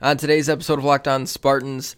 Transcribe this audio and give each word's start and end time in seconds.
On 0.00 0.16
today's 0.16 0.48
episode 0.48 0.78
of 0.78 0.84
Locked 0.84 1.08
On 1.08 1.26
Spartans, 1.26 1.96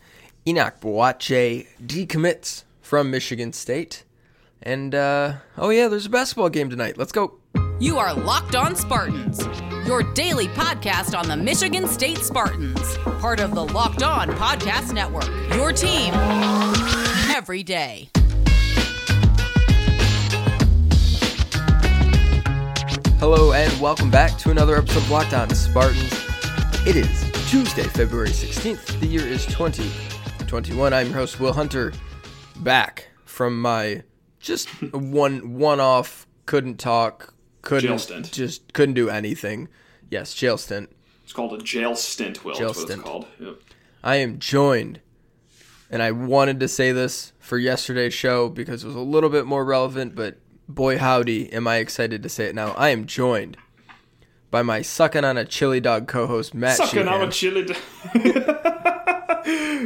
Enoch 0.48 0.80
Boakye 0.80 1.66
decommits 1.84 2.64
from 2.80 3.10
Michigan 3.10 3.52
State. 3.52 4.04
And, 4.62 4.94
uh, 4.94 5.34
oh 5.58 5.68
yeah, 5.68 5.88
there's 5.88 6.06
a 6.06 6.10
basketball 6.10 6.48
game 6.48 6.70
tonight. 6.70 6.96
Let's 6.96 7.12
go. 7.12 7.38
You 7.78 7.98
are 7.98 8.14
Locked 8.14 8.54
On 8.54 8.74
Spartans, 8.74 9.46
your 9.86 10.02
daily 10.14 10.48
podcast 10.48 11.14
on 11.14 11.28
the 11.28 11.36
Michigan 11.36 11.86
State 11.86 12.16
Spartans, 12.18 12.96
part 13.20 13.38
of 13.38 13.54
the 13.54 13.66
Locked 13.66 14.02
On 14.02 14.30
Podcast 14.30 14.94
Network. 14.94 15.28
Your 15.54 15.70
team 15.70 16.14
every 17.36 17.62
day. 17.62 18.08
Hello, 23.18 23.52
and 23.52 23.78
welcome 23.78 24.10
back 24.10 24.38
to 24.38 24.50
another 24.50 24.76
episode 24.76 25.02
of 25.02 25.10
Locked 25.10 25.34
On 25.34 25.50
Spartans. 25.50 26.14
It 26.86 26.96
is 26.96 27.29
Tuesday, 27.50 27.82
February 27.82 28.28
16th. 28.28 29.00
The 29.00 29.06
year 29.08 29.26
is 29.26 29.44
2021. 29.46 30.94
I'm 30.94 31.08
your 31.08 31.16
host, 31.16 31.40
Will 31.40 31.52
Hunter, 31.52 31.92
back 32.58 33.08
from 33.24 33.60
my 33.60 34.04
just 34.38 34.68
one 34.94 35.54
one 35.54 35.80
off, 35.80 36.28
couldn't 36.46 36.78
talk, 36.78 37.34
couldn't 37.62 38.30
just 38.30 38.72
couldn't 38.72 38.94
do 38.94 39.10
anything. 39.10 39.66
Yes, 40.08 40.32
jail 40.32 40.58
stint. 40.58 40.94
It's 41.24 41.32
called 41.32 41.52
a 41.54 41.58
jail 41.58 41.96
stint, 41.96 42.44
Will. 42.44 42.54
Jail 42.54 42.68
That's 42.68 42.78
what 42.78 42.86
stint. 42.86 43.00
it's 43.00 43.08
called. 43.08 43.26
Yep. 43.40 43.56
I 44.04 44.14
am 44.14 44.38
joined, 44.38 45.00
and 45.90 46.04
I 46.04 46.12
wanted 46.12 46.60
to 46.60 46.68
say 46.68 46.92
this 46.92 47.32
for 47.40 47.58
yesterday's 47.58 48.14
show 48.14 48.48
because 48.48 48.84
it 48.84 48.86
was 48.86 48.94
a 48.94 49.00
little 49.00 49.28
bit 49.28 49.44
more 49.44 49.64
relevant, 49.64 50.14
but 50.14 50.38
boy 50.68 50.98
howdy, 50.98 51.52
am 51.52 51.66
I 51.66 51.78
excited 51.78 52.22
to 52.22 52.28
say 52.28 52.44
it 52.44 52.54
now. 52.54 52.74
I 52.74 52.90
am 52.90 53.06
joined 53.06 53.56
by 54.50 54.62
my 54.62 54.82
sucking 54.82 55.24
on 55.24 55.36
a 55.38 55.44
chili 55.44 55.80
dog 55.80 56.08
co-host 56.08 56.54
Matt 56.54 56.76
Sucking 56.76 57.06
on 57.08 57.22
a 57.22 57.30
chili 57.30 57.64
dog. 57.66 57.76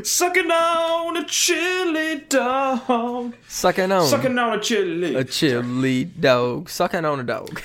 Sucking 0.05 0.51
on 0.51 1.17
a 1.17 1.25
chili 1.25 2.21
dog. 2.29 3.35
sucking 3.49 3.93
on 3.93 4.07
Sucking 4.07 4.39
on 4.39 4.59
a 4.59 4.61
chili. 4.63 5.15
a 5.15 5.25
chili 5.25 6.05
dog, 6.05 6.69
sucking 6.69 7.05
on 7.05 7.21
a 7.21 7.23
dog. 7.23 7.61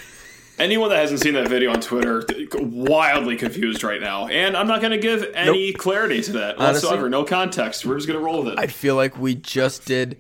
Anyone 0.60 0.90
that 0.90 0.98
hasn't 1.00 1.22
seen 1.22 1.34
that 1.36 1.48
video 1.48 1.72
on 1.72 1.80
Twitter, 1.80 2.24
wildly 2.54 3.38
confused 3.38 3.82
right 3.84 4.02
now. 4.02 4.28
And 4.28 4.58
I'm 4.58 4.68
not 4.68 4.82
going 4.82 4.92
to 4.92 4.98
give 4.98 5.24
any 5.34 5.72
clarity 5.72 6.22
to 6.24 6.34
that 6.34 6.58
Honestly- 6.58 6.88
whatsoever. 6.88 7.10
No 7.10 7.24
context. 7.24 7.86
We're 7.86 7.96
just 7.96 8.08
going 8.08 8.20
to 8.20 8.26
roll 8.26 8.44
with 8.44 8.54
it. 8.54 8.60
I 8.60 8.68
feel 8.68 8.96
like 8.96 9.18
we 9.18 9.36
just 9.36 9.86
did 9.86 10.18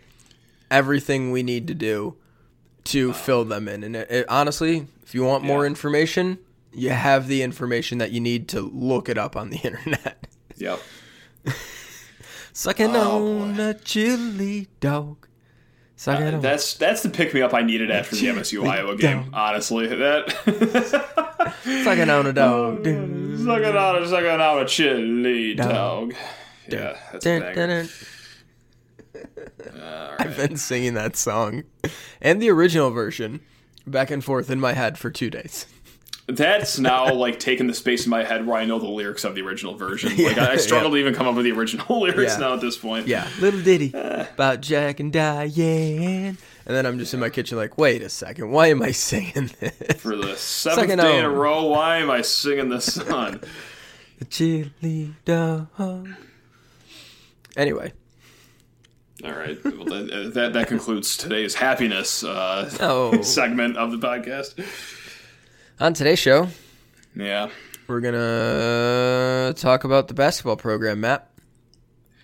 everything 0.71 1.31
we 1.31 1.43
need 1.43 1.67
to 1.67 1.73
do 1.73 2.15
to 2.85 3.11
uh. 3.11 3.13
fill 3.13 3.43
them 3.43 3.67
in. 3.67 3.83
And 3.83 3.95
it, 3.97 4.09
it- 4.09 4.25
honestly, 4.29 4.87
if 5.03 5.13
you 5.13 5.23
want 5.25 5.43
more 5.43 5.65
information, 5.65 6.39
you 6.73 6.89
have 6.89 7.27
the 7.27 7.41
information 7.41 7.97
that 7.99 8.11
you 8.11 8.19
need 8.19 8.47
to 8.49 8.61
look 8.61 9.09
it 9.09 9.17
up 9.17 9.35
on 9.35 9.49
the 9.49 9.57
internet. 9.63 10.27
yep. 10.57 10.79
Sucking 12.53 12.95
Oh, 12.95 13.39
on 13.41 13.59
a 13.59 13.73
chili 13.73 14.67
dog. 14.79 15.27
Uh, 16.07 16.11
on. 16.11 16.39
That's 16.41 16.75
that's 16.75 17.03
the 17.03 17.09
pick 17.09 17.33
me 17.33 17.41
up 17.41 17.53
I 17.53 17.61
needed 17.61 17.91
after 17.91 18.15
the 18.15 18.27
MSU 18.27 18.65
Iowa 18.67 18.95
game. 18.95 19.23
Down. 19.23 19.33
Honestly, 19.33 19.87
that 19.95 20.31
Sucking 21.83 22.09
on 22.09 22.25
a 22.27 22.33
dog. 22.33 22.77
sucking 22.85 23.75
on 23.75 24.03
a 24.03 24.07
sucking 24.07 24.29
on 24.41 24.61
a 24.61 24.65
chili 24.65 25.55
Dog. 25.55 25.69
dog. 25.69 26.13
Yeah, 26.69 26.97
that's 27.11 27.25
a 27.25 27.39
Dun, 27.39 27.53
banger. 27.55 27.83
dun, 29.13 29.23
dun. 29.73 30.15
I've 30.19 30.37
been 30.37 30.55
singing 30.57 30.93
that 30.93 31.15
song 31.17 31.63
and 32.21 32.41
the 32.41 32.49
original 32.49 32.91
version 32.91 33.41
back 33.87 34.09
and 34.11 34.23
forth 34.23 34.49
in 34.49 34.59
my 34.59 34.73
head 34.73 34.97
for 34.97 35.09
two 35.09 35.29
days. 35.29 35.65
That's 36.31 36.77
now 36.79 37.11
like 37.13 37.39
taking 37.39 37.65
the 37.67 37.73
space 37.73 38.05
in 38.05 38.11
my 38.11 38.23
head 38.23 38.45
where 38.45 38.57
I 38.57 38.65
know 38.65 38.77
the 38.77 38.87
lyrics 38.87 39.23
of 39.23 39.33
the 39.35 39.41
original 39.41 39.75
version. 39.75 40.11
Like 40.23 40.37
I, 40.37 40.53
I 40.53 40.55
struggle 40.57 40.91
to 40.91 40.97
even 40.97 41.13
come 41.15 41.27
up 41.27 41.35
with 41.35 41.45
the 41.45 41.51
original 41.51 41.99
lyrics 42.01 42.33
Yeah. 42.33 42.37
now 42.39 42.53
at 42.53 42.61
this 42.61 42.77
point. 42.77 43.07
Yeah, 43.07 43.27
little 43.39 43.61
ditty 43.61 43.91
about 43.93 44.61
Jack 44.61 44.99
and 44.99 45.11
Diane. 45.11 46.37
And 46.65 46.75
then 46.77 46.85
I'm 46.85 46.99
just 46.99 47.13
in 47.15 47.19
my 47.19 47.29
kitchen 47.29 47.57
like, 47.57 47.77
wait 47.79 48.03
a 48.03 48.09
second, 48.09 48.51
why 48.51 48.67
am 48.67 48.83
I 48.83 48.91
singing 48.91 49.49
this? 49.59 49.99
For 50.01 50.15
the 50.15 50.35
seventh 50.37 50.81
Second 50.81 50.99
day 50.99 51.17
in 51.17 51.25
a 51.25 51.29
row, 51.29 51.63
why 51.65 51.97
am 51.97 52.11
I 52.11 52.21
singing 52.21 52.69
this 52.69 52.93
song? 52.93 53.39
The 54.19 54.25
chili 54.25 55.15
dog. 55.25 56.09
Anyway, 57.57 57.91
All 59.25 59.31
right, 59.31 59.57
well, 59.63 59.85
that, 59.85 60.31
that 60.35 60.53
that 60.53 60.67
concludes 60.67 61.17
today's 61.17 61.55
happiness 61.55 62.23
uh, 62.23 62.69
Oh. 62.79 63.21
segment 63.23 63.75
of 63.77 63.91
the 63.91 63.97
podcast. 63.97 64.53
On 65.79 65.93
today's 65.93 66.19
show, 66.19 66.47
Yeah. 67.15 67.49
we're 67.87 68.01
gonna 68.01 69.53
talk 69.55 69.83
about 69.83 70.07
the 70.07 70.13
basketball 70.13 70.57
program, 70.57 70.99
Matt. 71.01 71.29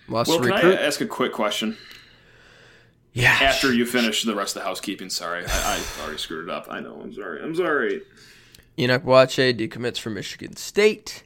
Lost 0.07 0.29
Well, 0.29 0.39
can 0.39 0.51
I 0.51 0.73
ask 0.75 0.99
a 1.01 1.05
quick 1.07 1.31
question? 1.31 1.77
yeah. 3.13 3.38
After 3.41 3.73
you 3.73 3.85
finish 3.85 4.23
the 4.23 4.35
rest 4.35 4.55
of 4.55 4.61
the 4.61 4.67
housekeeping, 4.67 5.09
sorry, 5.09 5.45
I, 5.47 5.75
I 5.99 6.01
already 6.03 6.17
screwed 6.17 6.49
it 6.49 6.51
up. 6.51 6.67
I 6.69 6.79
know. 6.81 6.99
I'm 7.01 7.13
sorry. 7.13 7.41
I'm 7.41 7.55
sorry. 7.55 8.01
Enoch 8.77 9.03
Boakye 9.03 9.57
decommits 9.57 9.99
from 9.99 10.15
Michigan 10.15 10.55
State. 10.57 11.23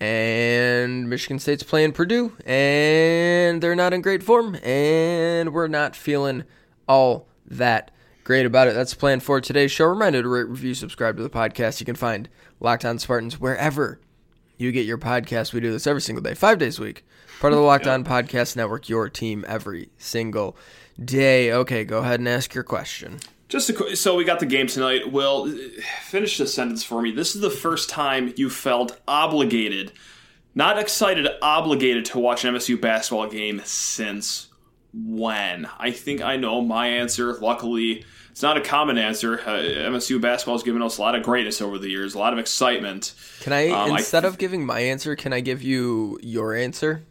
And 0.00 1.10
Michigan 1.10 1.40
State's 1.40 1.64
playing 1.64 1.90
Purdue, 1.90 2.32
and 2.46 3.60
they're 3.60 3.74
not 3.74 3.92
in 3.92 4.00
great 4.00 4.22
form, 4.22 4.54
and 4.62 5.52
we're 5.52 5.66
not 5.66 5.96
feeling 5.96 6.44
all 6.86 7.26
that 7.48 7.90
great 8.28 8.44
about 8.44 8.68
it. 8.68 8.74
That's 8.74 8.92
the 8.92 8.98
plan 8.98 9.20
for 9.20 9.40
today's 9.40 9.72
show. 9.72 9.86
Reminder 9.86 10.20
to 10.20 10.28
rate, 10.28 10.48
review, 10.48 10.74
subscribe 10.74 11.16
to 11.16 11.22
the 11.22 11.30
podcast. 11.30 11.80
You 11.80 11.86
can 11.86 11.94
find 11.94 12.28
Locked 12.60 12.84
On 12.84 12.98
Spartans 12.98 13.40
wherever 13.40 14.02
you 14.58 14.70
get 14.70 14.84
your 14.84 14.98
podcast. 14.98 15.54
We 15.54 15.60
do 15.60 15.72
this 15.72 15.86
every 15.86 16.02
single 16.02 16.22
day, 16.22 16.34
five 16.34 16.58
days 16.58 16.78
a 16.78 16.82
week. 16.82 17.06
Part 17.40 17.54
of 17.54 17.58
the 17.58 17.64
Locked 17.64 17.86
On 17.86 18.04
Podcast 18.04 18.54
Network, 18.54 18.86
your 18.90 19.08
team 19.08 19.46
every 19.48 19.88
single 19.96 20.58
day. 21.02 21.50
Okay, 21.54 21.86
go 21.86 22.00
ahead 22.00 22.20
and 22.20 22.28
ask 22.28 22.54
your 22.54 22.64
question. 22.64 23.20
Just 23.48 23.70
a 23.70 23.96
so 23.96 24.14
we 24.14 24.24
got 24.24 24.40
the 24.40 24.46
game 24.46 24.66
tonight. 24.66 25.10
Will 25.10 25.50
finish 26.02 26.36
the 26.36 26.46
sentence 26.46 26.84
for 26.84 27.00
me. 27.00 27.10
This 27.10 27.34
is 27.34 27.40
the 27.40 27.48
first 27.48 27.88
time 27.88 28.34
you 28.36 28.50
felt 28.50 29.00
obligated, 29.08 29.90
not 30.54 30.78
excited, 30.78 31.26
obligated 31.40 32.04
to 32.06 32.18
watch 32.18 32.44
an 32.44 32.54
MSU 32.54 32.78
basketball 32.78 33.30
game 33.30 33.62
since 33.64 34.48
when? 34.92 35.66
I 35.78 35.92
think 35.92 36.20
I 36.20 36.36
know 36.36 36.60
my 36.60 36.88
answer. 36.88 37.32
Luckily, 37.32 38.04
it's 38.38 38.42
not 38.44 38.56
a 38.56 38.60
common 38.60 38.98
answer. 38.98 39.40
Uh, 39.40 39.58
MSU 39.90 40.20
basketball 40.20 40.54
has 40.54 40.62
given 40.62 40.80
us 40.80 40.96
a 40.98 41.00
lot 41.00 41.16
of 41.16 41.24
greatness 41.24 41.60
over 41.60 41.76
the 41.76 41.88
years, 41.88 42.14
a 42.14 42.20
lot 42.20 42.32
of 42.32 42.38
excitement. 42.38 43.12
Can 43.40 43.52
I, 43.52 43.66
Um, 43.70 43.90
I- 43.94 43.98
instead 43.98 44.24
of 44.24 44.38
giving 44.38 44.64
my 44.64 44.78
answer, 44.78 45.16
can 45.16 45.32
I 45.32 45.40
give 45.40 45.60
you 45.60 46.20
your 46.22 46.54
answer? 46.54 47.02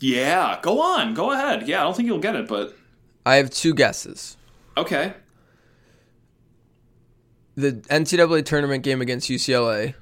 Yeah, 0.00 0.58
go 0.60 0.82
on, 0.82 1.14
go 1.14 1.30
ahead. 1.30 1.66
Yeah, 1.66 1.80
I 1.80 1.84
don't 1.84 1.96
think 1.96 2.04
you'll 2.06 2.18
get 2.18 2.36
it, 2.36 2.46
but 2.46 2.76
I 3.24 3.36
have 3.36 3.48
two 3.48 3.72
guesses. 3.72 4.36
okay. 4.76 5.14
The 7.56 7.72
NCAA 7.88 8.44
tournament 8.44 8.84
game 8.84 9.00
against 9.00 9.30
UCLA, 9.30 9.94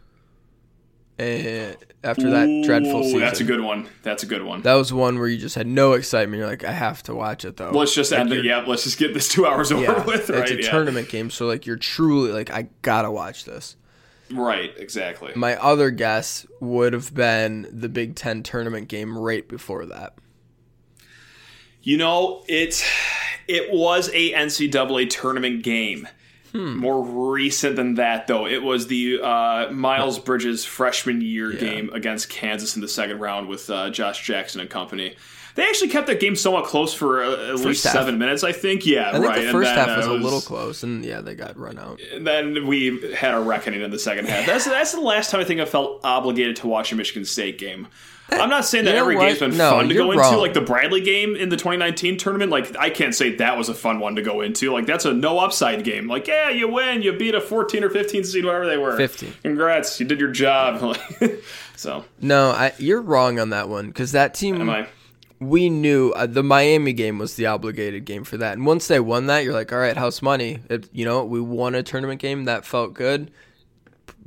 and 1.23 1.77
after 2.05 2.31
that 2.31 2.65
dreadful 2.65 3.05
season. 3.05 3.21
That's 3.21 3.41
a 3.41 3.45
good 3.45 3.61
one. 3.61 3.89
That's 4.03 4.23
a 4.23 4.27
good 4.27 4.43
one. 4.43 4.63
That 4.63 4.75
was 4.75 4.93
one 4.93 5.19
where 5.19 5.29
you 5.29 5.39
just 5.39 5.55
had 5.55 5.67
no 5.67 5.93
excitement. 5.93 6.39
You're 6.39 6.49
like, 6.49 6.65
I 6.65 6.73
have 6.73 7.03
to 7.05 7.15
watch 7.15 7.45
it 7.45 7.57
though. 7.57 7.71
let's 7.71 7.95
just 7.95 8.13
end 8.13 8.33
it. 8.33 8.45
Yeah, 8.45 8.65
let's 8.67 8.85
just 8.85 8.99
get 8.99 9.15
this 9.15 9.29
two 9.29 9.47
hours 9.47 9.71
over 9.73 9.83
yeah, 9.83 10.05
with. 10.05 10.31
Right? 10.31 10.43
it's 10.43 10.51
a 10.51 10.63
yeah. 10.63 10.71
tournament 10.71 11.09
game, 11.09 11.31
so 11.31 11.47
like 11.47 11.67
you're 11.67 11.77
truly 11.77 12.33
like, 12.33 12.51
I 12.51 12.69
gotta 12.83 13.11
watch 13.11 13.45
this. 13.45 13.77
Right. 14.33 14.73
Exactly. 14.77 15.33
My 15.35 15.57
other 15.57 15.91
guess 15.91 16.47
would 16.61 16.93
have 16.93 17.15
been 17.15 17.69
the 17.71 17.89
Big 17.89 18.15
Ten 18.15 18.43
tournament 18.43 18.89
game 18.89 19.17
right 19.17 19.47
before 19.47 19.87
that. 19.87 20.15
You 21.83 21.97
know, 21.97 22.45
it 22.49 22.85
it 23.49 23.73
was 23.73 24.09
a 24.09 24.33
NCAA 24.33 25.11
tournament 25.11 25.63
game. 25.63 26.09
Hmm. 26.53 26.77
More 26.77 27.03
recent 27.03 27.77
than 27.77 27.95
that, 27.95 28.27
though, 28.27 28.47
it 28.47 28.63
was 28.63 28.87
the 28.87 29.21
uh, 29.23 29.71
Miles 29.71 30.19
Bridges 30.19 30.67
freshman 30.67 31.23
year 31.23 31.51
game 31.51 31.91
against 31.95 32.29
Kansas 32.29 32.77
in 32.77 32.83
the 32.83 32.89
second 32.89 33.21
round 33.21 33.49
with 33.49 33.71
uh, 33.71 33.89
Josh 33.89 34.23
Jackson 34.23 34.61
and 34.61 34.69
company. 34.69 35.17
They 35.55 35.65
actually 35.65 35.91
kept 35.91 36.07
that 36.07 36.19
game 36.21 36.35
somewhat 36.35 36.65
close 36.65 36.95
for 36.95 37.23
uh, 37.23 37.49
at 37.51 37.57
least 37.61 37.85
half. 37.85 37.93
seven 37.93 38.19
minutes, 38.19 38.43
I 38.43 38.53
think. 38.53 38.87
Yeah, 38.87 39.09
I 39.11 39.13
think 39.13 39.25
right. 39.27 39.45
the 39.45 39.53
first 39.53 39.75
then, 39.75 39.89
half 39.89 39.97
was 39.99 40.07
uh, 40.09 40.13
a 40.13 40.15
little 40.15 40.41
close, 40.41 40.83
and 40.83 41.05
yeah, 41.05 41.21
they 41.21 41.35
got 41.35 41.59
run 41.59 41.79
out. 41.79 42.01
And 42.13 42.27
then 42.27 42.67
we 42.67 43.13
had 43.15 43.35
a 43.35 43.41
reckoning 43.41 43.83
in 43.83 43.91
the 43.91 43.99
second 43.99 44.29
half. 44.29 44.47
That's 44.47 44.65
that's 44.65 44.93
the 44.93 45.01
last 45.01 45.31
time 45.31 45.41
I 45.41 45.45
think 45.45 45.61
I 45.61 45.65
felt 45.67 46.01
obligated 46.05 46.57
to 46.57 46.67
watch 46.69 46.91
a 46.93 46.97
Michigan 46.97 47.25
State 47.25 47.59
game. 47.59 47.89
I'm 48.31 48.49
not 48.49 48.65
saying 48.65 48.87
that 48.87 48.93
You 48.93 48.97
know 48.97 49.03
every 49.03 49.17
what? 49.17 49.27
game's 49.27 49.41
been 49.41 49.57
No, 49.59 49.73
fun 49.73 49.89
to 49.91 49.95
go 49.95 50.11
wrong. 50.11 50.27
into. 50.33 50.39
Like 50.41 50.55
the 50.55 50.63
Bradley 50.63 51.03
game 51.03 51.37
in 51.37 51.51
the 51.51 51.57
2019 51.59 52.17
tournament, 52.17 52.51
like 52.51 52.75
I 52.79 52.89
can't 52.89 53.15
say 53.15 53.35
that 53.37 53.59
was 53.59 53.69
a 53.69 53.75
fun 53.75 54.01
one 54.01 54.15
to 54.15 54.23
go 54.23 54.41
into. 54.41 54.73
Like 54.73 54.87
that's 54.87 55.05
a 55.05 55.13
no 55.13 55.39
upside 55.39 55.85
game. 55.85 56.09
Like 56.09 56.27
yeah, 56.29 56.49
you 56.49 56.67
win, 56.67 57.03
you 57.03 57.13
beat 57.13 57.35
a 57.35 57.43
14 57.43 57.85
or 57.85 57.91
15 57.91 58.25
seed, 58.25 58.47
whatever 58.47 58.65
they 58.67 58.79
were. 58.79 58.97
15. 58.97 59.35
Congrats, 59.43 60.01
you 60.01 60.07
did 60.07 60.19
your 60.19 60.31
job. 60.31 60.97
so 61.77 62.07
No, 62.23 62.53
I, 62.53 62.73
you're 62.79 63.03
wrong 63.03 63.39
on 63.39 63.51
that 63.51 63.69
one 63.69 63.89
because 63.89 64.13
that 64.13 64.33
team. 64.33 64.67
We 65.49 65.69
knew 65.71 66.11
uh, 66.13 66.27
the 66.27 66.43
Miami 66.43 66.93
game 66.93 67.19
was 67.19 67.35
the 67.37 67.47
obligated 67.47 68.05
game 68.05 68.25
for 68.25 68.37
that. 68.37 68.53
And 68.55 68.65
once 68.67 68.89
they 68.89 69.01
won 69.01 69.27
that, 69.27 69.45
you're 69.45 69.53
like, 69.55 69.73
all 69.73 69.79
right, 69.79 69.97
house 69.97 70.23
money. 70.23 70.61
It, 70.71 70.89
you 70.93 71.05
know, 71.05 71.25
we 71.25 71.41
won 71.41 71.75
a 71.75 71.83
tournament 71.83 72.21
game 72.21 72.45
that 72.45 72.65
felt 72.65 72.95
good. 72.95 73.31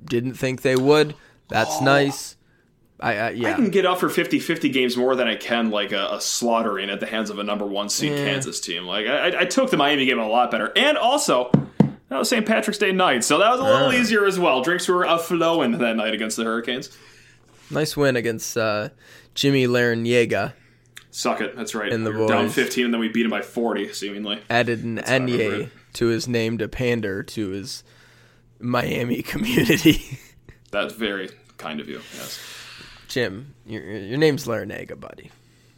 Didn't 0.03 0.33
think 0.33 0.62
they 0.62 0.75
would. 0.75 1.15
That's 1.50 1.77
Oh. 1.81 1.83
nice. 1.85 2.35
I, 3.00 3.17
I 3.17 3.29
yeah. 3.31 3.50
I 3.50 3.53
can 3.53 3.69
get 3.71 3.85
up 3.85 4.00
for 4.00 4.07
50-50 4.07 4.71
games 4.71 4.95
more 4.95 5.15
than 5.15 5.27
I 5.27 5.35
can 5.35 5.69
like 5.69 5.91
a, 5.91 6.07
a 6.13 6.21
slaughtering 6.21 6.89
at 6.89 7.00
the 7.01 7.06
hands 7.06 7.29
of 7.29 7.39
a 7.39 7.44
number 7.44 7.65
one 7.65 7.89
seed 7.89 8.12
Yeah. 8.13 8.25
Kansas 8.25 8.59
team. 8.62 8.85
Like 8.85 9.06
I, 9.06 9.41
I 9.41 9.45
took 9.45 9.69
the 9.69 9.77
Miami 9.77 10.06
game 10.06 10.17
a 10.19 10.27
lot 10.27 10.50
better, 10.50 10.71
and 10.77 10.97
also 10.97 11.51
that 12.09 12.17
was 12.17 12.29
St. 12.29 12.45
Patrick's 12.45 12.77
Day 12.77 12.94
night, 12.94 13.23
so 13.25 13.38
that 13.39 13.51
was 13.51 13.59
a 13.59 13.63
little 13.63 13.88
Ah. 13.89 13.91
easier 13.91 14.25
as 14.25 14.39
well. 14.39 14.62
Drinks 14.62 14.88
were 14.88 15.03
a 15.03 15.17
flowing 15.19 15.71
that 15.79 15.95
night 15.97 16.13
against 16.13 16.38
the 16.38 16.45
Hurricanes. 16.45 16.97
nice 17.69 17.97
win 17.97 18.15
against 18.15 18.56
uh, 18.57 18.89
Jimmy 19.33 19.67
Larrañaga. 19.67 20.53
Suck 21.17 21.39
it, 21.39 21.56
that's 21.56 21.73
right. 21.73 21.94
And 21.94 22.06
the 22.06 22.12
we 22.12 22.17
were 22.17 22.27
down 22.27 22.50
15, 22.50 22.83
and 22.83 22.94
then 22.94 23.00
we 23.00 23.07
beat 23.07 23.23
him 23.23 23.29
by 23.31 23.41
40, 23.41 23.94
seemingly. 23.94 24.41
Added 24.50 24.83
an 24.83 24.97
Enye 24.97 25.69
to 25.94 26.07
his 26.07 26.27
name 26.27 26.57
to 26.57 26.67
pander 26.67 27.23
to 27.23 27.50
his 27.51 27.85
Miami 28.59 29.21
community. 29.21 30.19
That's 30.71 30.94
very 30.94 31.29
kind 31.57 31.79
of 31.79 31.88
you. 31.88 32.01
Yes. 32.17 32.38
Jim, 33.07 33.56
your 33.65 33.81
your 33.81 34.17
name's 34.17 34.45
Larinaga, 34.45 35.00
buddy. 35.00 35.31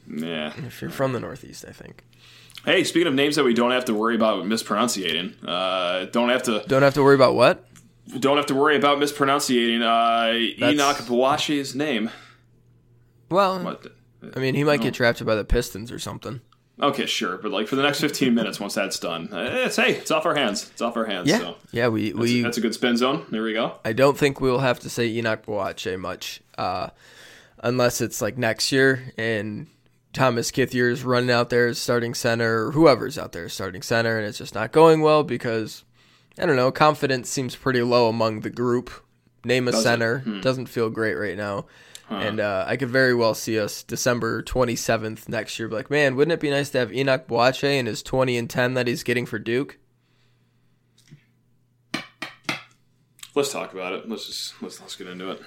Yeah. 0.08 0.54
If 0.66 0.82
you're 0.82 0.90
from 0.90 1.14
the 1.14 1.20
Northeast, 1.20 1.66
I 1.68 1.72
think. 1.72 2.04
Hey, 2.66 2.84
speaking 2.84 3.08
of 3.08 3.14
names 3.14 3.36
that 3.36 3.44
we 3.46 3.54
don't 3.54 3.70
have 3.70 3.86
to 3.86 3.94
worry 3.94 4.16
about 4.16 4.48
mispronouncing, 4.48 5.36
uh, 5.48 6.06
don't 6.06 6.30
have 6.30 6.42
to 6.44 6.64
Don't 6.68 6.82
have 6.82 6.96
to 6.96 7.04
worry 7.04 7.14
about 7.14 7.36
what. 7.36 7.64
don't 8.20 8.38
have 8.38 8.48
to 8.48 8.56
worry 8.56 8.76
about 8.76 8.98
mispronouncing 8.98 9.84
uh, 9.84 10.32
That's- 10.32 10.74
Enoch 10.74 10.98
Boakye's 11.06 11.76
name. 11.76 12.10
Well, 13.30 13.60
What? 13.64 13.86
I 14.36 14.40
mean, 14.40 14.56
he 14.56 14.64
might 14.64 14.80
No. 14.80 14.86
get 14.86 14.94
drafted 14.96 15.28
by 15.28 15.36
the 15.36 15.46
Pistons 15.46 15.92
or 15.92 16.00
something. 16.00 16.42
Okay, 16.82 17.08
sure, 17.08 17.38
but 17.38 17.52
like 17.52 17.68
for 17.68 17.76
the 17.76 17.82
next 17.82 18.02
15 18.02 18.36
minutes, 18.36 18.60
once 18.60 18.76
that's 18.76 19.00
done, 19.00 19.30
uh, 19.34 19.50
it's 19.66 19.78
hey, 19.78 19.94
it's 19.96 20.12
off 20.12 20.26
our 20.28 20.36
hands. 20.36 20.70
It's 20.72 20.82
off 20.82 20.96
our 20.96 21.06
hands. 21.06 21.28
Yeah, 21.28 21.40
So 21.40 21.56
yeah. 21.72 21.88
We 21.88 22.12
that's, 22.12 22.20
we. 22.20 22.42
that's 22.44 22.58
a 22.58 22.62
good 22.62 22.74
spin 22.76 22.98
zone. 22.98 23.26
There 23.32 23.42
we 23.42 23.54
go. 23.54 23.80
I 23.84 23.94
don't 23.94 24.16
think 24.18 24.40
we'll 24.40 24.60
have 24.60 24.80
to 24.82 24.90
say 24.90 25.08
Enoch 25.08 25.44
Boakye 25.46 26.00
much, 26.00 26.42
uh, 26.58 26.90
unless 27.60 28.00
it's 28.02 28.22
like 28.22 28.38
next 28.38 28.72
year 28.72 29.12
and 29.18 29.66
Thomas 30.14 30.52
Kithier's 30.52 31.04
running 31.04 31.32
out 31.32 31.50
there 31.50 31.68
as 31.68 31.80
starting 31.80 32.14
center, 32.14 32.68
or 32.68 32.72
whoever's 32.74 33.18
out 33.18 33.32
there 33.32 33.46
as 33.46 33.54
starting 33.54 33.82
center, 33.82 34.18
and 34.18 34.28
it's 34.28 34.38
just 34.38 34.54
not 34.56 34.72
going 34.72 35.02
well 35.02 35.24
because 35.24 35.84
I 36.40 36.46
don't 36.46 36.56
know. 36.56 36.72
Confidence 36.72 37.30
seems 37.30 37.56
pretty 37.56 37.82
low 37.82 38.08
among 38.08 38.42
the 38.42 38.50
group. 38.52 38.92
Name 39.44 39.68
a 39.68 39.72
Does 39.72 39.82
center 39.84 40.20
Hmm. 40.20 40.42
doesn't 40.42 40.68
feel 40.68 40.90
great 40.92 41.16
right 41.16 41.38
now. 41.38 41.66
And 42.10 42.40
uh, 42.40 42.64
I 42.66 42.78
could 42.78 42.90
very 42.90 43.14
well 43.14 43.34
see 43.34 43.60
us 43.60 43.84
December 43.84 44.42
27th 44.42 45.28
next 45.28 45.60
year. 45.60 45.68
Be 45.68 45.76
like, 45.76 45.90
man, 45.90 46.16
wouldn't 46.16 46.32
it 46.32 46.40
be 46.40 46.50
nice 46.50 46.70
to 46.70 46.80
have 46.80 46.94
Enoch 46.94 47.28
Boakye 47.28 47.78
and 47.80 47.88
his 47.88 48.02
20 48.02 48.38
and 48.38 48.50
10 48.50 48.76
that 48.76 48.88
he's 48.88 49.04
getting 49.04 49.26
for 49.26 49.40
Duke? 49.40 49.78
Let's 53.36 53.52
talk 53.52 53.74
about 53.74 53.94
it. 53.94 54.10
Let's 54.10 54.26
just 54.26 54.62
let's 54.64 54.82
let's 54.82 54.96
get 54.96 55.08
into 55.08 55.30
it. 55.30 55.42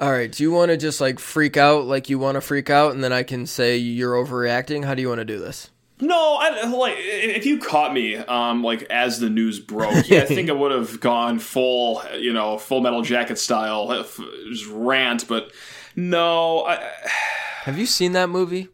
All 0.00 0.10
right. 0.10 0.30
Do 0.30 0.42
you 0.42 0.50
want 0.50 0.70
to 0.70 0.76
just 0.76 1.00
like 1.00 1.20
freak 1.20 1.56
out 1.56 1.84
like 1.84 2.08
you 2.08 2.18
want 2.18 2.34
to 2.34 2.40
freak 2.40 2.68
out, 2.68 2.92
and 2.92 3.04
then 3.04 3.12
I 3.12 3.22
can 3.22 3.46
say 3.46 3.76
you're 3.76 4.14
overreacting? 4.14 4.84
How 4.84 4.94
do 4.94 5.02
you 5.02 5.08
want 5.08 5.20
to 5.20 5.24
do 5.24 5.38
this? 5.38 5.70
No, 6.00 6.36
I 6.40 6.64
like 6.66 6.94
if 6.98 7.46
you 7.46 7.58
caught 7.58 7.92
me, 7.92 8.16
um, 8.16 8.62
like 8.62 8.82
as 8.84 9.18
the 9.20 9.30
news 9.30 9.60
broke, 9.60 10.08
yeah, 10.08 10.22
I 10.22 10.24
think 10.26 10.48
I 10.48 10.52
would 10.52 10.72
have 10.72 11.00
gone 11.00 11.38
full, 11.38 12.02
you 12.16 12.32
know, 12.32 12.58
Full 12.58 12.80
Metal 12.80 13.02
Jacket 13.02 13.38
style, 13.38 13.90
uh, 13.90 14.04
just 14.48 14.66
rant. 14.68 15.26
But 15.28 15.52
no, 15.98 16.64
I, 16.64 16.90
Have 17.64 17.78
you 17.78 17.86
seen 17.86 18.12
that 18.12 18.28
movie? 18.30 18.68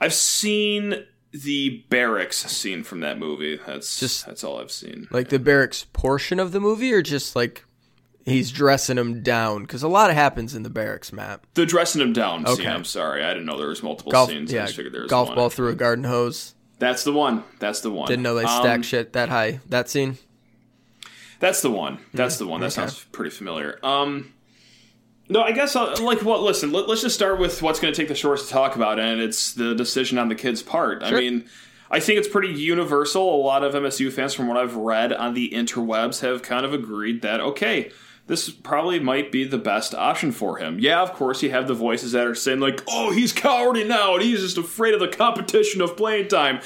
I've 0.00 0.14
seen 0.14 1.04
the 1.32 1.84
barracks 1.88 2.38
scene 2.46 2.82
from 2.84 3.00
that 3.00 3.18
movie. 3.18 3.58
That's 3.66 3.98
Just- 4.00 4.26
that's 4.26 4.42
all 4.44 4.60
I've 4.60 4.70
seen. 4.72 5.08
Like 5.10 5.28
the 5.28 5.38
barracks 5.38 5.86
portion 5.92 6.38
of 6.40 6.52
the 6.52 6.60
movie, 6.60 6.92
or 6.92 7.02
just 7.02 7.36
like 7.36 7.64
he's 8.24 8.50
dressing 8.50 8.98
him 8.98 9.22
down? 9.22 9.62
Because 9.62 9.82
a 9.82 9.88
lot 9.88 10.12
happens 10.12 10.54
in 10.54 10.62
the 10.62 10.70
barracks, 10.70 11.12
Matt. 11.12 11.40
The 11.54 11.66
dressing 11.66 12.00
him 12.02 12.12
down 12.12 12.46
Okay. 12.46 12.62
scene. 12.62 12.66
I'm 12.68 12.84
sorry, 12.84 13.22
I 13.24 13.28
didn't 13.32 13.46
know 13.46 13.58
there 13.58 13.68
was 13.68 13.82
multiple 13.82 14.12
Golf, 14.12 14.30
scenes. 14.30 14.52
I 14.52 14.56
yeah, 14.56 14.64
just 14.64 14.76
figured 14.76 14.92
there 14.94 15.02
was 15.02 15.10
golf 15.10 15.28
one. 15.28 15.36
ball 15.36 15.50
through 15.50 15.68
a 15.68 15.74
garden 15.74 16.04
hose. 16.04 16.54
That's 16.78 17.04
the 17.04 17.12
one. 17.12 17.44
That's 17.60 17.80
the 17.80 17.90
one. 17.90 18.08
Didn't 18.08 18.22
know 18.22 18.34
they 18.34 18.44
Um, 18.44 18.82
shit 18.82 19.12
that 19.12 19.28
high. 19.28 19.60
That 19.68 19.88
scene. 19.88 20.18
That's 21.38 21.62
the 21.62 21.70
one. 21.70 21.98
That's 22.12 22.38
the 22.38 22.46
one. 22.46 22.60
That. 22.60 22.66
Okay. 22.66 22.74
sounds 22.74 23.04
pretty 23.12 23.30
familiar. 23.30 23.78
Um, 23.84 24.32
no, 25.32 25.42
I 25.42 25.52
guess 25.52 25.74
I'll, 25.74 25.96
like 26.04 26.22
what. 26.22 26.42
Listen, 26.42 26.72
let, 26.72 26.88
us 26.88 27.00
just 27.00 27.14
start 27.14 27.38
with 27.38 27.62
what's 27.62 27.80
going 27.80 27.92
to 27.92 27.98
take 27.98 28.08
the 28.08 28.14
shortest 28.14 28.48
to 28.48 28.52
talk 28.52 28.76
about, 28.76 28.98
and 28.98 29.20
it's 29.20 29.54
the 29.54 29.74
decision 29.74 30.18
on 30.18 30.28
the 30.28 30.34
kid's 30.34 30.62
part. 30.62 31.02
I 31.02 31.10
mean, 31.10 31.46
I 31.90 32.00
think 32.00 32.18
it's 32.18 32.28
pretty 32.28 32.52
universal. 32.52 33.34
A 33.34 33.40
lot 33.42 33.64
of 33.64 33.72
MSU 33.72 34.12
fans, 34.12 34.34
from 34.34 34.46
what 34.46 34.58
I've 34.58 34.76
read 34.76 35.12
on 35.12 35.32
the 35.32 35.50
interwebs, 35.50 36.20
have 36.20 36.42
kind 36.42 36.66
of 36.66 36.74
agreed 36.74 37.22
that 37.22 37.40
okay. 37.40 37.90
This 38.28 38.50
probably 38.50 39.00
might 39.00 39.32
be 39.32 39.42
the 39.44 39.58
best 39.58 39.96
option 39.96 40.30
for 40.30 40.56
him. 40.56 40.78
Yeah, 40.78 41.02
of 41.02 41.12
course, 41.12 41.42
you 41.42 41.50
have 41.50 41.66
the 41.66 41.74
voices 41.74 42.12
that 42.12 42.24
are 42.24 42.36
saying, 42.36 42.60
like, 42.60 42.80
oh, 42.86 43.10
he's 43.10 43.32
cowardly 43.32 43.82
now 43.82 44.14
and 44.14 44.22
he's 44.22 44.40
just 44.40 44.56
afraid 44.56 44.94
of 44.94 45.00
the 45.00 45.08
competition 45.08 45.80
of 45.80 45.96
playing 45.96 46.28
time. 46.28 46.60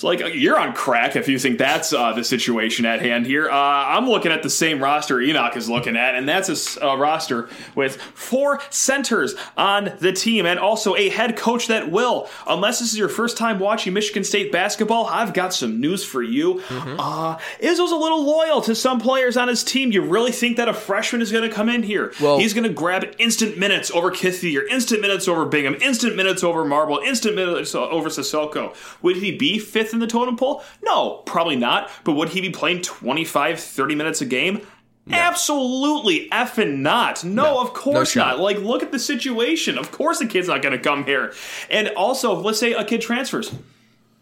It's 0.00 0.04
like, 0.04 0.22
you're 0.34 0.58
on 0.58 0.72
crack 0.72 1.14
if 1.14 1.28
you 1.28 1.38
think 1.38 1.58
that's 1.58 1.92
uh, 1.92 2.14
the 2.14 2.24
situation 2.24 2.86
at 2.86 3.02
hand 3.02 3.26
here. 3.26 3.50
Uh, 3.50 3.54
I'm 3.54 4.08
looking 4.08 4.32
at 4.32 4.42
the 4.42 4.48
same 4.48 4.82
roster 4.82 5.20
Enoch 5.20 5.58
is 5.58 5.68
looking 5.68 5.94
at, 5.94 6.14
and 6.14 6.26
that's 6.26 6.78
a 6.78 6.96
roster 6.96 7.50
with 7.74 8.00
four 8.00 8.62
centers 8.70 9.34
on 9.58 9.92
the 9.98 10.10
team 10.10 10.46
and 10.46 10.58
also 10.58 10.96
a 10.96 11.10
head 11.10 11.36
coach 11.36 11.66
that 11.66 11.90
will. 11.90 12.30
Unless 12.46 12.78
this 12.78 12.92
is 12.94 12.98
your 12.98 13.10
first 13.10 13.36
time 13.36 13.58
watching 13.58 13.92
Michigan 13.92 14.24
State 14.24 14.50
basketball, 14.50 15.04
I've 15.04 15.34
got 15.34 15.52
some 15.52 15.82
news 15.82 16.02
for 16.02 16.22
you. 16.22 16.62
Uh, 16.70 17.36
Izzo's 17.62 17.92
a 17.92 17.96
little 17.96 18.24
loyal 18.24 18.62
to 18.62 18.74
some 18.74 19.00
players 19.00 19.36
on 19.36 19.48
his 19.48 19.62
team. 19.62 19.92
You 19.92 20.00
really 20.00 20.32
think 20.32 20.56
that 20.56 20.66
a 20.66 20.72
freshman 20.72 21.20
is 21.20 21.30
going 21.30 21.46
to 21.46 21.54
come 21.54 21.68
in 21.68 21.82
here? 21.82 22.14
Well- 22.22 22.38
He's 22.38 22.54
going 22.54 22.66
to 22.66 22.72
grab 22.72 23.04
instant 23.18 23.58
minutes 23.58 23.90
over 23.90 24.10
Kithier, 24.10 24.66
instant 24.70 25.02
minutes 25.02 25.28
over 25.28 25.44
Bingham, 25.44 25.74
instant 25.82 26.16
minutes 26.16 26.42
over 26.42 26.64
Marble, 26.64 27.00
instant 27.04 27.34
minutes 27.36 27.74
over 27.74 28.08
Sissoko. 28.08 28.74
Would 29.02 29.16
he 29.18 29.36
be 29.36 29.58
fifth 29.58 29.89
in 29.92 29.98
the 29.98 30.06
totem 30.06 30.36
pole? 30.36 30.62
No, 30.82 31.22
probably 31.26 31.56
not. 31.56 31.90
But 32.04 32.12
would 32.12 32.30
he 32.30 32.40
be 32.40 32.50
playing 32.50 32.82
25, 32.82 33.60
30 33.60 33.94
minutes 33.94 34.20
a 34.20 34.26
game? 34.26 34.66
Absolutely 35.12 36.28
effing 36.30 36.78
not. 36.78 37.24
No, 37.24 37.60
of 37.60 37.74
course 37.74 38.12
shot. 38.12 38.36
not. 38.36 38.40
Like, 38.40 38.58
look 38.58 38.82
at 38.82 38.92
the 38.92 38.98
situation. 38.98 39.78
Of 39.78 39.90
course 39.92 40.18
the 40.18 40.26
kid's 40.26 40.48
not 40.48 40.62
going 40.62 40.76
to 40.76 40.82
come 40.82 41.04
here. 41.04 41.34
And 41.70 41.88
also, 41.90 42.34
let's 42.34 42.58
say 42.58 42.72
a 42.72 42.84
kid 42.84 43.00
transfers. 43.00 43.52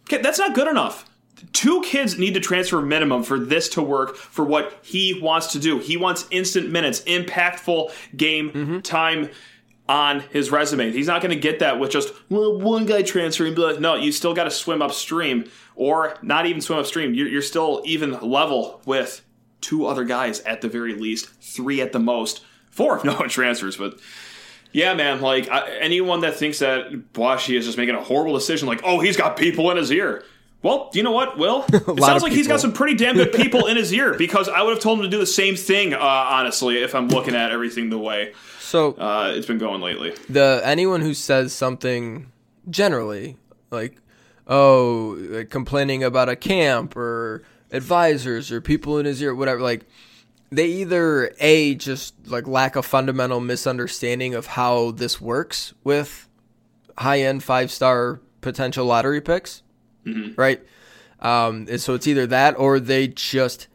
Okay, 0.05 0.23
that's 0.23 0.39
not 0.39 0.55
good 0.55 0.69
enough. 0.69 1.05
Two 1.53 1.83
kids 1.83 2.19
need 2.19 2.35
to 2.35 2.41
transfer 2.41 2.81
minimum 2.81 3.23
for 3.23 3.39
this 3.39 3.69
to 3.71 3.83
work 3.83 4.17
for 4.17 4.45
what 4.45 4.79
he 4.83 5.19
wants 5.21 5.49
to 5.53 5.59
do. 5.59 5.79
He 5.79 5.97
wants 5.97 6.27
instant 6.31 6.71
minutes, 6.71 7.01
impactful 7.03 7.93
game 8.17 8.51
mm-hmm. 8.51 8.81
time 8.81 9.31
on 9.89 10.21
his 10.21 10.51
resume. 10.51 10.93
He's 10.93 11.07
not 11.07 11.23
going 11.23 11.35
to 11.35 11.41
get 11.41 11.61
that 11.61 11.81
with 11.81 11.91
just 11.91 12.13
well, 12.29 12.59
one 12.59 12.87
guy 12.87 13.03
transferring. 13.03 13.55
But 13.55 13.81
no, 13.81 13.95
you 13.95 14.13
still 14.13 14.35
got 14.35 14.45
to 14.45 14.51
swim 14.51 14.83
upstream, 14.83 15.51
or 15.75 16.17
not 16.23 16.47
even 16.47 16.61
swim 16.61 16.79
upstream. 16.79 17.15
You're, 17.15 17.29
you're 17.29 17.43
still 17.43 17.83
even 17.85 18.13
level 18.21 18.83
with 18.85 19.25
two 19.61 19.87
other 19.87 20.05
guys 20.05 20.41
at 20.41 20.61
the 20.61 20.69
very 20.69 20.95
least, 20.95 21.29
three 21.41 21.81
at 21.81 21.93
the 21.93 21.99
most, 21.99 22.45
four 22.71 22.97
if 22.99 23.05
no 23.05 23.15
one 23.15 23.29
transfers. 23.29 23.77
But 23.77 23.99
yeah, 24.73 24.95
man, 24.95 25.21
like 25.21 25.49
I, 25.49 25.79
anyone 25.79 26.21
that 26.21 26.37
thinks 26.37 26.59
that 26.59 26.91
Boakye 27.15 27.57
is 27.57 27.65
just 27.65 27.79
making 27.79 27.95
a 27.95 28.03
horrible 28.03 28.35
decision, 28.35 28.69
like, 28.69 28.83
oh, 28.85 29.01
he's 29.01 29.17
got 29.17 29.37
people 29.37 29.71
in 29.71 29.79
his 29.79 29.91
ear. 29.91 30.25
Well, 30.61 30.91
you 30.93 31.05
know 31.05 31.13
what, 31.13 31.39
Will? 31.39 31.65
It 31.73 32.03
sounds 32.03 32.25
like 32.25 32.33
he's 32.33 32.49
got 32.49 32.61
some 32.61 32.73
pretty 32.73 32.97
damn 32.97 33.15
good 33.15 33.33
people 33.33 33.67
in 33.69 33.77
his 33.77 33.93
ear 33.93 34.15
because 34.15 34.49
I 34.49 34.63
would 34.63 34.75
have 34.75 34.83
told 34.83 34.99
him 34.99 35.05
to 35.05 35.11
do 35.11 35.19
the 35.19 35.25
same 35.25 35.55
thing, 35.55 35.95
uh, 35.95 35.99
honestly, 36.01 36.83
if 36.83 36.97
I'm 36.97 37.09
looking 37.09 37.37
at 37.37 37.53
everything 37.53 37.91
the 37.91 37.99
way 37.99 38.33
So 38.69 38.93
uh, 38.93 39.33
it's 39.35 39.47
been 39.47 39.57
going 39.57 39.81
lately. 39.81 40.13
the 40.29 40.61
anyone 40.63 41.01
who 41.01 41.15
says 41.15 41.55
something 41.55 42.31
generally 42.69 43.39
like 43.71 43.97
oh 44.47 45.17
like 45.31 45.49
complaining 45.49 46.05
about 46.05 46.29
a 46.29 46.37
camp 46.37 46.95
or 46.95 47.43
advisors 47.73 48.53
or 48.53 48.61
people 48.61 48.99
in 48.99 49.07
his 49.07 49.23
ear 49.23 49.35
whatever 49.35 49.61
like 49.63 49.87
they 50.51 50.67
either 50.67 51.35
a 51.41 51.75
just 51.77 52.15
like 52.27 52.47
lack 52.47 52.77
a 52.77 52.83
fundamental 52.83 53.41
misunderstanding 53.41 54.35
of 54.35 54.45
how 54.49 54.91
this 54.91 55.19
works 55.19 55.73
with 55.83 56.29
high 56.99 57.21
end 57.21 57.43
five 57.43 57.71
star 57.71 58.21
potential 58.43 58.85
lottery 58.85 59.23
picks 59.23 59.63
right 60.37 60.61
um 61.21 61.67
and 61.71 61.81
so 61.81 61.95
it's 61.95 62.07
either 62.07 62.27
that 62.27 62.59
or 62.59 62.79
they 62.79 63.09
just 63.09 63.67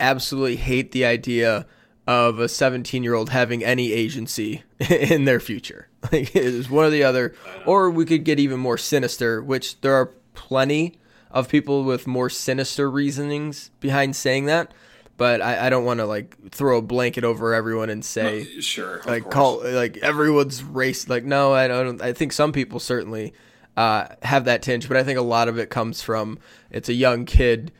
absolutely 0.00 0.56
hate 0.56 0.90
the 0.90 1.04
idea 1.04 1.64
of 2.06 2.38
a 2.38 2.48
17 2.48 3.02
year 3.02 3.14
old 3.14 3.30
having 3.30 3.64
any 3.64 3.92
agency 3.92 4.62
in 4.90 5.24
their 5.24 5.40
future. 5.40 5.88
Like 6.12 6.36
it 6.36 6.44
is 6.44 6.70
one 6.70 6.84
or 6.84 6.90
the 6.90 7.02
other. 7.02 7.34
Or 7.66 7.90
we 7.90 8.04
could 8.04 8.22
get 8.24 8.38
even 8.38 8.60
more 8.60 8.78
sinister, 8.78 9.42
which 9.42 9.80
there 9.80 9.92
are 9.94 10.12
plenty 10.34 11.00
of 11.32 11.48
people 11.48 11.82
with 11.82 12.06
more 12.06 12.30
sinister 12.30 12.88
reasonings 12.88 13.72
behind 13.80 14.14
saying 14.14 14.44
that. 14.44 14.70
But 15.16 15.40
I, 15.42 15.66
I 15.66 15.70
don't 15.70 15.84
want 15.84 15.98
to 15.98 16.06
like 16.06 16.36
throw 16.52 16.78
a 16.78 16.82
blanket 16.82 17.24
over 17.24 17.54
everyone 17.54 17.90
and 17.90 18.04
say 18.04 18.44
Sure. 18.60 18.98
of 18.98 19.06
like 19.06 19.24
course. 19.24 19.34
call 19.34 19.64
like 19.64 19.96
everyone's 19.96 20.62
race 20.62 21.08
like 21.08 21.24
no 21.24 21.52
I 21.54 21.66
don't 21.66 22.00
I 22.00 22.12
think 22.12 22.32
some 22.32 22.52
people 22.52 22.78
certainly 22.78 23.32
uh, 23.76 24.06
have 24.22 24.44
that 24.44 24.62
tinge 24.62 24.86
but 24.86 24.96
I 24.96 25.02
think 25.02 25.18
a 25.18 25.22
lot 25.22 25.48
of 25.48 25.58
it 25.58 25.70
comes 25.70 26.02
from 26.02 26.38
it's 26.70 26.88
a 26.88 26.94
young 26.94 27.24
kid 27.24 27.72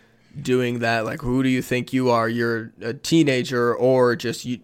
doing 0.43 0.81
that 0.81 1.05
like 1.05 1.21
who 1.23 1.43
do 1.43 1.49
you 1.49 1.63
think 1.63 1.93
you 1.93 2.11
are 2.11 2.29
you're 2.29 2.73
a 2.83 2.93
teenager 2.93 3.75
or 3.75 4.15
just 4.17 4.45
you 4.45 4.59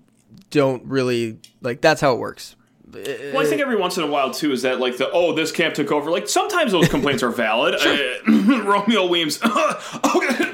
don't 0.51 0.85
really 0.85 1.39
like 1.63 1.81
that's 1.81 2.01
how 2.01 2.13
it 2.13 2.19
works 2.19 2.57
Well, 2.93 3.39
I 3.39 3.47
think 3.47 3.63
every 3.63 3.77
once 3.77 3.97
in 3.97 4.03
a 4.05 4.07
while 4.07 4.31
too 4.33 4.53
is 4.53 4.63
that 4.63 4.81
like 4.81 4.99
the 4.99 5.11
oh 5.13 5.33
this 5.33 5.51
camp 5.51 5.75
took 5.75 5.91
over. 5.91 6.11
Like 6.11 6.29
sometimes 6.29 6.73
those 6.73 6.89
complaints 6.89 7.23
are 7.23 7.31
valid. 7.31 7.75
uh, 7.77 7.97
Romeo 8.65 9.07
Weems, 9.07 9.39
oh, 9.43 10.53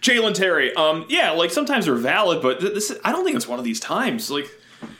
Jalen 0.00 0.34
Terry. 0.34 0.72
Um, 0.74 1.04
yeah, 1.08 1.32
like 1.32 1.50
sometimes 1.50 1.86
they're 1.86 1.94
valid, 1.96 2.42
but 2.42 2.60
th- 2.60 2.74
this 2.74 2.96
I 3.04 3.10
don't 3.12 3.24
think 3.24 3.34
it's 3.36 3.48
one 3.48 3.58
of 3.58 3.64
these 3.64 3.80
times. 3.80 4.30
Like 4.30 4.46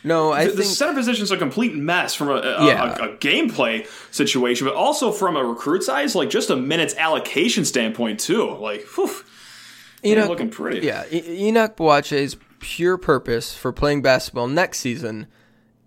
no, 0.04 0.32
I 0.32 0.46
the, 0.46 0.50
the 0.50 0.62
think 0.64 0.74
center 0.74 0.94
position 0.94 1.22
is 1.22 1.30
a 1.30 1.36
complete 1.36 1.74
mess 1.74 2.14
from 2.14 2.28
a, 2.28 2.34
a, 2.34 2.66
Yeah. 2.66 2.96
a, 2.98 3.10
a 3.10 3.16
gameplay 3.18 3.86
situation, 4.12 4.66
but 4.66 4.74
also 4.74 5.12
from 5.12 5.36
a 5.36 5.44
recruit 5.44 5.82
size, 5.84 6.14
like 6.14 6.28
just 6.28 6.50
a 6.50 6.56
minutes 6.56 6.94
allocation 6.96 7.64
standpoint 7.64 8.18
too. 8.20 8.50
Like, 8.56 8.84
whew, 8.96 9.10
Enoch, 10.04 10.28
looking 10.28 10.50
pretty. 10.50 10.86
Yeah, 10.86 11.04
E- 11.10 11.48
Enoch 11.48 11.76
Boakye's 11.76 12.36
pure 12.58 12.96
purpose 12.98 13.54
for 13.56 13.72
playing 13.72 14.02
basketball 14.02 14.48
next 14.48 14.78
season 14.80 15.26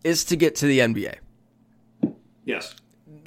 is 0.03 0.23
to 0.25 0.35
get 0.35 0.55
to 0.55 0.65
the 0.65 0.79
NBA. 0.79 1.15
yes, 2.45 2.75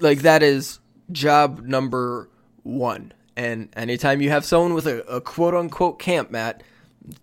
Like 0.01 0.21
that 0.21 0.43
is 0.43 0.81
job 1.13 1.61
number 1.65 2.29
one. 2.63 3.13
And 3.37 3.69
anytime 3.77 4.21
you 4.21 4.31
have 4.31 4.45
someone 4.45 4.75
with 4.75 4.87
a, 4.87 5.03
a 5.05 5.21
quote 5.21 5.55
unquote 5.55 5.99
camp 5.99 6.31
mat, 6.31 6.63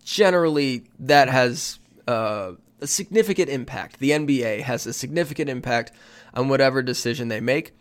generally 0.03 0.85
that 0.99 1.29
has 1.29 1.79
uh, 2.07 2.53
a 2.81 2.87
significant 2.87 3.49
impact. 3.49 3.99
The 3.99 4.11
NBA 4.11 4.61
has 4.61 4.85
a 4.85 4.93
significant 4.93 5.49
impact 5.49 5.91
on 6.33 6.49
whatever 6.49 6.81
decision 6.81 7.27
they 7.27 7.39
make. 7.39 7.73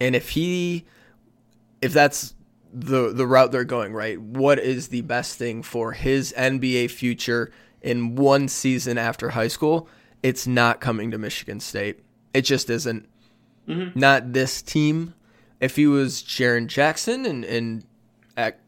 And 0.00 0.14
if 0.16 0.30
he, 0.30 0.84
if 1.82 1.92
that's 1.92 2.33
the 2.74 3.12
the 3.12 3.26
route 3.26 3.52
they're 3.52 3.64
going, 3.64 3.92
right? 3.92 4.20
What 4.20 4.58
is 4.58 4.88
the 4.88 5.02
best 5.02 5.38
thing 5.38 5.62
for 5.62 5.92
his 5.92 6.34
NBA 6.36 6.90
future 6.90 7.52
in 7.80 8.16
one 8.16 8.48
season 8.48 8.98
after 8.98 9.30
high 9.30 9.48
school? 9.48 9.88
It's 10.22 10.46
not 10.46 10.80
coming 10.80 11.12
to 11.12 11.18
Michigan 11.18 11.60
State. 11.60 12.00
It 12.32 12.42
just 12.42 12.68
isn't. 12.68 13.08
Mm-hmm. 13.68 13.98
Not 13.98 14.32
this 14.32 14.60
team. 14.60 15.14
If 15.60 15.76
he 15.76 15.86
was 15.86 16.22
Jaren 16.22 16.66
Jackson 16.66 17.24
and 17.24 17.44
and 17.44 17.84
at, 18.36 18.58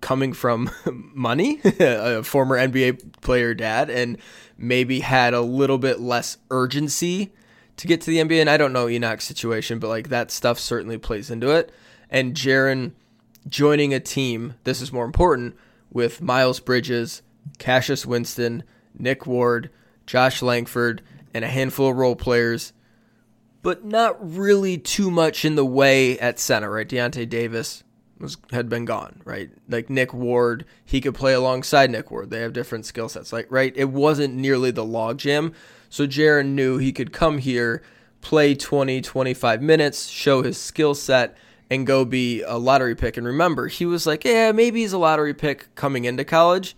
coming 0.00 0.32
from 0.32 0.70
money, 1.14 1.60
a 1.80 2.22
former 2.22 2.56
NBA 2.56 3.20
player 3.20 3.52
dad, 3.52 3.90
and 3.90 4.16
maybe 4.56 5.00
had 5.00 5.34
a 5.34 5.40
little 5.40 5.78
bit 5.78 5.98
less 5.98 6.38
urgency 6.52 7.32
to 7.78 7.88
get 7.88 8.00
to 8.02 8.10
the 8.10 8.18
NBA. 8.18 8.40
And 8.40 8.50
I 8.50 8.56
don't 8.56 8.72
know 8.72 8.88
Enoch's 8.88 9.24
situation, 9.24 9.80
but 9.80 9.88
like 9.88 10.10
that 10.10 10.30
stuff 10.30 10.60
certainly 10.60 10.98
plays 10.98 11.30
into 11.30 11.50
it. 11.50 11.72
And 12.08 12.34
Jaren 12.34 12.92
joining 13.48 13.92
a 13.92 14.00
team, 14.00 14.54
this 14.64 14.80
is 14.80 14.92
more 14.92 15.04
important, 15.04 15.56
with 15.90 16.22
Miles 16.22 16.60
Bridges, 16.60 17.22
Cassius 17.58 18.04
Winston, 18.04 18.64
Nick 18.98 19.26
Ward, 19.26 19.70
Josh 20.06 20.42
Langford, 20.42 21.02
and 21.32 21.44
a 21.44 21.48
handful 21.48 21.90
of 21.90 21.96
role 21.96 22.16
players, 22.16 22.72
but 23.62 23.84
not 23.84 24.16
really 24.20 24.78
too 24.78 25.10
much 25.10 25.44
in 25.44 25.54
the 25.54 25.64
way 25.64 26.18
at 26.18 26.38
center, 26.38 26.70
right? 26.70 26.88
Deyonta 26.88 27.28
Davis 27.28 27.82
was 28.18 28.36
had 28.52 28.68
been 28.68 28.84
gone, 28.84 29.20
right? 29.24 29.50
Like 29.68 29.90
Nick 29.90 30.14
Ward, 30.14 30.64
he 30.84 31.00
could 31.00 31.14
play 31.14 31.32
alongside 31.32 31.90
Nick 31.90 32.10
Ward. 32.10 32.30
They 32.30 32.40
have 32.40 32.52
different 32.52 32.86
skill 32.86 33.08
sets, 33.08 33.32
like 33.32 33.46
right. 33.50 33.72
It 33.76 33.90
wasn't 33.90 34.34
nearly 34.34 34.70
the 34.70 34.84
logjam, 34.84 35.54
so 35.88 36.06
Jaren 36.06 36.48
knew 36.48 36.78
he 36.78 36.92
could 36.92 37.12
come 37.12 37.38
here, 37.38 37.82
play 38.20 38.54
20, 38.54 39.00
25 39.00 39.62
minutes, 39.62 40.08
show 40.08 40.42
his 40.42 40.58
skill 40.60 40.94
set, 40.94 41.36
and 41.70 41.86
go 41.86 42.04
be 42.04 42.42
a 42.42 42.56
lottery 42.56 42.94
pick. 42.94 43.16
And 43.16 43.26
remember, 43.26 43.68
he 43.68 43.86
was 43.86 44.06
like, 44.06 44.24
yeah, 44.24 44.52
maybe 44.52 44.80
he's 44.80 44.92
a 44.92 44.98
lottery 44.98 45.34
pick 45.34 45.74
coming 45.74 46.04
into 46.04 46.24
college. 46.24 46.76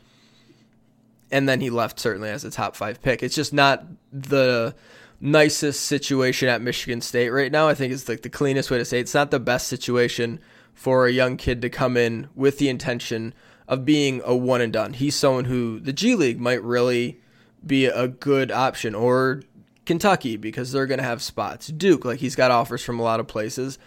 And 1.30 1.48
then 1.48 1.60
he 1.60 1.70
left 1.70 1.98
certainly 1.98 2.30
as 2.30 2.44
a 2.44 2.50
top 2.50 2.76
five 2.76 3.02
pick. 3.02 3.22
It's 3.22 3.34
just 3.34 3.52
not 3.52 3.84
the 4.12 4.74
nicest 5.20 5.84
situation 5.86 6.48
at 6.48 6.62
Michigan 6.62 7.00
State 7.00 7.30
right 7.30 7.50
now. 7.50 7.68
I 7.68 7.74
think 7.74 7.92
it's 7.92 8.08
like 8.08 8.22
the 8.22 8.30
cleanest 8.30 8.70
way 8.70 8.78
to 8.78 8.84
say 8.84 8.98
it. 8.98 9.02
it's 9.02 9.14
not 9.14 9.30
the 9.30 9.40
best 9.40 9.66
situation 9.66 10.40
for 10.72 11.06
a 11.06 11.12
young 11.12 11.36
kid 11.36 11.62
to 11.62 11.70
come 11.70 11.96
in 11.96 12.28
with 12.34 12.58
the 12.58 12.68
intention 12.68 13.34
of 13.66 13.84
being 13.84 14.20
a 14.24 14.36
one 14.36 14.60
and 14.60 14.72
done. 14.72 14.92
He's 14.92 15.16
someone 15.16 15.46
who 15.46 15.80
the 15.80 15.92
G 15.92 16.14
League 16.14 16.40
might 16.40 16.62
really 16.62 17.20
be 17.66 17.86
a 17.86 18.06
good 18.06 18.52
option 18.52 18.94
or 18.94 19.42
Kentucky 19.84 20.36
because 20.36 20.70
they're 20.70 20.86
going 20.86 20.98
to 20.98 21.04
have 21.04 21.22
spots. 21.22 21.68
Duke, 21.68 22.04
like 22.04 22.20
he's 22.20 22.36
got 22.36 22.50
offers 22.50 22.84
from 22.84 23.00
a 23.00 23.02
lot 23.02 23.18
of 23.18 23.26
places. 23.26 23.78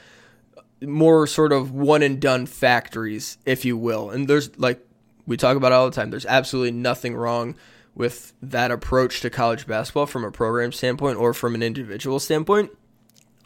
More 0.81 1.27
sort 1.27 1.51
of 1.51 1.71
one 1.71 2.01
and 2.01 2.19
done 2.19 2.45
factories, 2.45 3.37
if 3.45 3.65
you 3.65 3.77
will. 3.77 4.09
And 4.09 4.27
there's 4.27 4.57
like 4.57 4.85
we 5.25 5.37
talk 5.37 5.57
about 5.57 5.71
all 5.71 5.89
the 5.89 5.95
time. 5.95 6.09
There's 6.09 6.25
absolutely 6.25 6.71
nothing 6.71 7.15
wrong 7.15 7.55
with 7.95 8.33
that 8.41 8.71
approach 8.71 9.21
to 9.21 9.29
college 9.29 9.67
basketball 9.67 10.05
from 10.05 10.23
a 10.23 10.31
program 10.31 10.71
standpoint 10.71 11.17
or 11.17 11.33
from 11.33 11.53
an 11.53 11.61
individual 11.61 12.19
standpoint. 12.19 12.71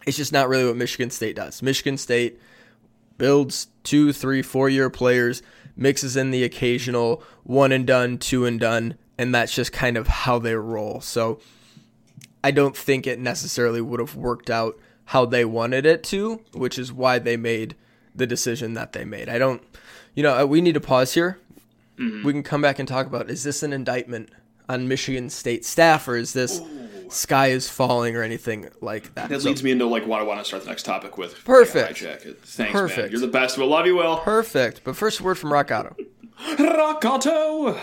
It's 0.05 0.17
just 0.17 0.31
not 0.31 0.47
really 0.47 0.65
what 0.65 0.75
Michigan 0.75 1.09
State 1.09 1.35
does. 1.35 1.61
Michigan 1.61 1.97
State 1.97 2.39
builds 3.17 3.67
two, 3.83 4.13
three, 4.13 4.41
four 4.41 4.69
year 4.69 4.89
players, 4.89 5.41
mixes 5.75 6.15
in 6.15 6.31
the 6.31 6.43
occasional 6.43 7.23
one 7.43 7.71
and 7.71 7.87
done, 7.87 8.17
two 8.17 8.45
and 8.45 8.59
done, 8.59 8.97
and 9.17 9.33
that's 9.33 9.55
just 9.55 9.71
kind 9.71 9.97
of 9.97 10.07
how 10.07 10.39
they 10.39 10.55
roll. 10.55 11.01
So 11.01 11.39
I 12.43 12.51
don't 12.51 12.75
think 12.75 13.07
it 13.07 13.19
necessarily 13.19 13.81
would 13.81 13.99
have 13.99 14.15
worked 14.15 14.49
out 14.49 14.77
how 15.05 15.25
they 15.25 15.45
wanted 15.45 15.85
it 15.85 16.03
to, 16.05 16.41
which 16.53 16.77
is 16.79 16.91
why 16.93 17.19
they 17.19 17.37
made 17.37 17.75
the 18.15 18.25
decision 18.27 18.73
that 18.75 18.93
they 18.93 19.03
made. 19.05 19.27
I 19.29 19.37
don't, 19.37 19.61
you 20.15 20.23
know, 20.23 20.41
uh, 20.41 20.45
we 20.45 20.61
need 20.61 20.73
to 20.73 20.79
pause 20.81 21.13
here. 21.13 21.39
We 21.97 22.33
can 22.33 22.43
come 22.43 22.61
back 22.61 22.79
and 22.79 22.87
talk 22.87 23.05
about 23.07 23.29
is 23.29 23.43
this 23.43 23.61
an 23.63 23.71
indictment 23.71 24.29
on 24.67 24.87
Michigan 24.87 25.29
State 25.29 25.63
staff 25.63 26.07
or 26.07 26.15
is 26.17 26.33
this 26.33 26.59
sky 27.09 27.47
is 27.47 27.69
falling 27.69 28.15
or 28.15 28.23
anything 28.23 28.67
like 28.81 29.13
that? 29.15 29.29
that 29.29 29.41
So- 29.41 29.49
leads 29.49 29.63
me 29.63 29.71
into 29.71 29.85
like 29.85 30.05
what 30.07 30.19
I 30.19 30.23
want 30.23 30.39
to 30.39 30.45
start 30.45 30.63
the 30.63 30.69
next 30.69 30.83
topic 30.83 31.17
with. 31.17 31.43
Perfect. 31.45 31.99
Thanks, 31.99 32.57
man. 32.57 32.71
Perfect. 32.71 33.11
You're 33.11 33.21
the 33.21 33.27
best. 33.27 33.57
We'll 33.57 33.67
love 33.67 33.85
you, 33.85 33.95
Will. 33.95 34.17
Perfect. 34.17 34.81
But 34.83 34.95
first, 34.95 35.21
word 35.21 35.35
from 35.37 35.53
Rock 35.53 35.69
Auto. 35.71 35.95
Rock 36.59 37.05
Auto. 37.05 37.79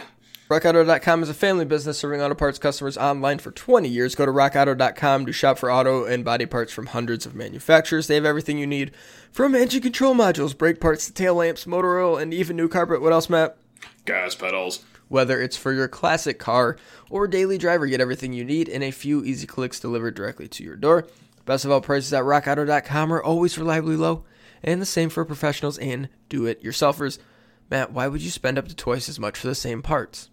RockAuto.com 0.50 1.22
is 1.22 1.28
a 1.28 1.34
family 1.34 1.64
business 1.64 2.00
serving 2.00 2.20
auto 2.20 2.34
parts 2.34 2.58
customers 2.58 2.98
online 2.98 3.38
for 3.38 3.52
20 3.52 3.88
years. 3.88 4.16
Go 4.16 4.26
to 4.26 4.32
rockauto.com 4.32 5.26
to 5.26 5.32
shop 5.32 5.58
for 5.58 5.70
auto 5.70 6.04
and 6.04 6.24
body 6.24 6.44
parts 6.44 6.72
from 6.72 6.86
hundreds 6.86 7.24
of 7.24 7.36
manufacturers. 7.36 8.08
They 8.08 8.16
have 8.16 8.24
everything 8.24 8.58
you 8.58 8.66
need 8.66 8.90
from 9.30 9.54
engine 9.54 9.80
control 9.80 10.12
modules, 10.12 10.58
brake 10.58 10.80
parts, 10.80 11.06
to 11.06 11.12
tail 11.12 11.36
lamps, 11.36 11.68
motor 11.68 12.00
oil, 12.00 12.16
and 12.16 12.34
even 12.34 12.56
new 12.56 12.66
carpet. 12.66 13.00
What 13.00 13.12
else, 13.12 13.30
Matt? 13.30 13.58
Gas 14.06 14.34
pedals. 14.34 14.84
Whether 15.06 15.40
it's 15.40 15.56
for 15.56 15.72
your 15.72 15.86
classic 15.86 16.40
car 16.40 16.76
or 17.10 17.28
daily 17.28 17.56
driver, 17.56 17.86
get 17.86 18.00
everything 18.00 18.32
you 18.32 18.44
need 18.44 18.68
in 18.68 18.82
a 18.82 18.90
few 18.90 19.22
easy 19.22 19.46
clicks 19.46 19.78
delivered 19.78 20.16
directly 20.16 20.48
to 20.48 20.64
your 20.64 20.74
door. 20.74 21.06
Best 21.46 21.64
of 21.64 21.70
all, 21.70 21.80
prices 21.80 22.12
at 22.12 22.24
rockauto.com 22.24 23.12
are 23.12 23.22
always 23.22 23.56
reliably 23.56 23.94
low, 23.94 24.24
and 24.64 24.82
the 24.82 24.86
same 24.86 25.10
for 25.10 25.24
professionals 25.24 25.78
and 25.78 26.08
do 26.28 26.46
it 26.46 26.60
yourselfers. 26.60 27.20
Matt, 27.70 27.92
why 27.92 28.08
would 28.08 28.20
you 28.20 28.30
spend 28.30 28.58
up 28.58 28.66
to 28.66 28.74
twice 28.74 29.08
as 29.08 29.20
much 29.20 29.38
for 29.38 29.46
the 29.46 29.54
same 29.54 29.80
parts? 29.80 30.28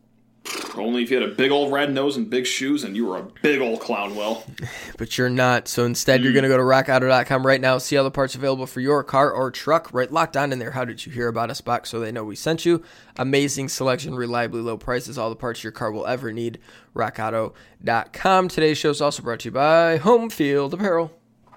Only 0.75 1.03
if 1.03 1.09
you 1.09 1.19
had 1.19 1.27
a 1.27 1.33
big 1.33 1.51
old 1.51 1.71
red 1.71 1.91
nose 1.91 2.17
and 2.17 2.29
big 2.29 2.45
shoes 2.45 2.83
and 2.83 2.95
you 2.95 3.07
were 3.07 3.17
a 3.17 3.23
big 3.41 3.61
old 3.61 3.79
clown, 3.79 4.15
Will. 4.15 4.43
but 4.97 5.17
you're 5.17 5.29
not. 5.29 5.67
So 5.67 5.85
instead, 5.85 6.21
you're 6.21 6.31
hmm. 6.31 6.35
going 6.35 6.43
to 6.43 6.49
go 6.49 6.57
to 6.57 6.63
rockauto.com 6.63 7.45
right 7.45 7.59
now, 7.59 7.77
see 7.77 7.97
all 7.97 8.03
the 8.03 8.11
parts 8.11 8.35
available 8.35 8.67
for 8.67 8.79
your 8.79 9.03
car 9.03 9.31
or 9.31 9.51
truck. 9.51 9.93
Right 9.93 10.11
locked 10.11 10.37
on 10.37 10.51
in 10.51 10.59
there. 10.59 10.71
How 10.71 10.85
did 10.85 11.05
you 11.05 11.11
hear 11.11 11.27
about 11.27 11.49
us 11.49 11.61
box 11.61 11.89
so 11.89 11.99
they 11.99 12.11
know 12.11 12.23
we 12.23 12.35
sent 12.35 12.65
you? 12.65 12.83
Amazing 13.17 13.69
selection, 13.69 14.15
reliably 14.15 14.61
low 14.61 14.77
prices, 14.77 15.17
all 15.17 15.29
the 15.29 15.35
parts 15.35 15.63
your 15.63 15.71
car 15.71 15.91
will 15.91 16.05
ever 16.05 16.31
need. 16.31 16.59
Rockauto.com. 16.95 18.47
Today's 18.47 18.77
show 18.77 18.89
is 18.89 19.01
also 19.01 19.23
brought 19.23 19.39
to 19.41 19.49
you 19.49 19.51
by 19.51 19.97
Home 19.97 20.29
Field 20.29 20.73
Apparel. 20.73 21.11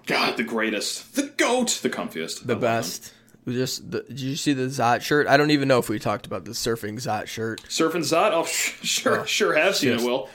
God, 0.06 0.37
the 0.37 0.42
greatest. 0.42 1.14
The 1.14 1.32
GOAT. 1.37 1.80
The 1.82 1.90
comfiest. 1.90 2.47
The 2.47 2.56
best. 2.56 3.12
We 3.12 3.20
Just 3.52 3.90
the, 3.90 4.02
did 4.02 4.21
you 4.21 4.37
see 4.37 4.52
the 4.52 4.64
Zot 4.66 5.00
shirt? 5.02 5.26
I 5.26 5.37
don't 5.37 5.50
even 5.50 5.69
know 5.69 5.78
if 5.78 5.88
we 5.88 5.99
talked 5.99 6.26
about 6.26 6.45
the 6.45 6.52
surfing 6.52 6.95
Zot 6.95 7.26
shirt. 7.26 7.62
Surfing 7.64 8.00
Zot? 8.02 8.33
Oh, 8.33 8.45
sure, 8.47 9.26
sure 9.26 9.54
have 9.57 9.76
seen 9.76 9.92
it, 9.92 10.00
Will. 10.00 10.28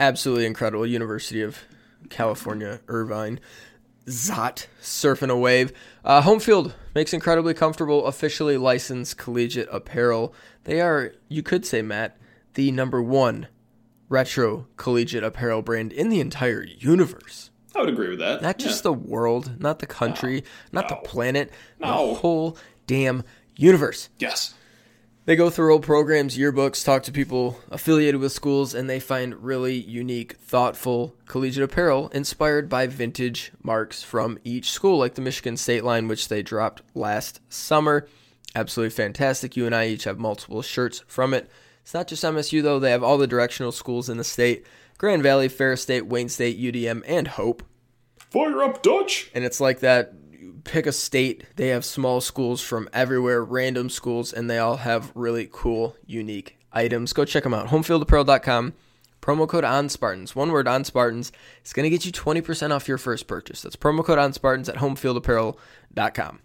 absolutely 0.00 0.46
incredible. 0.46 0.86
University 0.86 1.42
of 1.42 1.58
California, 2.10 2.80
Irvine. 2.88 3.40
Zot 4.06 4.66
surfing 4.80 5.30
a 5.30 5.36
wave. 5.36 5.72
Uh, 6.04 6.20
home 6.22 6.40
field 6.40 6.74
makes 6.94 7.12
incredibly 7.12 7.54
comfortable, 7.54 8.06
officially 8.06 8.56
licensed 8.56 9.16
collegiate 9.16 9.68
apparel. 9.70 10.34
They 10.64 10.80
are, 10.80 11.14
you 11.28 11.42
could 11.44 11.64
say, 11.64 11.82
Matt, 11.82 12.16
the 12.54 12.72
number 12.72 13.00
one 13.00 13.46
retro 14.08 14.66
collegiate 14.76 15.22
apparel 15.22 15.62
brand 15.62 15.92
in 15.92 16.08
the 16.08 16.18
entire 16.20 16.64
universe. 16.64 17.50
I 17.74 17.80
would 17.80 17.88
agree 17.88 18.10
with 18.10 18.18
that. 18.18 18.42
Not 18.42 18.58
just 18.58 18.78
Yeah. 18.80 18.90
the 18.90 18.92
world, 18.94 19.60
not 19.60 19.78
the 19.78 19.86
country, 19.86 20.44
not 20.72 20.88
the 20.88 20.96
planet, 20.96 21.50
No. 21.80 22.08
the 22.08 22.14
whole 22.14 22.56
damn 22.86 23.24
universe. 23.56 24.08
Yes. 24.18 24.54
They 25.24 25.36
go 25.36 25.50
through 25.50 25.72
old 25.72 25.84
programs, 25.84 26.36
yearbooks, 26.36 26.84
talk 26.84 27.04
to 27.04 27.12
people 27.12 27.60
affiliated 27.70 28.20
with 28.20 28.32
schools, 28.32 28.74
and 28.74 28.90
they 28.90 28.98
find 28.98 29.42
really 29.44 29.76
unique, 29.76 30.34
thoughtful 30.44 31.14
collegiate 31.26 31.62
apparel 31.62 32.08
inspired 32.12 32.68
by 32.68 32.88
vintage 32.88 33.52
marks 33.62 34.02
from 34.02 34.38
each 34.42 34.70
school, 34.72 34.98
like 34.98 35.14
the 35.14 35.22
Michigan 35.22 35.56
State 35.56 35.84
line, 35.84 36.08
which 36.08 36.26
they 36.28 36.42
dropped 36.42 36.82
last 36.94 37.40
summer. 37.48 38.08
Absolutely 38.56 38.90
fantastic. 38.90 39.56
You 39.56 39.64
and 39.64 39.74
I 39.74 39.86
each 39.86 40.04
have 40.04 40.18
multiple 40.18 40.60
shirts 40.60 41.04
from 41.06 41.32
it. 41.34 41.48
It's 41.82 41.94
not 41.94 42.08
just 42.08 42.24
MSU, 42.24 42.60
though, 42.60 42.80
they 42.80 42.90
have 42.90 43.04
all 43.04 43.16
the 43.16 43.26
directional 43.28 43.72
schools 43.72 44.08
in 44.08 44.16
the 44.18 44.24
state 44.24 44.66
Grand 45.02 45.24
Valley, 45.24 45.48
Ferris 45.48 45.82
State, 45.82 46.06
Wayne 46.06 46.28
State, 46.28 46.60
UDM, 46.60 47.02
and 47.08 47.26
Hope. 47.26 47.64
Fire 48.30 48.62
up, 48.62 48.84
Dutch. 48.84 49.32
and 49.34 49.42
it's 49.44 49.60
like 49.60 49.80
that. 49.80 50.12
Pick 50.62 50.86
a 50.86 50.92
state. 50.92 51.42
They 51.56 51.68
have 51.70 51.84
small 51.84 52.20
schools 52.20 52.60
from 52.60 52.88
everywhere, 52.92 53.42
random 53.42 53.90
schools, 53.90 54.32
and 54.32 54.48
they 54.48 54.58
all 54.58 54.76
have 54.76 55.10
really 55.16 55.48
cool, 55.50 55.96
unique 56.06 56.56
items. 56.72 57.12
Go 57.12 57.24
check 57.24 57.42
them 57.42 57.52
out. 57.52 57.66
Homefieldapparel.com. 57.66 58.74
Promo 59.20 59.48
code 59.48 59.64
on 59.64 59.88
Spartans. 59.88 60.36
One 60.36 60.52
word 60.52 60.68
on 60.68 60.84
Spartans. 60.84 61.32
It's 61.62 61.72
going 61.72 61.82
to 61.82 61.90
get 61.90 62.06
you 62.06 62.12
20% 62.12 62.70
off 62.70 62.86
your 62.86 62.96
first 62.96 63.26
purchase. 63.26 63.62
That's 63.62 63.74
promo 63.74 64.04
code 64.04 64.20
on 64.20 64.32
Spartans 64.32 64.68
at 64.68 64.76
homefieldapparel.com. 64.76 66.38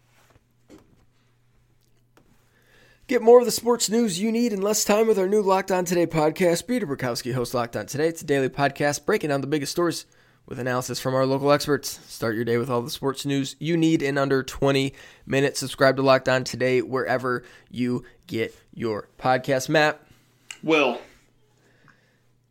Get 3.07 3.21
more 3.21 3.39
of 3.39 3.45
the 3.45 3.51
sports 3.51 3.89
news 3.89 4.19
you 4.19 4.33
need 4.33 4.51
in 4.51 4.61
less 4.61 4.83
time 4.83 5.07
with 5.07 5.17
our 5.17 5.29
new 5.29 5.41
Locked 5.41 5.71
On 5.71 5.85
Today 5.85 6.05
podcast. 6.05 6.67
Peter 6.67 6.85
Bukowski 6.85 7.33
hosts 7.33 7.53
Locked 7.53 7.77
On 7.77 7.85
Today. 7.85 8.09
It's 8.09 8.21
a 8.21 8.25
daily 8.25 8.49
podcast 8.49 9.05
breaking 9.05 9.29
down 9.29 9.39
the 9.39 9.47
biggest 9.47 9.71
stories 9.71 10.05
with 10.45 10.59
analysis 10.59 10.99
from 10.99 11.15
our 11.15 11.25
local 11.25 11.53
experts. 11.53 12.01
Start 12.05 12.35
your 12.35 12.43
day 12.43 12.57
with 12.57 12.69
all 12.69 12.81
the 12.81 12.89
sports 12.89 13.25
news 13.25 13.55
you 13.59 13.77
need 13.77 14.01
in 14.01 14.17
under 14.17 14.43
20 14.43 14.93
minutes. 15.25 15.57
Subscribe 15.61 15.95
to 15.95 16.01
Locked 16.01 16.27
On 16.27 16.43
Today 16.43 16.81
wherever 16.81 17.43
you 17.71 18.03
get 18.27 18.53
your 18.73 19.07
podcast. 19.17 19.69
Matt, 19.69 20.01
Will, 20.61 20.99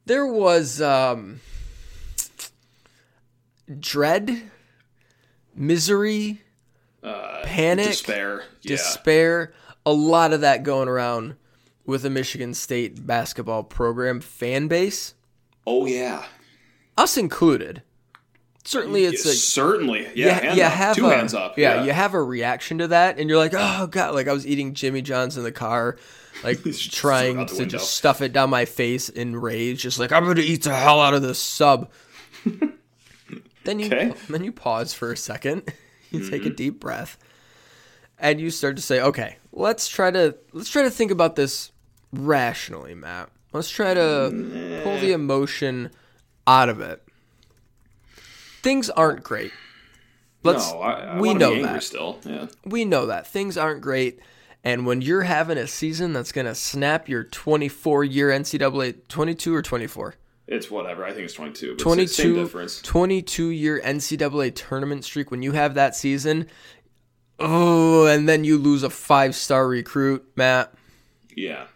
there 0.07 0.27
was 0.27 0.81
um, 0.81 1.41
dread, 3.79 4.51
misery, 5.55 6.41
uh, 7.03 7.43
panic, 7.45 7.89
despair. 7.89 8.45
Yeah. 8.63 8.71
despair, 8.71 9.53
a 9.87 9.93
lot 9.93 10.33
of 10.35 10.43
that 10.43 10.63
going 10.65 10.89
around 10.89 11.37
with 11.87 12.03
the 12.03 12.11
Michigan 12.11 12.53
State 12.53 13.07
basketball 13.07 13.63
program 13.63 14.21
fan 14.21 14.69
base, 14.69 15.15
oh 15.67 15.87
yeah. 15.87 16.27
us 16.99 17.17
included. 17.17 17.83
Certainly, 18.65 19.05
it's 19.05 19.25
a 19.25 19.33
certainly. 19.33 20.09
Yeah. 20.17 20.51
you, 20.53 20.57
you 20.57 20.63
have 20.65 20.97
two 20.97 21.07
a, 21.07 21.15
hands 21.15 21.33
up. 21.35 21.57
Yeah, 21.57 21.85
you 21.85 21.93
have 21.93 22.15
a 22.15 22.23
reaction 22.23 22.79
to 22.79 22.89
that, 22.89 23.17
and 23.19 23.31
you're 23.31 23.39
like, 23.39 23.55
oh 23.57 23.87
god, 23.87 24.13
like 24.15 24.27
I 24.27 24.33
was 24.33 24.45
eating 24.45 24.75
Jimmy 24.75 25.03
John's 25.03 25.37
in 25.37 25.45
the 25.45 25.53
car, 25.53 25.97
like 26.43 26.59
trying 26.91 27.35
throw 27.35 27.43
it 27.43 27.43
out 27.43 27.49
the 27.49 27.55
to 27.55 27.61
window. 27.61 27.79
just 27.79 27.93
stuff 27.97 28.21
it 28.23 28.33
down 28.33 28.51
my 28.51 28.65
face 28.65 29.09
in 29.09 29.37
rage, 29.37 29.83
just 29.83 30.01
like 30.01 30.11
I'm 30.11 30.25
gonna 30.25 30.41
eat 30.41 30.65
the 30.65 30.75
hell 30.75 31.01
out 31.01 31.15
of 31.15 31.23
this 31.23 31.39
sub. 31.39 31.89
then 33.65 33.79
you 33.79 33.87
Okay. 33.87 34.13
then 34.29 34.43
you 34.45 34.51
pause 34.51 34.93
for 34.93 35.13
a 35.13 35.17
second, 35.17 35.73
you 36.11 36.29
take 36.29 36.43
Mm-hmm. 36.43 36.51
a 36.51 36.55
deep 36.55 36.81
breath, 36.81 37.19
and 38.19 38.41
you 38.41 38.51
start 38.51 38.77
to 38.77 38.83
say, 38.83 39.01
okay, 39.01 39.37
let's 39.53 39.89
try 39.89 40.11
to 40.11 40.37
let's 40.53 40.71
try 40.71 40.83
to 40.83 40.91
think 40.91 41.11
about 41.11 41.37
this 41.37 41.73
rationally, 42.13 42.95
Matt. 42.95 43.31
Let's 43.53 43.71
try 43.71 43.95
to 43.95 44.81
pull 44.85 44.99
the 44.99 45.13
emotion 45.13 45.91
out 46.47 46.69
of 46.69 46.81
it. 46.81 47.03
Things 48.63 48.91
aren't 48.91 49.23
great. 49.23 49.53
Let's 50.43 50.71
no, 50.73 50.81
I, 50.81 50.93
I 50.93 51.21
we 51.21 51.35
know 51.35 51.61
that. 51.63 51.83
still. 51.83 52.21
Yeah. 52.25 52.47
We 52.65 52.85
know 52.85 53.07
that 53.07 53.27
things 53.27 53.57
aren't 53.57 53.81
great. 53.81 54.21
And 54.63 54.85
when 54.85 55.01
you're 55.01 55.23
having 55.23 55.59
a 55.59 55.67
season 55.67 56.13
that's 56.13 56.33
going 56.33 56.47
to 56.47 56.55
snap 56.55 57.09
your 57.09 57.25
24 57.25 58.05
year 58.05 58.31
NCAA 58.31 58.97
22 59.09 59.55
or 59.55 59.63
24? 59.63 60.17
It's 60.49 60.71
whatever. 60.71 61.05
I 61.05 61.13
think 61.13 61.25
it's 61.25 61.35
22. 61.35 61.77
But 61.83 61.99
it's 61.99 62.17
same 62.17 62.27
22, 62.27 62.45
difference. 62.45 62.83
22 62.83 63.49
year 63.49 63.81
NCAA 63.85 64.55
tournament 64.55 65.05
streak. 65.05 65.31
When 65.31 65.43
you 65.43 65.53
have 65.53 65.75
that 65.75 65.97
season, 65.97 66.49
oh, 67.39 68.07
and 68.07 68.29
then 68.29 68.45
you 68.45 68.59
lose 68.59 68.83
a 68.83 68.91
five 68.91 69.35
star 69.35 69.67
recruit, 69.69 70.25
Matt, 70.37 70.73
Yeah. 71.35 71.67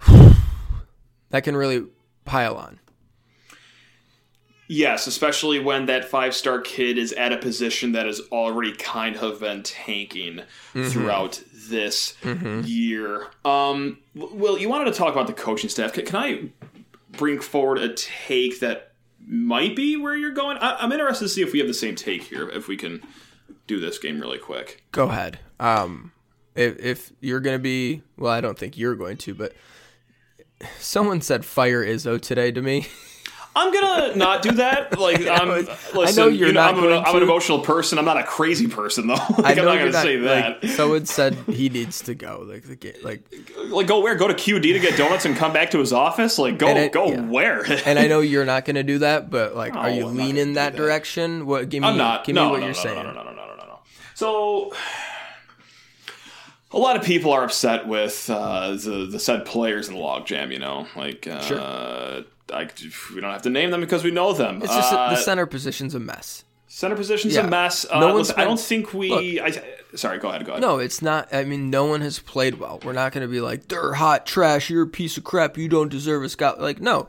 that 1.30 1.44
can 1.44 1.56
really 1.56 1.84
pile 2.24 2.56
on. 2.56 2.78
Yes, 4.68 5.06
especially 5.06 5.58
when 5.58 5.86
that 5.86 6.04
five 6.06 6.34
star 6.34 6.60
kid 6.60 6.96
is 6.96 7.12
at 7.12 7.32
a 7.32 7.36
position 7.36 7.92
that 7.92 8.06
has 8.06 8.20
already 8.30 8.72
kind 8.72 9.16
of 9.16 9.40
been 9.40 9.62
tanking 9.62 10.40
Mm-hmm. 10.74 10.88
throughout 10.88 11.42
this 11.68 12.16
year. 12.64 13.26
Um, 13.44 13.98
Will, 14.14 14.58
you 14.58 14.68
wanted 14.70 14.86
to 14.86 14.92
talk 14.92 15.12
about 15.12 15.26
the 15.26 15.32
coaching 15.34 15.68
staff. 15.68 15.92
Can, 15.92 16.06
can 16.06 16.16
I 16.16 16.44
bring 17.10 17.40
forward 17.40 17.76
a 17.78 17.92
take 17.92 18.60
that 18.60 18.92
might 19.26 19.76
be 19.76 19.96
where 19.98 20.16
you're 20.16 20.32
going? 20.32 20.56
I, 20.58 20.76
I'm 20.78 20.90
interested 20.92 21.26
to 21.26 21.28
see 21.28 21.42
if 21.42 21.52
we 21.52 21.58
have 21.58 21.68
the 21.68 21.74
same 21.74 21.94
take 21.94 22.22
here, 22.22 22.48
if 22.48 22.68
we 22.68 22.76
can 22.78 23.02
do 23.66 23.80
this 23.80 23.98
game 23.98 24.20
really 24.20 24.38
quick. 24.38 24.84
Go 24.92 25.08
ahead. 25.08 25.38
Um, 25.60 26.12
if, 26.54 26.78
if 26.78 27.12
you're 27.20 27.40
going 27.40 27.56
to 27.56 27.62
be, 27.62 28.02
well, 28.16 28.32
I 28.32 28.40
don't 28.40 28.58
think 28.58 28.76
you're 28.76 28.94
going 28.94 29.16
to, 29.18 29.34
but 29.34 29.54
someone 30.78 31.20
said 31.20 31.44
fire 31.44 31.84
Izzo 31.84 32.20
today 32.20 32.52
to 32.52 32.62
me. 32.62 32.86
I'm 33.54 33.72
gonna 33.72 34.16
not 34.16 34.42
do 34.42 34.52
that. 34.52 34.98
Like, 34.98 35.26
I'm, 35.28 35.50
I 35.50 35.76
listen, 35.94 36.16
know 36.16 36.28
you're 36.28 36.48
you 36.48 36.54
know, 36.54 36.60
not 36.60 36.74
I'm, 36.74 36.80
going 36.80 36.96
an, 36.96 37.04
I'm 37.04 37.16
an 37.16 37.22
emotional 37.22 37.60
person. 37.60 37.98
I'm 37.98 38.04
not 38.04 38.16
a 38.16 38.24
crazy 38.24 38.66
person, 38.66 39.08
though. 39.08 39.14
like, 39.38 39.58
I 39.58 39.60
I'm 39.60 39.64
not 39.66 39.78
gonna 39.78 39.92
say 39.92 40.16
that. 40.20 40.62
Like, 40.62 40.72
someone 40.72 41.04
said 41.04 41.34
he 41.34 41.68
needs 41.68 42.00
to 42.02 42.14
go. 42.14 42.46
Like 42.48 42.62
the 42.62 42.94
like, 43.02 43.22
Like 43.68 43.86
go 43.86 44.00
where? 44.00 44.14
Go 44.14 44.28
to 44.28 44.34
QD 44.34 44.62
to 44.62 44.78
get 44.78 44.96
donuts 44.96 45.26
and 45.26 45.36
come 45.36 45.52
back 45.52 45.70
to 45.72 45.78
his 45.78 45.92
office? 45.92 46.38
Like 46.38 46.58
go 46.58 46.68
it- 46.68 46.92
go 46.92 47.08
yeah. 47.08 47.20
where? 47.20 47.64
and 47.84 47.98
I 47.98 48.06
know 48.06 48.20
you're 48.20 48.46
not 48.46 48.64
going 48.64 48.76
to 48.76 48.82
do 48.82 48.98
that, 48.98 49.28
but 49.28 49.54
like, 49.54 49.74
are 49.74 49.90
you 49.90 50.06
leaning 50.06 50.54
that 50.54 50.72
that. 50.72 50.78
direction? 50.78 51.44
What? 51.44 51.68
Give 51.68 51.82
me, 51.82 51.88
I'm 51.88 51.98
not. 51.98 52.24
give 52.24 52.34
me 52.34 52.40
what 52.40 52.60
no, 52.60 52.66
you're 52.66 52.66
no, 52.68 52.72
saying. 52.72 52.96
No, 52.96 53.02
no, 53.02 53.12
no, 53.12 53.22
no, 53.22 53.32
no, 53.32 53.34
no, 53.34 53.46
no. 53.48 53.51
So 54.22 54.72
a 56.70 56.78
lot 56.78 56.94
of 56.94 57.02
people 57.02 57.32
are 57.32 57.42
upset 57.42 57.88
with 57.88 58.30
uh, 58.30 58.70
the 58.76 59.08
the 59.10 59.18
said 59.18 59.44
players 59.44 59.88
in 59.88 59.94
the 59.96 60.00
logjam. 60.00 60.52
You 60.52 60.60
know, 60.60 60.86
like 60.94 61.26
uh, 61.26 61.40
Sure. 61.40 61.60
I, 61.60 62.68
we 63.12 63.20
don't 63.20 63.32
have 63.32 63.42
to 63.42 63.50
name 63.50 63.72
them 63.72 63.80
because 63.80 64.04
we 64.04 64.12
know 64.12 64.32
them. 64.32 64.62
It's 64.62 64.72
just 64.72 64.92
uh, 64.92 65.10
the 65.10 65.16
center 65.16 65.44
position's 65.46 65.96
a 65.96 65.98
mess. 65.98 66.44
center 66.68 66.94
position's 66.94 67.34
Yeah. 67.34 67.48
a 67.48 67.50
mess. 67.50 67.84
Uh, 67.90 67.98
No 67.98 68.14
one's 68.14 68.28
listen, 68.28 68.40
I 68.40 68.44
don't 68.44 68.60
think 68.60 68.94
we. 68.94 69.40
I, 69.40 69.60
sorry, 69.96 70.20
go 70.20 70.28
ahead. 70.28 70.44
Go 70.46 70.52
ahead. 70.52 70.62
No, 70.62 70.78
it's 70.78 71.02
not. 71.02 71.34
I 71.34 71.42
mean, 71.42 71.68
no 71.68 71.86
one 71.86 72.00
has 72.02 72.20
played 72.20 72.60
well. 72.60 72.78
We're 72.84 72.92
not 72.92 73.10
going 73.10 73.26
to 73.26 73.32
be 73.32 73.40
like 73.40 73.66
they're 73.66 73.94
hot 73.94 74.24
trash. 74.24 74.70
You're 74.70 74.84
a 74.84 74.86
piece 74.86 75.16
of 75.16 75.24
crap. 75.24 75.58
You 75.58 75.68
don't 75.68 75.88
deserve 75.88 76.22
a 76.22 76.28
scout. 76.28 76.60
Like 76.60 76.80
no, 76.80 77.08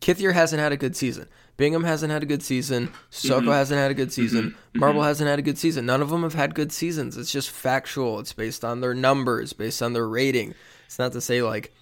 Kithier 0.00 0.32
hasn't 0.32 0.60
had 0.60 0.72
a 0.72 0.76
good 0.76 0.96
season. 0.96 1.28
Bingham 1.56 1.84
hasn't 1.84 2.10
had 2.10 2.22
a 2.22 2.26
good 2.26 2.42
season. 2.42 2.90
Soko 3.10 3.40
Mm-hmm. 3.42 3.50
hasn't 3.50 3.78
had 3.78 3.90
a 3.90 3.94
good 3.94 4.12
season. 4.12 4.56
Marble 4.74 5.02
hasn't 5.02 5.28
had 5.28 5.38
a 5.38 5.42
good 5.42 5.58
season. 5.58 5.84
None 5.84 6.00
of 6.00 6.08
them 6.08 6.22
have 6.22 6.32
had 6.32 6.54
good 6.54 6.72
seasons. 6.72 7.18
It's 7.18 7.30
just 7.30 7.50
factual. 7.50 8.18
It's 8.18 8.32
based 8.32 8.64
on 8.64 8.80
their 8.80 8.94
numbers, 8.94 9.52
based 9.52 9.82
on 9.82 9.92
their 9.92 10.08
rating. 10.08 10.54
It's 10.86 10.98
not 10.98 11.12
to 11.12 11.20
say 11.20 11.42
like 11.42 11.72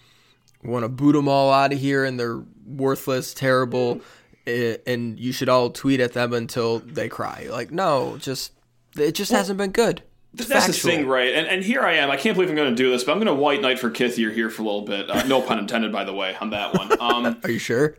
want 0.65 0.83
to 0.83 0.89
boot 0.89 1.13
them 1.13 1.29
all 1.29 1.53
out 1.53 1.73
of 1.73 1.79
here 1.79 2.05
and 2.05 2.19
they're 2.19 2.43
worthless, 2.67 3.33
terrible, 3.35 4.01
and 4.47 5.19
you 5.21 5.31
should 5.33 5.49
all 5.49 5.71
tweet 5.71 6.01
at 6.01 6.13
them 6.13 6.33
until 6.33 6.81
they 6.81 7.09
cry. 7.09 7.47
Like 7.51 7.71
no, 7.71 8.17
just 8.19 8.53
it 8.97 9.13
just 9.13 9.31
hasn't 9.31 9.59
been 9.59 9.71
good. 9.71 10.03
It's 10.37 10.49
That's 10.49 10.67
the 10.67 10.73
thing, 10.73 11.07
right? 11.07 11.33
And, 11.35 11.47
and 11.47 11.65
here 11.65 11.83
I 11.83 11.95
am. 11.95 12.11
I 12.11 12.17
can't 12.17 12.35
believe 12.35 12.51
I'm 12.51 12.57
going 12.57 12.69
to 12.71 12.77
do 12.77 12.91
this, 12.91 13.03
but 13.03 13.13
I'm 13.13 13.19
going 13.19 13.35
to 13.35 13.41
white 13.41 13.63
knight 13.63 13.79
for 13.79 13.91
Kithier 13.91 14.33
here 14.33 14.51
for 14.51 14.63
a 14.63 14.65
little 14.67 14.83
bit. 14.83 15.09
Uh, 15.09 15.27
no 15.27 15.41
pun 15.41 15.59
intended, 15.59 15.91
by 15.91 16.05
the 16.05 16.13
way, 16.13 16.37
on 16.41 16.51
that 16.51 16.75
one. 16.75 16.93
Um, 17.01 17.41
Are 17.45 17.51
you 17.51 17.59
sure? 17.59 17.97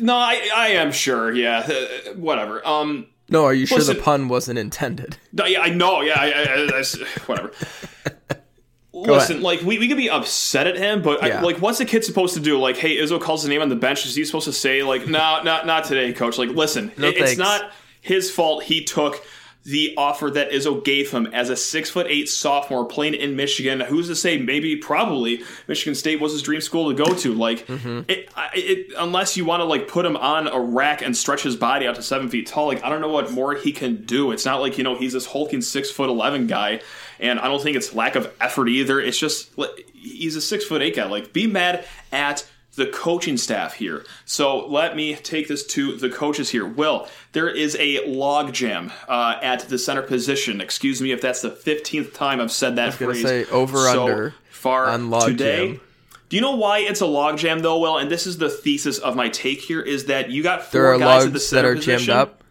No, 0.00 0.16
I, 0.16 0.48
I 0.54 0.68
am 0.68 0.92
sure. 0.92 1.32
Yeah, 1.32 1.58
uh, 1.68 2.12
whatever. 2.14 2.66
Um, 2.66 3.06
No, 3.28 3.44
are 3.44 3.54
you 3.54 3.66
sure 3.66 3.78
Listen- 3.78 3.96
the 3.96 4.02
pun 4.02 4.28
wasn't 4.28 4.58
intended? 4.58 5.16
no, 5.32 5.44
yeah, 5.46 5.60
I 5.60 5.70
know. 5.70 6.00
Yeah, 6.02 6.14
I, 6.18 6.26
I, 6.32 6.80
I, 6.80 6.84
whatever. 7.26 7.52
Listen, 8.92 9.42
like 9.42 9.60
we, 9.62 9.78
we 9.78 9.88
could 9.88 9.96
be 9.96 10.08
upset 10.08 10.68
at 10.68 10.76
him, 10.76 11.02
but 11.02 11.20
Yeah. 11.26 11.38
I, 11.38 11.42
like, 11.42 11.56
what's 11.60 11.78
the 11.78 11.84
kid 11.84 12.04
supposed 12.04 12.34
to 12.34 12.40
do? 12.40 12.58
Like, 12.60 12.76
hey, 12.76 12.96
Izzo 12.96 13.20
calls 13.20 13.42
his 13.42 13.48
name 13.48 13.60
on 13.60 13.68
the 13.68 13.74
bench. 13.76 14.06
Is 14.06 14.14
he 14.14 14.24
supposed 14.24 14.44
to 14.46 14.52
say 14.52 14.82
like, 14.84 15.06
no, 15.08 15.42
not 15.42 15.66
not 15.66 15.84
today, 15.84 16.12
coach? 16.12 16.38
Like, 16.38 16.50
listen, 16.50 16.92
No 16.96 17.08
it- 17.08 17.16
it's 17.16 17.36
not 17.36 17.72
his 18.00 18.30
fault. 18.30 18.62
He 18.62 18.84
took 18.84 19.24
the 19.64 19.94
offer 19.96 20.30
that 20.30 20.50
Izzo 20.50 20.84
gave 20.84 21.10
him 21.10 21.26
as 21.28 21.48
a 21.48 21.56
six 21.56 21.88
foot 21.88 22.06
eight 22.08 22.28
sophomore 22.28 22.84
playing 22.84 23.14
in 23.14 23.34
Michigan. 23.34 23.80
Who's 23.80 24.08
to 24.08 24.14
say? 24.16 24.36
Maybe, 24.36 24.76
probably, 24.76 25.42
Michigan 25.66 25.94
State 25.94 26.20
was 26.20 26.32
his 26.32 26.42
dream 26.42 26.60
school 26.60 26.90
to 26.90 26.94
go 26.94 27.14
to. 27.14 27.32
Like, 27.32 27.66
Mm-hmm. 27.66 28.00
it, 28.08 28.28
it, 28.54 28.92
unless 28.98 29.36
you 29.38 29.44
want 29.46 29.60
to 29.60 29.64
like 29.64 29.88
put 29.88 30.04
him 30.04 30.16
on 30.18 30.48
a 30.48 30.60
rack 30.60 31.00
and 31.02 31.16
stretch 31.16 31.42
his 31.42 31.56
body 31.56 31.86
out 31.86 31.94
to 31.96 32.02
seven 32.02 32.28
feet 32.28 32.46
tall, 32.46 32.66
like 32.66 32.84
I 32.84 32.90
don't 32.90 33.00
know 33.00 33.08
what 33.08 33.32
more 33.32 33.54
he 33.54 33.72
can 33.72 34.04
do. 34.04 34.32
It's 34.32 34.44
not 34.44 34.60
like 34.60 34.76
you 34.76 34.84
know 34.84 34.96
he's 34.96 35.14
this 35.14 35.24
hulking 35.26 35.62
six 35.62 35.90
foot 35.90 36.10
eleven 36.10 36.46
guy, 36.46 36.82
and 37.18 37.40
I 37.40 37.48
don't 37.48 37.62
think 37.62 37.76
it's 37.76 37.94
lack 37.94 38.16
of 38.16 38.30
effort 38.40 38.68
either. 38.68 39.00
It's 39.00 39.18
just 39.18 39.50
he's 39.94 40.36
a 40.36 40.40
six 40.42 40.64
foot 40.64 40.82
eight 40.82 40.96
guy. 40.96 41.06
Like, 41.06 41.32
be 41.32 41.46
mad 41.46 41.86
at 42.12 42.46
the 42.74 42.86
coaching 42.86 43.36
staff 43.36 43.74
here. 43.74 44.04
So 44.24 44.66
let 44.66 44.96
me 44.96 45.14
take 45.16 45.48
this 45.48 45.66
to 45.68 45.96
the 45.96 46.08
coaches 46.10 46.50
here. 46.50 46.66
Will, 46.66 47.08
there 47.32 47.48
is 47.48 47.76
a 47.76 48.04
logjam 48.06 48.92
uh, 49.08 49.38
at 49.42 49.60
the 49.68 49.78
center 49.78 50.02
position. 50.02 50.60
Excuse 50.60 51.00
me 51.00 51.12
if 51.12 51.20
that's 51.20 51.40
the 51.42 51.50
15th 51.50 52.12
time 52.14 52.40
I've 52.40 52.52
said 52.52 52.76
that 52.76 52.94
phrase. 52.94 53.22
say 53.22 53.44
over, 53.46 53.78
so 53.78 54.02
under 54.02 54.34
far 54.50 54.86
on 54.86 55.08
logjam. 55.08 55.26
today. 55.26 55.80
Do 56.28 56.36
you 56.36 56.40
know 56.40 56.56
why 56.56 56.78
it's 56.80 57.00
a 57.00 57.04
logjam 57.04 57.62
though, 57.62 57.78
Will? 57.78 57.98
And 57.98 58.10
this 58.10 58.26
is 58.26 58.38
the 58.38 58.48
thesis 58.50 58.98
of 58.98 59.14
my 59.14 59.28
take 59.28 59.60
here: 59.60 59.80
is 59.80 60.06
that 60.06 60.30
you 60.30 60.42
got 60.42 60.62
four 60.62 60.70
There 60.72 60.92
are 60.92 60.98
guys 60.98 61.26
at 61.26 61.32
the 61.32 61.38
logs 61.38 61.50
that 61.50 61.64
are 61.64 61.76
position. 61.76 62.06
jammed 62.06 62.10
up. 62.10 62.44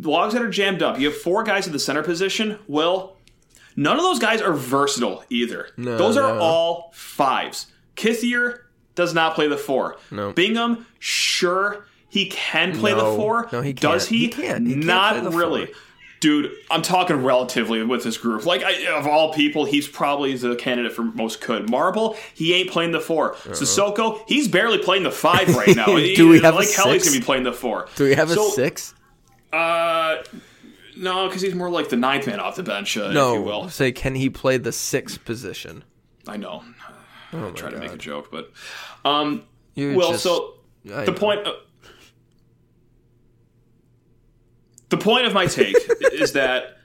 Logs 0.00 0.32
that 0.34 0.42
are 0.42 0.50
jammed 0.50 0.82
up. 0.82 0.98
You 0.98 1.08
have 1.10 1.16
four 1.16 1.42
guys 1.42 1.66
at 1.66 1.72
the 1.72 1.78
center 1.78 2.02
position. 2.02 2.58
Will, 2.68 3.16
none 3.76 3.96
of 3.96 4.02
those 4.02 4.18
guys 4.18 4.40
are 4.40 4.52
versatile 4.54 5.24
either. 5.28 5.68
those 5.76 6.16
are 6.16 6.34
no. 6.34 6.40
all 6.40 6.90
fives. 6.94 7.66
Kithier 7.96 8.60
does 8.98 9.14
not 9.14 9.34
play 9.34 9.48
the 9.48 9.56
four. 9.56 9.96
No. 10.10 10.32
Bingham, 10.32 10.86
sure. 10.98 11.86
he 12.10 12.26
can 12.26 12.76
play 12.76 12.90
No. 12.92 13.10
the 13.12 13.16
four. 13.16 13.48
No, 13.52 13.60
he 13.62 13.72
Does 13.72 14.02
can't. 14.08 14.10
he? 14.10 14.18
He 14.26 14.28
can't. 14.28 14.66
He 14.66 14.74
Not 14.74 15.32
really. 15.32 15.66
four. 15.66 15.74
Dude, 16.20 16.50
I'm 16.68 16.82
talking 16.82 17.22
relatively 17.22 17.80
with 17.84 18.02
this 18.02 18.16
group. 18.18 18.44
Like, 18.44 18.64
I, 18.64 18.86
of 18.98 19.06
all 19.06 19.32
people, 19.32 19.66
he's 19.66 19.86
probably 19.86 20.34
the 20.36 20.56
candidate 20.56 20.92
for 20.92 21.02
most 21.04 21.40
could. 21.40 21.70
Marble, 21.70 22.16
he 22.34 22.54
ain't 22.54 22.70
playing 22.70 22.90
the 22.90 22.98
4 22.98 23.34
Sissoko, 23.34 24.20
he's 24.26 24.48
barely 24.48 24.78
playing 24.78 25.04
the 25.04 25.12
five 25.12 25.54
right 25.54 25.76
now. 25.76 25.86
Do 25.86 26.28
we 26.28 26.40
have 26.40 26.56
like 26.56 26.68
hell 26.72 26.90
he's 26.90 27.02
six? 27.02 27.08
gonna 27.08 27.20
be 27.20 27.24
playing 27.24 27.44
the 27.44 27.52
four. 27.52 27.86
Do 27.94 28.02
we 28.04 28.16
have 28.16 28.32
a 28.32 28.36
six? 28.36 28.94
Uh, 29.52 30.16
no, 30.96 31.28
because 31.28 31.40
he's 31.42 31.54
more 31.54 31.70
like 31.70 31.88
the 31.88 31.96
ninth 31.96 32.26
man 32.26 32.40
off 32.40 32.56
the 32.56 32.64
bench, 32.64 32.96
uh, 32.96 33.02
if 33.02 33.08
you 33.08 33.14
No. 33.14 33.40
will. 33.40 33.68
Say, 33.68 33.92
can 33.92 34.16
he 34.16 34.28
play 34.28 34.56
the 34.56 34.72
sixth 34.72 35.24
position? 35.24 35.84
I 36.26 36.36
know. 36.36 36.64
Oh 37.32 37.48
I 37.48 37.50
try 37.52 37.70
to 37.70 37.78
make 37.78 37.92
a 37.92 37.96
joke, 37.98 38.30
but 38.30 38.52
um, 39.04 39.42
You're 39.74 39.94
well, 39.96 40.12
just- 40.12 40.22
so 40.24 40.54
I 40.86 41.04
the 41.04 41.12
know. 41.12 41.18
point. 41.18 41.46
Uh, 41.46 41.52
the 44.88 44.96
point 44.96 45.26
of 45.26 45.34
my 45.34 45.46
take 45.46 45.76
is 46.12 46.32
that 46.32 46.76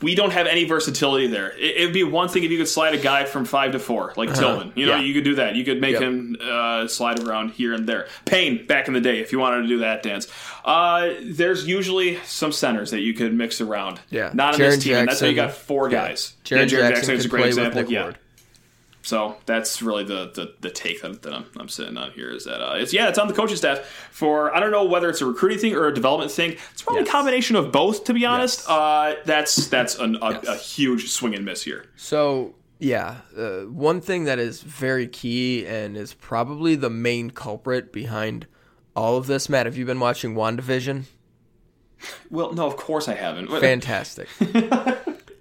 we 0.00 0.14
don't 0.14 0.30
have 0.32 0.46
any 0.46 0.64
versatility 0.64 1.26
there. 1.26 1.50
It, 1.58 1.76
it'd 1.76 1.92
be 1.92 2.04
one 2.04 2.30
thing 2.30 2.42
if 2.44 2.50
you 2.50 2.56
could 2.56 2.68
slide 2.68 2.94
a 2.94 2.98
guy 2.98 3.26
from 3.26 3.44
five 3.44 3.72
to 3.72 3.78
four, 3.78 4.14
like 4.16 4.32
Tillman. 4.34 4.72
You 4.74 4.86
know, 4.86 4.92
Uh-huh. 4.92 5.02
Yeah. 5.02 5.06
you 5.06 5.12
could 5.12 5.24
do 5.24 5.34
that. 5.34 5.56
You 5.56 5.64
could 5.64 5.78
make 5.82 5.92
Yep. 5.92 6.02
him 6.02 6.36
uh, 6.42 6.86
slide 6.88 7.20
around 7.20 7.50
here 7.50 7.74
and 7.74 7.86
there. 7.86 8.06
Payne 8.24 8.66
back 8.66 8.88
in 8.88 8.94
the 8.94 9.00
day, 9.02 9.18
if 9.18 9.30
you 9.32 9.38
wanted 9.38 9.62
to 9.62 9.68
do 9.68 9.78
that 9.80 10.02
dance. 10.02 10.26
Uh, 10.64 11.10
there's 11.22 11.66
usually 11.66 12.16
some 12.24 12.52
centers 12.52 12.92
that 12.92 13.00
you 13.00 13.12
could 13.12 13.34
mix 13.34 13.60
around. 13.60 14.00
Yeah. 14.08 14.30
not 14.32 14.54
in 14.54 14.60
this 14.60 14.82
team. 14.82 14.94
and 14.94 15.08
that's 15.08 15.20
why 15.20 15.28
you 15.28 15.34
got 15.34 15.52
four 15.52 15.90
yeah. 15.90 16.08
guys. 16.08 16.34
Jaren 16.46 16.70
Yeah, 16.70 16.88
Jackson, 16.92 17.16
is 17.16 17.26
a 17.26 17.28
great 17.28 17.46
example. 17.48 17.84
yeah. 17.92 18.12
So 19.02 19.36
that's 19.46 19.80
really 19.80 20.04
the, 20.04 20.30
the, 20.34 20.54
the 20.60 20.70
take 20.70 21.00
that, 21.02 21.22
that 21.22 21.32
I'm, 21.32 21.46
I'm 21.58 21.68
sitting 21.68 21.96
on 21.96 22.10
here 22.10 22.30
is 22.30 22.44
that 22.44 22.60
uh, 22.62 22.74
it's 22.74 22.92
yeah 22.92 23.08
it's 23.08 23.18
on 23.18 23.28
the 23.28 23.34
coaching 23.34 23.56
staff 23.56 23.78
for 24.10 24.54
I 24.54 24.60
don't 24.60 24.70
know 24.70 24.84
whether 24.84 25.08
it's 25.08 25.22
a 25.22 25.26
recruiting 25.26 25.58
thing 25.58 25.74
or 25.74 25.86
a 25.86 25.94
development 25.94 26.30
thing. 26.30 26.56
It's 26.72 26.82
probably 26.82 27.00
Yes. 27.02 27.08
a 27.08 27.12
combination 27.12 27.56
of 27.56 27.72
both 27.72 28.04
to 28.04 28.14
be 28.14 28.26
honest. 28.26 28.60
Yes. 28.60 28.68
Uh, 28.68 29.14
that's 29.24 29.68
that's 29.68 29.98
an, 29.98 30.16
a, 30.20 30.32
Yes. 30.32 30.46
a 30.48 30.56
huge 30.56 31.08
swing 31.08 31.34
and 31.34 31.44
miss 31.46 31.62
here. 31.62 31.86
So 31.96 32.54
yeah, 32.78 33.16
uh, 33.36 33.60
one 33.62 34.00
thing 34.02 34.24
that 34.24 34.38
is 34.38 34.62
very 34.62 35.06
key 35.06 35.66
and 35.66 35.96
is 35.96 36.12
probably 36.14 36.74
the 36.76 36.90
main 36.90 37.30
culprit 37.30 37.92
behind 37.92 38.46
all 38.96 39.16
of 39.16 39.26
this, 39.26 39.48
Matt. 39.48 39.64
Have 39.66 39.76
you 39.78 39.86
been 39.86 40.00
watching 40.00 40.34
WandaVision? 40.34 41.04
Well, 42.30 42.52
no, 42.52 42.66
of 42.66 42.76
course 42.76 43.08
I 43.08 43.14
haven't. 43.14 43.48
Fantastic. 43.48 44.28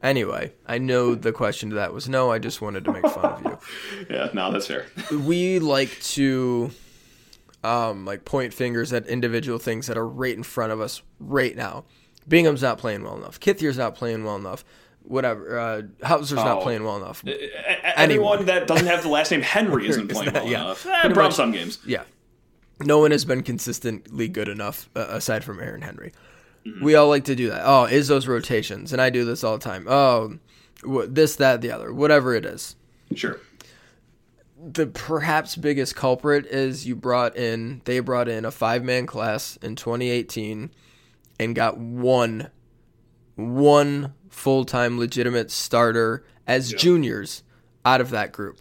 anyway, 0.03 0.53
I 0.67 0.77
know 0.77 1.15
the 1.15 1.31
question 1.31 1.69
to 1.69 1.75
that 1.75 1.93
was 1.93 2.07
no. 2.09 2.31
I 2.31 2.39
just 2.39 2.61
wanted 2.61 2.85
to 2.85 2.91
make 2.93 3.07
fun 3.07 3.25
of 3.25 3.43
you. 3.43 3.57
Yeah, 4.15 4.29
no, 4.33 4.51
that's 4.51 4.67
fair. 4.67 4.85
we 5.11 5.59
like 5.59 5.99
to 6.01 6.71
um 7.63 8.05
like 8.05 8.23
point 8.25 8.53
fingers 8.53 8.93
at 8.93 9.05
individual 9.07 9.59
things 9.59 9.87
that 9.87 9.97
are 9.97 10.07
right 10.07 10.35
in 10.35 10.43
front 10.43 10.71
of 10.71 10.79
us 10.81 11.01
right 11.19 11.55
now. 11.55 11.83
Bingham's 12.27 12.61
not 12.61 12.77
playing 12.77 13.03
well 13.03 13.17
enough. 13.17 13.39
Kithier's 13.39 13.77
not 13.77 13.95
playing 13.95 14.23
well 14.23 14.35
enough. 14.35 14.63
Whatever. 15.03 15.57
Uh, 15.59 15.81
Hauser's 16.05 16.33
not 16.37 16.59
Oh. 16.59 16.61
playing 16.61 16.83
well 16.83 16.97
enough. 16.97 17.25
E- 17.25 17.49
Everyone 17.95 18.45
that 18.45 18.67
doesn't 18.67 18.85
have 18.85 19.01
the 19.01 19.09
last 19.09 19.31
name 19.31 19.41
Henry 19.41 19.87
isn't 19.87 20.11
Is 20.11 20.17
playing 20.17 20.33
that- 20.33 20.43
well 20.43 20.51
yeah. 20.51 20.61
enough. 20.65 20.85
Eh, 20.85 21.01
problem 21.09 21.31
some 21.31 21.51
games. 21.51 21.79
Yeah. 21.85 22.03
No 22.81 22.99
one 22.99 23.11
has 23.11 23.25
been 23.25 23.41
consistently 23.43 24.27
good 24.27 24.47
enough 24.47 24.89
uh, 24.95 25.07
aside 25.09 25.43
from 25.43 25.59
Aaron 25.59 25.81
Henry. 25.81 26.13
Mm-hmm. 26.65 26.83
We 26.83 26.95
all 26.95 27.07
like 27.09 27.25
to 27.25 27.35
do 27.35 27.49
that. 27.49 27.61
Oh, 27.63 27.85
is 27.85 28.07
those 28.07 28.27
rotations? 28.27 28.91
And 28.93 29.01
I 29.01 29.09
do 29.09 29.23
this 29.25 29.43
all 29.43 29.57
the 29.57 29.63
time. 29.63 29.85
Oh, 29.87 30.37
wh- 30.85 31.07
this, 31.07 31.35
that, 31.37 31.61
the 31.61 31.71
other, 31.71 31.93
whatever 31.93 32.33
it 32.35 32.45
is. 32.45 32.75
Sure. 33.15 33.39
the 34.61 34.85
perhaps 34.87 35.55
biggest 35.55 35.95
culprit 35.95 36.45
is 36.45 36.85
you 36.85 36.95
brought 36.95 37.35
in 37.37 37.81
they 37.85 37.99
brought 38.01 38.27
in 38.27 38.43
a 38.45 38.51
five 38.51 38.83
man 38.83 39.05
class 39.05 39.57
in 39.61 39.75
2018 39.75 40.69
and 41.39 41.55
got 41.55 41.77
one 41.77 42.49
one 43.35 44.13
full 44.29 44.65
time 44.65 44.99
legitimate 44.99 45.49
starter 45.49 46.23
as 46.45 46.73
juniors 46.73 47.43
out 47.85 48.01
of 48.01 48.09
that 48.11 48.31
group. 48.31 48.57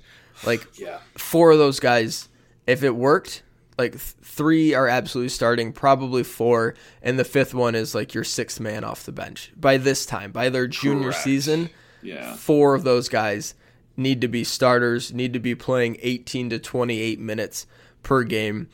Like 0.47 0.67
Yeah. 0.79 0.99
four 1.17 1.51
of 1.51 1.59
those 1.59 1.81
guys, 1.81 2.29
if 2.67 2.83
it 2.85 2.95
worked, 2.95 3.43
like 3.79 3.93
th- 3.93 4.03
three 4.23 4.75
are 4.75 4.89
absolutely 4.89 5.29
starting, 5.29 5.73
probably 5.73 6.25
four, 6.25 6.75
and 7.03 7.19
the 7.19 7.25
fifth 7.25 7.55
one 7.55 7.75
is 7.75 7.95
like 7.95 8.13
your 8.15 8.25
sixth 8.25 8.59
man 8.61 8.85
off 8.85 9.05
the 9.05 9.13
bench. 9.13 9.53
By 9.57 9.77
this 9.77 10.05
time, 10.05 10.33
by 10.33 10.49
their 10.49 10.67
junior 10.67 11.11
Correct. 11.11 11.23
season, 11.23 11.71
Yeah. 12.03 12.35
four 12.35 12.75
of 12.75 12.85
those 12.85 13.09
guys 13.09 13.55
need 13.97 14.21
to 14.21 14.29
be 14.29 14.45
starters, 14.45 15.13
need 15.13 15.33
to 15.33 15.39
be 15.41 15.55
playing 15.55 15.97
18 16.03 16.51
to 16.51 16.59
28 16.59 17.19
minutes 17.21 17.67
per 18.03 18.23
game. 18.25 18.69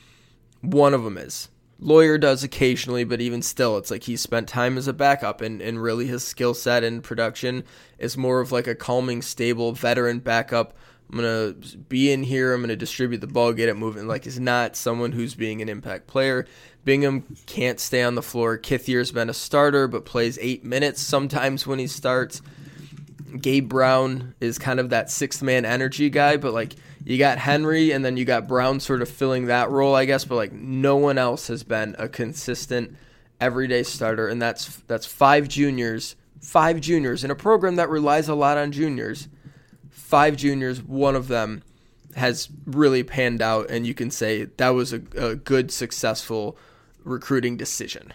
One 0.61 0.95
of 0.95 1.05
them 1.05 1.19
is. 1.19 1.49
Loyer 1.81 2.17
does 2.19 2.43
occasionally, 2.45 3.05
but 3.05 3.21
even 3.21 3.43
still, 3.43 3.77
it's 3.77 3.91
like 3.91 4.05
he 4.05 4.17
spent 4.17 4.49
time 4.49 4.79
as 4.79 4.87
a 4.89 4.93
backup, 4.93 5.41
and, 5.41 5.61
and 5.61 5.83
really 5.83 6.07
his 6.07 6.25
skill 6.25 6.55
set 6.55 6.83
and 6.85 7.03
production 7.03 7.65
is 7.99 8.17
more 8.17 8.41
of 8.41 8.53
like 8.53 8.67
a 8.67 8.75
calming, 8.75 9.21
stable 9.23 9.73
veteran 9.73 10.21
backup. 10.21 10.73
I'm 11.11 11.19
going 11.19 11.61
to 11.61 11.77
be 11.77 12.11
in 12.11 12.23
here, 12.23 12.55
I'm 12.55 12.61
going 12.61 12.71
to 12.71 12.77
distribute 12.77 13.21
the 13.21 13.27
ball, 13.27 13.53
get 13.53 13.69
it 13.69 13.75
moving. 13.75 14.09
Like, 14.09 14.27
is 14.27 14.41
not 14.41 14.75
someone 14.75 15.13
who's 15.13 15.35
being 15.35 15.63
an 15.63 15.69
impact 15.69 16.07
player. 16.07 16.47
Bingham 16.85 17.25
can't 17.47 17.81
stay 17.81 18.03
on 18.03 18.15
the 18.15 18.23
floor. 18.23 18.59
Kithier's 18.59 19.13
been 19.13 19.31
a 19.31 19.35
starter, 19.35 19.87
but 19.89 20.05
plays 20.05 20.39
eight 20.41 20.65
minutes 20.65 21.01
sometimes 21.01 21.67
when 21.67 21.79
he 21.79 21.87
starts. 21.87 22.43
Gabe 23.41 23.69
Brown 23.69 24.35
is 24.41 24.59
kind 24.59 24.79
of 24.79 24.91
that 24.91 25.11
sixth 25.11 25.43
man 25.43 25.65
energy 25.65 26.11
guy, 26.11 26.37
but 26.37 26.53
like 26.53 26.75
you 27.05 27.19
got 27.19 27.39
Henry 27.39 27.91
and 27.91 28.05
then 28.05 28.17
you 28.17 28.25
got 28.25 28.47
Brown 28.47 28.81
sort 28.81 29.03
of 29.03 29.09
filling 29.09 29.47
that 29.47 29.71
role, 29.71 29.95
I 29.95 30.05
guess, 30.05 30.25
but 30.25 30.37
like 30.37 30.53
no 30.53 30.97
one 30.97 31.19
else 31.19 31.49
has 31.49 31.63
been 31.63 31.97
a 31.99 32.09
consistent 32.09 32.97
everyday 33.41 33.83
starter 33.83 34.29
and 34.29 34.41
that's 34.41 34.77
that's 34.87 35.07
five 35.07 35.49
juniors, 35.49 36.17
five 36.41 36.81
juniors 36.81 37.25
in 37.25 37.31
a 37.31 37.35
program 37.35 37.77
that 37.77 37.91
relies 37.91 38.29
a 38.29 38.35
lot 38.35 38.57
on 38.57 38.73
juniors. 38.73 39.29
Five 40.15 40.37
juniors, 40.37 40.81
one 40.81 41.17
of 41.17 41.27
them 41.27 41.65
has 42.15 42.49
really 42.67 43.03
panned 43.03 43.43
out 43.43 43.69
and 43.69 43.85
you 43.85 43.95
can 43.95 44.13
say 44.13 44.45
that 44.45 44.69
was 44.69 44.93
a, 44.93 45.03
a 45.17 45.35
good 45.35 45.73
successful 45.73 46.57
recruiting 47.03 47.57
decision. 47.57 48.13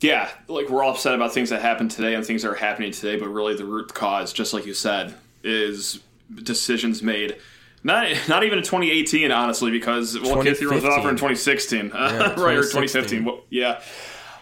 Yeah, 0.00 0.28
like 0.46 0.68
we're 0.68 0.84
all 0.84 0.92
upset 0.92 1.16
about 1.16 1.34
things 1.34 1.50
that 1.50 1.62
happened 1.62 1.90
today 1.90 2.14
and 2.14 2.24
things 2.24 2.42
that 2.42 2.50
are 2.50 2.54
happening 2.54 2.92
today, 2.92 3.18
but 3.18 3.28
really 3.28 3.56
the 3.56 3.64
root 3.64 3.92
cause, 3.92 4.32
just 4.32 4.54
like 4.54 4.66
you 4.66 4.72
said, 4.72 5.16
is 5.42 5.98
decisions 6.44 7.02
made. 7.02 7.38
Not 7.82 8.08
not 8.28 8.44
even 8.44 8.58
in 8.58 8.64
2018, 8.64 9.32
honestly, 9.32 9.72
because 9.72 10.16
well, 10.20 10.36
Kithier 10.36 10.72
was 10.72 10.84
offered 10.84 11.08
in 11.08 11.16
2016, 11.16 11.88
right 11.90 12.56
or 12.56 12.62
2015. 12.62 13.24
Well, 13.24 13.40
yeah, 13.50 13.82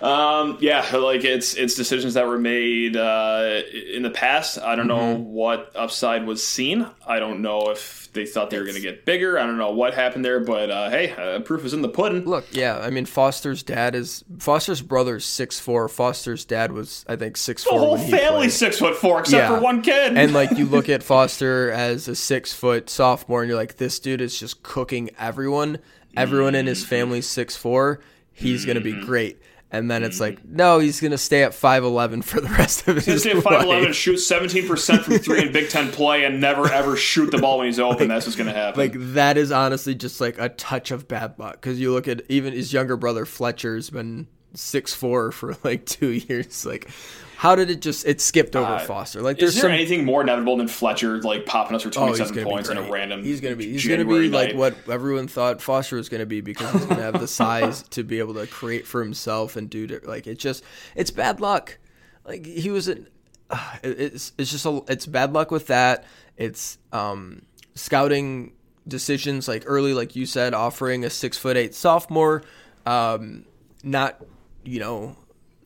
um, 0.00 0.58
yeah, 0.60 0.84
like 0.96 1.24
it's 1.24 1.54
it's 1.54 1.74
decisions 1.74 2.14
that 2.14 2.26
were 2.26 2.38
made 2.38 2.96
uh, 2.96 3.62
in 3.92 4.02
the 4.02 4.10
past. 4.10 4.58
I 4.58 4.74
don't 4.76 4.88
know 4.88 5.14
what 5.16 5.72
upside 5.74 6.26
was 6.26 6.46
seen. 6.46 6.86
I 7.06 7.18
don't 7.18 7.40
know 7.40 7.70
if 7.70 8.10
they 8.12 8.26
thought 8.26 8.50
they 8.50 8.58
were 8.58 8.64
going 8.64 8.76
to 8.76 8.80
get 8.82 9.04
bigger. 9.04 9.38
I 9.38 9.46
don't 9.46 9.58
know 9.58 9.72
what 9.72 9.94
happened 9.94 10.24
there, 10.24 10.40
but 10.40 10.70
uh, 10.70 10.90
hey, 10.90 11.12
uh, 11.12 11.40
proof 11.40 11.64
is 11.64 11.72
in 11.74 11.82
the 11.82 11.88
pudding. 11.88 12.24
Look, 12.24 12.46
yeah, 12.50 12.78
I 12.78 12.90
mean 12.90 13.06
Foster's 13.06 13.62
dad 13.62 13.94
is 13.94 14.24
Foster's 14.38 14.82
brother's 14.82 15.24
six 15.24 15.58
four. 15.60 15.88
Foster's 15.88 16.44
dad 16.44 16.72
was 16.72 17.04
I 17.08 17.16
think 17.16 17.36
six 17.36 17.64
four. 17.64 17.78
the 17.78 17.84
whole 17.86 17.98
family's 17.98 18.54
six 18.54 18.78
foot 18.78 18.96
four, 18.96 19.20
except 19.20 19.50
Yeah. 19.50 19.56
for 19.56 19.62
one 19.62 19.82
kid. 19.82 20.16
And 20.16 20.32
like 20.34 20.50
you 20.58 20.66
look 20.66 20.88
at 20.90 21.02
Foster 21.02 21.70
as 21.70 22.08
a 22.08 22.14
six 22.16 22.52
foot 22.52 22.90
sophomore, 22.90 23.42
and 23.42 23.48
you're 23.48 23.58
like, 23.58 23.76
this 23.76 23.98
dude 23.98 24.20
is 24.20 24.38
just 24.38 24.62
cooking 24.62 25.10
everyone. 25.18 25.78
Everyone 26.16 26.54
in 26.54 26.66
his 26.66 26.84
family's 26.84 27.26
six 27.26 27.56
four. 27.56 28.00
He's 28.32 28.64
gonna 28.66 28.80
be 28.82 28.92
great. 29.04 29.38
And 29.70 29.90
then 29.90 30.04
it's 30.04 30.20
like, 30.20 30.38
mm-hmm. 30.38 30.56
no, 30.56 30.78
he's 30.78 31.00
gonna 31.00 31.18
stay 31.18 31.42
at 31.42 31.52
five 31.52 31.82
eleven 31.82 32.22
for 32.22 32.40
the 32.40 32.48
rest 32.48 32.86
of 32.86 32.96
his 32.96 33.06
He's 33.06 33.24
going 33.24 33.42
to 33.42 33.48
life. 33.48 33.58
five 33.58 33.64
eleven, 33.64 33.92
shoot 33.92 34.18
seventeen 34.18 34.66
percent 34.66 35.04
from 35.04 35.18
three 35.18 35.42
in 35.42 35.52
Big 35.52 35.70
Ten 35.70 35.90
play, 35.90 36.24
and 36.24 36.40
never 36.40 36.70
ever 36.70 36.96
shoot 36.96 37.30
the 37.32 37.38
ball 37.38 37.58
when 37.58 37.66
he's 37.66 37.80
open. 37.80 38.06
That's 38.08 38.26
what's 38.26 38.36
going 38.36 38.46
to 38.46 38.54
happen. 38.54 38.78
Like 38.78 38.92
that 39.14 39.36
is 39.36 39.50
honestly 39.50 39.94
just 39.96 40.20
like 40.20 40.38
a 40.38 40.50
touch 40.50 40.92
of 40.92 41.08
bad 41.08 41.38
luck 41.38 41.54
because 41.54 41.80
you 41.80 41.92
look 41.92 42.06
at 42.06 42.22
even 42.28 42.52
his 42.52 42.72
younger 42.72 42.96
brother 42.96 43.26
Fletcher's 43.26 43.90
been 43.90 44.28
six 44.54 44.94
four 44.94 45.32
for 45.32 45.56
like 45.64 45.84
two 45.84 46.12
years. 46.28 46.64
Like, 46.64 46.88
how 47.36 47.54
did 47.54 47.68
it 47.70 47.82
just 47.82 48.06
it 48.06 48.20
skipped 48.20 48.56
over 48.56 48.78
Foster? 48.78 49.20
Like, 49.20 49.38
there's 49.38 49.50
is 49.50 49.56
there 49.56 49.64
some 49.64 49.72
anything 49.72 50.06
more 50.06 50.22
inevitable 50.22 50.56
than 50.56 50.68
Fletcher 50.68 51.20
like 51.20 51.44
popping 51.44 51.76
us 51.76 51.82
for 51.82 51.88
Oh, 51.88 51.92
twenty 51.92 52.18
he's 52.18 52.44
points 52.44 52.70
in 52.70 52.78
a 52.78 52.90
random? 52.90 53.22
He's 53.22 53.42
gonna 53.42 53.56
be. 53.56 53.72
He's 53.72 53.82
January 53.82 54.30
gonna 54.30 54.46
be 54.46 54.54
like 54.54 54.56
what 54.56 54.88
everyone 54.88 55.28
thought 55.28 55.60
Foster 55.60 55.96
was 55.96 56.08
gonna 56.08 56.24
be 56.24 56.40
because 56.40 56.72
he's 56.72 56.86
gonna 56.86 57.02
have 57.02 57.20
the 57.20 57.28
size 57.28 57.82
to 57.90 58.02
be 58.02 58.20
able 58.20 58.32
to 58.34 58.46
create 58.46 58.86
for 58.86 59.02
himself 59.02 59.56
and 59.56 59.68
do 59.68 59.84
it. 59.84 60.06
Like 60.06 60.26
it's 60.26 60.42
just 60.42 60.64
it's 60.94 61.10
bad 61.10 61.40
luck. 61.40 61.78
Like 62.24 62.46
he 62.46 62.70
was 62.70 62.88
an. 62.88 63.06
Uh, 63.50 63.76
it's 63.84 64.32
it's 64.38 64.50
just 64.50 64.64
a 64.64 64.82
it's 64.88 65.04
bad 65.04 65.34
luck 65.34 65.50
with 65.50 65.66
that. 65.66 66.04
It's 66.38 66.78
um 66.92 67.42
scouting 67.74 68.54
decisions 68.88 69.46
like 69.46 69.64
early, 69.66 69.92
like 69.92 70.16
you 70.16 70.24
said, 70.24 70.54
offering 70.54 71.04
a 71.04 71.10
six 71.10 71.36
foot 71.36 71.58
eight 71.58 71.74
sophomore, 71.74 72.42
um, 72.86 73.44
not 73.84 74.24
you 74.64 74.80
know 74.80 75.16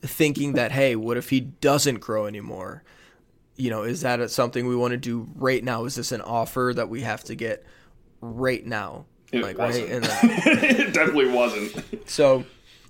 thinking 0.01 0.53
that 0.53 0.71
hey, 0.71 0.95
what 0.95 1.17
if 1.17 1.29
he 1.29 1.39
doesn't 1.39 1.99
grow 1.99 2.25
anymore? 2.25 2.83
you 3.57 3.69
know, 3.69 3.83
is 3.83 4.01
that 4.01 4.31
something 4.31 4.65
we 4.65 4.75
want 4.75 4.91
to 4.91 4.97
do 4.97 5.27
right 5.35 5.63
now? 5.63 5.85
Is 5.85 5.93
this 5.93 6.11
an 6.11 6.21
offer 6.21 6.71
that 6.75 6.89
we 6.89 7.01
have 7.01 7.23
to 7.25 7.35
get 7.35 7.63
right 8.19 8.65
now? 8.65 9.05
It 9.31 9.43
like 9.43 9.57
wasn't. 9.57 9.85
right, 9.89 9.95
and 9.97 10.03
then, 10.05 10.19
it 10.79 10.93
definitely 10.93 11.27
wasn't. 11.29 12.09
so 12.09 12.39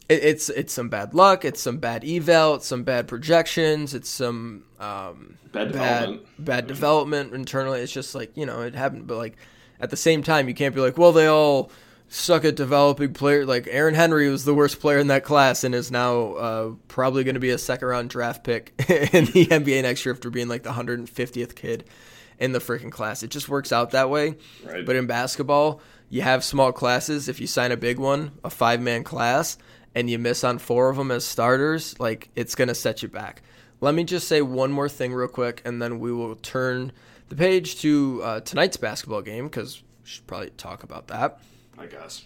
it, 0.07 0.23
it's 0.23 0.49
it's 0.49 0.71
some 0.71 0.87
bad 0.87 1.13
luck, 1.13 1.43
it's 1.43 1.61
some 1.61 1.77
bad 1.79 2.05
eval, 2.05 2.55
it's 2.55 2.67
some 2.67 2.83
bad 2.83 3.07
projections, 3.09 3.93
it's 3.93 4.09
some 4.09 4.63
um, 4.79 5.37
Bad 5.51 5.73
bad 5.73 5.99
development. 6.05 6.45
bad 6.45 6.67
development 6.67 7.33
internally. 7.33 7.81
It's 7.81 7.91
just 7.91 8.15
like 8.15 8.31
you 8.37 8.45
know 8.45 8.61
it 8.61 8.73
happened, 8.73 9.07
but 9.07 9.17
like 9.17 9.35
at 9.81 9.89
the 9.89 9.97
same 9.97 10.23
time, 10.23 10.47
you 10.47 10.53
can't 10.53 10.73
be 10.73 10.79
like, 10.79 10.97
well, 10.97 11.11
they 11.11 11.27
all 11.27 11.69
suck 12.11 12.43
at 12.43 12.55
developing 12.55 13.13
players. 13.13 13.47
Like 13.47 13.67
Aaron 13.71 13.95
Henry 13.95 14.29
was 14.29 14.43
the 14.43 14.53
worst 14.53 14.81
player 14.81 14.99
in 14.99 15.07
that 15.07 15.23
class 15.23 15.63
and 15.63 15.73
is 15.73 15.91
now 15.91 16.33
uh, 16.33 16.71
probably 16.89 17.23
going 17.23 17.35
to 17.35 17.39
be 17.39 17.51
a 17.51 17.57
second 17.57 17.87
round 17.87 18.09
draft 18.09 18.43
pick 18.43 18.73
in 18.89 19.25
the 19.25 19.47
NBA 19.47 19.81
next 19.83 20.05
year 20.05 20.13
after 20.13 20.29
being 20.29 20.49
like 20.49 20.63
the 20.63 20.71
150th 20.71 21.55
kid 21.55 21.85
in 22.37 22.51
the 22.51 22.59
freaking 22.59 22.91
class. 22.91 23.23
It 23.23 23.31
just 23.31 23.47
works 23.47 23.71
out 23.71 23.91
that 23.91 24.09
way. 24.09 24.35
Right. 24.63 24.85
But 24.85 24.97
in 24.97 25.07
basketball, 25.07 25.79
you 26.09 26.21
have 26.21 26.43
small 26.43 26.73
classes. 26.73 27.29
If 27.29 27.39
you 27.39 27.47
sign 27.47 27.71
a 27.71 27.77
big 27.77 27.97
one, 27.97 28.31
a 28.43 28.49
five 28.49 28.81
man 28.81 29.05
class, 29.05 29.57
and 29.95 30.09
you 30.09 30.19
miss 30.19 30.43
on 30.43 30.59
four 30.59 30.89
of 30.89 30.97
them 30.97 31.11
as 31.11 31.23
starters, 31.23 31.97
like 31.97 32.29
it's 32.35 32.55
going 32.55 32.67
to 32.67 32.75
set 32.75 33.01
you 33.01 33.07
back. 33.07 33.41
Let 33.79 33.95
me 33.95 34.03
just 34.03 34.27
say 34.27 34.41
one 34.41 34.71
more 34.71 34.89
thing 34.89 35.13
real 35.13 35.29
quick, 35.29 35.61
and 35.63 35.81
then 35.81 35.99
we 35.99 36.11
will 36.11 36.35
turn 36.35 36.91
the 37.29 37.35
page 37.35 37.79
to 37.81 38.21
uh, 38.21 38.39
tonight's 38.41 38.77
basketball 38.77 39.21
game 39.21 39.45
because 39.45 39.81
we 40.03 40.09
should 40.09 40.27
probably 40.27 40.49
talk 40.51 40.83
about 40.83 41.07
that. 41.07 41.39
I 41.77 41.85
guess. 41.85 42.25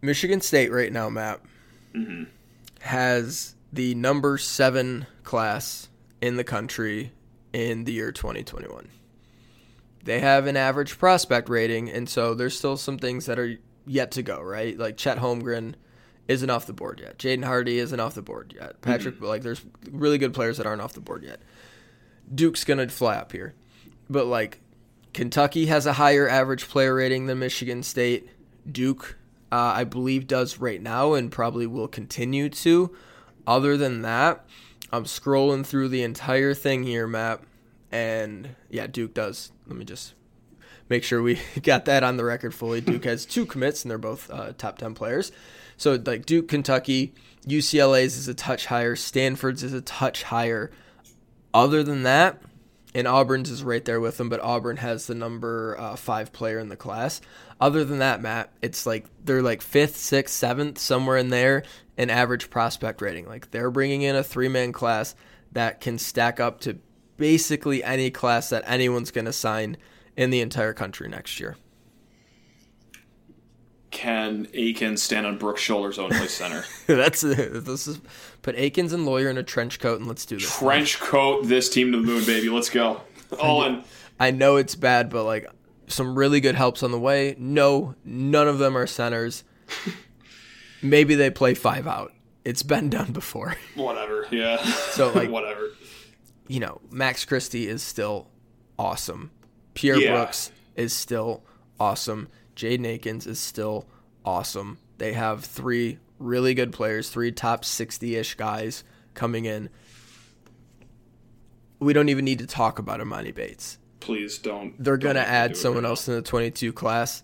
Michigan 0.00 0.40
State 0.40 0.70
right 0.70 0.92
now, 0.92 1.08
Matt, 1.08 1.40
mm-hmm. 1.94 2.24
has 2.80 3.54
the 3.72 3.94
number 3.94 4.38
seven 4.38 5.06
class 5.24 5.88
in 6.20 6.36
the 6.36 6.44
country 6.44 7.12
in 7.52 7.84
the 7.84 7.92
year 7.92 8.12
2021. 8.12 8.88
They 10.04 10.20
have 10.20 10.46
an 10.46 10.56
average 10.56 10.98
prospect 10.98 11.48
rating, 11.48 11.90
and 11.90 12.08
so 12.08 12.34
there's 12.34 12.56
still 12.56 12.76
some 12.76 12.98
things 12.98 13.26
that 13.26 13.38
are 13.38 13.56
yet 13.86 14.12
to 14.12 14.22
go, 14.22 14.40
right? 14.40 14.78
Like 14.78 14.96
Chet 14.96 15.18
Holmgren 15.18 15.74
isn't 16.28 16.48
off 16.48 16.66
the 16.66 16.72
board 16.72 17.00
yet. 17.00 17.18
Jaden 17.18 17.44
Hardy 17.44 17.78
isn't 17.78 17.98
off 17.98 18.14
the 18.14 18.22
board 18.22 18.54
yet. 18.54 18.74
Mm-hmm. 18.74 18.90
Patrick, 18.90 19.20
like, 19.20 19.42
there's 19.42 19.64
really 19.90 20.18
good 20.18 20.34
players 20.34 20.58
that 20.58 20.66
aren't 20.66 20.82
off 20.82 20.92
the 20.92 21.00
board 21.00 21.24
yet. 21.24 21.40
Duke's 22.32 22.64
gonna 22.64 22.88
fly 22.88 23.16
up 23.16 23.32
here, 23.32 23.54
but 24.08 24.26
like 24.26 24.60
Kentucky 25.12 25.66
has 25.66 25.86
a 25.86 25.94
higher 25.94 26.28
average 26.28 26.68
player 26.68 26.94
rating 26.94 27.26
than 27.26 27.38
Michigan 27.38 27.82
State. 27.82 28.28
Duke, 28.70 29.16
uh, 29.50 29.56
I 29.56 29.84
believe, 29.84 30.26
does 30.26 30.58
right 30.58 30.80
now 30.80 31.14
and 31.14 31.32
probably 31.32 31.66
will 31.66 31.88
continue 31.88 32.48
to. 32.50 32.94
Other 33.46 33.76
than 33.76 34.02
that, 34.02 34.44
I'm 34.92 35.04
scrolling 35.04 35.64
through 35.64 35.88
the 35.88 36.02
entire 36.02 36.54
thing 36.54 36.82
here, 36.82 37.06
Matt, 37.06 37.40
and 37.90 38.50
yeah, 38.70 38.86
Duke 38.86 39.14
does. 39.14 39.52
Let 39.66 39.76
me 39.76 39.84
just 39.84 40.14
make 40.88 41.04
sure 41.04 41.22
we 41.22 41.40
got 41.62 41.84
that 41.86 42.02
on 42.02 42.16
the 42.16 42.24
record 42.24 42.54
fully. 42.54 42.80
Duke 42.80 43.04
has 43.04 43.24
two 43.24 43.46
commits, 43.46 43.82
and 43.82 43.90
they're 43.90 43.98
both 43.98 44.30
uh, 44.30 44.52
top 44.56 44.78
10 44.78 44.94
players. 44.94 45.32
So, 45.76 46.00
like 46.04 46.26
Duke, 46.26 46.48
Kentucky, 46.48 47.14
UCLA's 47.46 48.16
is 48.16 48.28
a 48.28 48.34
touch 48.34 48.66
higher, 48.66 48.96
Stanford's 48.96 49.62
is 49.62 49.72
a 49.72 49.80
touch 49.80 50.24
higher. 50.24 50.70
Other 51.54 51.82
than 51.82 52.02
that, 52.02 52.42
and 52.94 53.06
Auburn's 53.06 53.50
is 53.50 53.62
right 53.62 53.84
there 53.84 54.00
with 54.00 54.16
them, 54.16 54.28
but 54.28 54.40
Auburn 54.40 54.78
has 54.78 55.06
the 55.06 55.14
number 55.14 55.76
uh, 55.78 55.96
five 55.96 56.32
player 56.32 56.58
in 56.58 56.68
the 56.68 56.76
class. 56.76 57.20
Other 57.60 57.84
than 57.84 57.98
that, 57.98 58.22
Matt, 58.22 58.52
it's 58.62 58.86
like 58.86 59.06
they're 59.24 59.42
like 59.42 59.62
fifth, 59.62 59.96
sixth, 59.96 60.34
seventh, 60.34 60.78
somewhere 60.78 61.16
in 61.16 61.28
there 61.28 61.64
in 61.96 62.08
average 62.10 62.50
prospect 62.50 63.02
rating. 63.02 63.26
Like 63.26 63.50
they're 63.50 63.70
bringing 63.70 64.02
in 64.02 64.16
a 64.16 64.24
three 64.24 64.48
man 64.48 64.72
class 64.72 65.14
that 65.52 65.80
can 65.80 65.98
stack 65.98 66.40
up 66.40 66.60
to 66.60 66.78
basically 67.16 67.82
any 67.84 68.10
class 68.10 68.48
that 68.50 68.64
anyone's 68.66 69.10
going 69.10 69.24
to 69.24 69.32
sign 69.32 69.76
in 70.16 70.30
the 70.30 70.40
entire 70.40 70.72
country 70.72 71.08
next 71.08 71.40
year. 71.40 71.56
Can 73.98 74.46
Aiken 74.54 74.96
stand 74.96 75.26
on 75.26 75.38
Brooks' 75.38 75.60
shoulders 75.60 75.98
only 75.98 76.28
center? 76.28 76.64
That's 76.86 77.22
this 77.22 77.88
is 77.88 78.00
put 78.42 78.54
Akins 78.54 78.92
and 78.92 79.04
Loyer 79.04 79.28
in 79.28 79.36
a 79.36 79.42
trench 79.42 79.80
coat 79.80 79.98
and 79.98 80.06
let's 80.06 80.24
do 80.24 80.36
this. 80.38 80.56
Trench 80.56 81.00
coat 81.00 81.46
this 81.48 81.68
team 81.68 81.90
to 81.90 82.00
the 82.00 82.06
moon, 82.06 82.24
baby. 82.24 82.48
Let's 82.48 82.70
go. 82.70 83.00
All 83.40 83.64
in. 83.64 83.82
I 84.20 84.30
know 84.30 84.54
it's 84.54 84.76
bad, 84.76 85.10
but 85.10 85.24
like 85.24 85.48
some 85.88 86.16
really 86.16 86.38
good 86.40 86.54
helps 86.54 86.84
on 86.84 86.92
the 86.92 86.98
way. 86.98 87.34
No, 87.40 87.96
none 88.04 88.46
of 88.46 88.58
them 88.60 88.76
are 88.78 88.86
centers. 88.86 89.42
Maybe 90.82 91.16
they 91.16 91.30
play 91.30 91.54
five 91.54 91.88
out. 91.88 92.12
It's 92.44 92.62
been 92.62 92.90
done 92.90 93.10
before. 93.10 93.56
Whatever. 93.74 94.28
Yeah. 94.30 94.58
So, 94.64 95.10
like- 95.10 95.28
whatever. 95.28 95.70
You 96.46 96.60
know, 96.60 96.80
Max 96.92 97.24
Christie 97.24 97.66
is 97.66 97.82
still 97.82 98.28
awesome. 98.78 99.32
Pierre 99.74 99.98
Yeah. 99.98 100.12
Brooks 100.12 100.52
is 100.76 100.92
still 100.92 101.42
awesome. 101.80 102.28
Jaden 102.58 102.86
Akins 102.86 103.26
is 103.26 103.38
still 103.38 103.86
awesome. 104.24 104.78
They 104.98 105.12
have 105.12 105.44
three 105.44 105.98
really 106.18 106.54
good 106.54 106.72
players, 106.72 107.08
three 107.08 107.30
top 107.30 107.64
60 107.64 108.16
ish 108.16 108.34
guys 108.34 108.82
coming 109.14 109.44
in. 109.44 109.70
We 111.78 111.92
don't 111.92 112.08
even 112.08 112.24
need 112.24 112.40
to 112.40 112.46
talk 112.46 112.80
about 112.80 112.98
Emoni 112.98 113.32
Bates. 113.32 113.78
Please 114.00 114.38
don't. 114.38 114.74
they're 114.82 114.96
gonna 114.96 115.20
add 115.20 115.56
someone 115.56 115.84
right 115.84 115.90
else 115.90 116.08
in 116.08 116.14
the 116.14 116.22
22 116.22 116.72
class. 116.72 117.22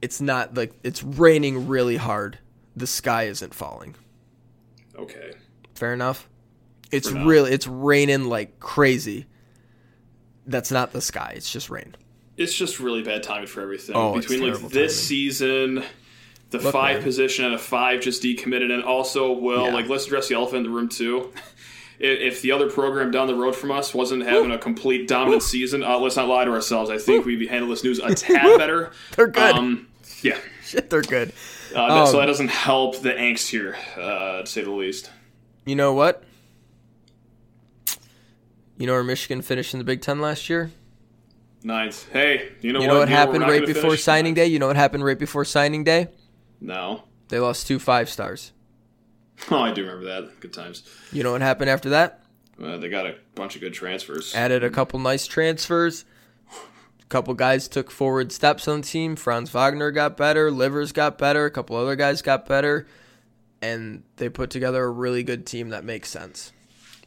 It's 0.00 0.20
not 0.20 0.54
like 0.54 0.72
it's 0.82 1.02
raining 1.02 1.68
really 1.68 1.96
hard. 1.96 2.38
The 2.74 2.86
sky 2.86 3.24
isn't 3.24 3.54
falling. 3.54 3.94
Okay. 4.96 5.32
Fair 5.74 5.92
enough. 5.92 6.28
It's 6.90 7.10
really 7.10 7.52
it's 7.52 7.66
raining 7.66 8.24
like 8.24 8.58
crazy. 8.58 9.26
That's 10.46 10.70
not 10.70 10.92
the 10.92 11.00
sky. 11.00 11.34
It's 11.36 11.50
just 11.50 11.68
rain. 11.68 11.94
It's 12.42 12.54
just 12.54 12.80
really 12.80 13.02
bad 13.02 13.22
timing 13.22 13.46
for 13.46 13.60
everything. 13.60 13.94
Oh, 13.96 14.16
it's 14.18 14.26
Between 14.26 14.50
like 14.52 14.60
this 14.70 14.94
timing. 14.94 15.06
season, 15.06 15.84
the 16.50 16.58
Look, 16.58 16.72
five 16.72 16.96
man. 16.96 17.02
position 17.04 17.44
and 17.44 17.54
a 17.54 17.58
five 17.58 18.00
just 18.00 18.22
decommitted, 18.22 18.70
and 18.72 18.82
also, 18.84 19.32
well, 19.32 19.66
Yeah. 19.66 19.74
like 19.74 19.88
let's 19.88 20.06
address 20.06 20.28
the 20.28 20.34
elephant 20.34 20.58
in 20.66 20.72
the 20.72 20.76
room 20.76 20.88
too. 20.88 21.32
If 21.98 22.18
if 22.20 22.42
the 22.42 22.50
other 22.50 22.68
program 22.68 23.12
down 23.12 23.28
the 23.28 23.34
road 23.36 23.54
from 23.54 23.70
us 23.70 23.94
wasn't 23.94 24.24
having 24.24 24.50
a 24.50 24.58
complete 24.58 25.06
dominant 25.06 25.42
season, 25.44 25.84
uh, 25.84 25.98
let's 25.98 26.16
not 26.16 26.26
lie 26.26 26.44
to 26.44 26.50
ourselves. 26.50 26.90
I 26.90 26.98
think 26.98 27.24
we'd 27.26 27.48
handle 27.48 27.68
this 27.70 27.84
news 27.84 28.00
a 28.00 28.12
tad 28.14 28.58
better. 28.58 28.90
They're 29.14 29.28
good. 29.28 29.54
Um, 29.54 29.86
yeah, 30.20 30.36
Shit, 30.64 30.90
they're 30.90 31.02
good. 31.02 31.32
uh, 31.76 32.06
so 32.06 32.14
Um, 32.14 32.20
that 32.20 32.26
doesn't 32.26 32.48
help 32.50 33.02
the 33.02 33.10
angst 33.12 33.50
here, 33.50 33.76
uh, 33.96 34.40
to 34.40 34.46
say 34.46 34.62
the 34.62 34.72
least. 34.72 35.10
You 35.64 35.76
know 35.76 35.92
what? 35.92 36.24
You 38.78 38.86
know 38.88 38.94
where 38.94 39.04
Michigan 39.04 39.42
finished 39.42 39.72
in 39.74 39.78
the 39.78 39.84
Big 39.84 40.00
Ten 40.00 40.20
last 40.20 40.48
year? 40.50 40.72
Ninth. 41.64 42.08
Hey, 42.12 42.52
you 42.60 42.72
know 42.72 42.80
You 42.80 42.88
what? 42.88 42.94
know 42.94 42.98
what 43.00 43.08
happened 43.08 43.42
right 43.42 43.64
before 43.66 43.82
finish? 43.90 44.04
signing 44.04 44.34
day? 44.34 44.46
You 44.46 44.58
know 44.58 44.66
what 44.66 44.76
happened 44.76 45.04
right 45.04 45.18
before 45.18 45.44
signing 45.44 45.84
day? 45.84 46.08
No. 46.60 47.04
They 47.28 47.38
lost 47.38 47.66
two 47.66 47.78
five 47.78 48.08
stars. 48.08 48.52
Oh, 49.50 49.56
I 49.58 49.72
do 49.72 49.80
remember 49.82 50.04
that. 50.04 50.38
Good 50.38 50.52
times. 50.52 50.84
You 51.12 51.24
know 51.24 51.32
what 51.32 51.40
happened 51.40 51.68
after 51.68 51.90
that? 51.90 52.22
Uh, 52.62 52.76
they 52.76 52.88
got 52.88 53.06
a 53.06 53.16
bunch 53.34 53.56
of 53.56 53.60
good 53.60 53.72
transfers. 53.74 54.32
added 54.36 54.62
a 54.62 54.70
couple 54.70 55.00
nice 55.00 55.26
transfers. 55.26 56.04
A 57.00 57.04
couple 57.06 57.34
guys 57.34 57.66
took 57.66 57.90
forward 57.90 58.30
steps 58.30 58.68
on 58.68 58.82
the 58.82 58.86
team. 58.86 59.16
Franz 59.16 59.50
Wagner 59.50 59.90
got 59.90 60.16
better. 60.16 60.48
Livers 60.52 60.92
got 60.92 61.18
better. 61.18 61.44
A 61.46 61.50
couple 61.50 61.74
other 61.76 61.96
guys 61.96 62.22
got 62.22 62.46
better. 62.46 62.86
And 63.60 64.04
they 64.16 64.28
put 64.28 64.50
together 64.50 64.84
a 64.84 64.90
really 64.90 65.24
good 65.24 65.44
team 65.44 65.70
that 65.70 65.82
makes 65.84 66.08
sense. 66.08 66.52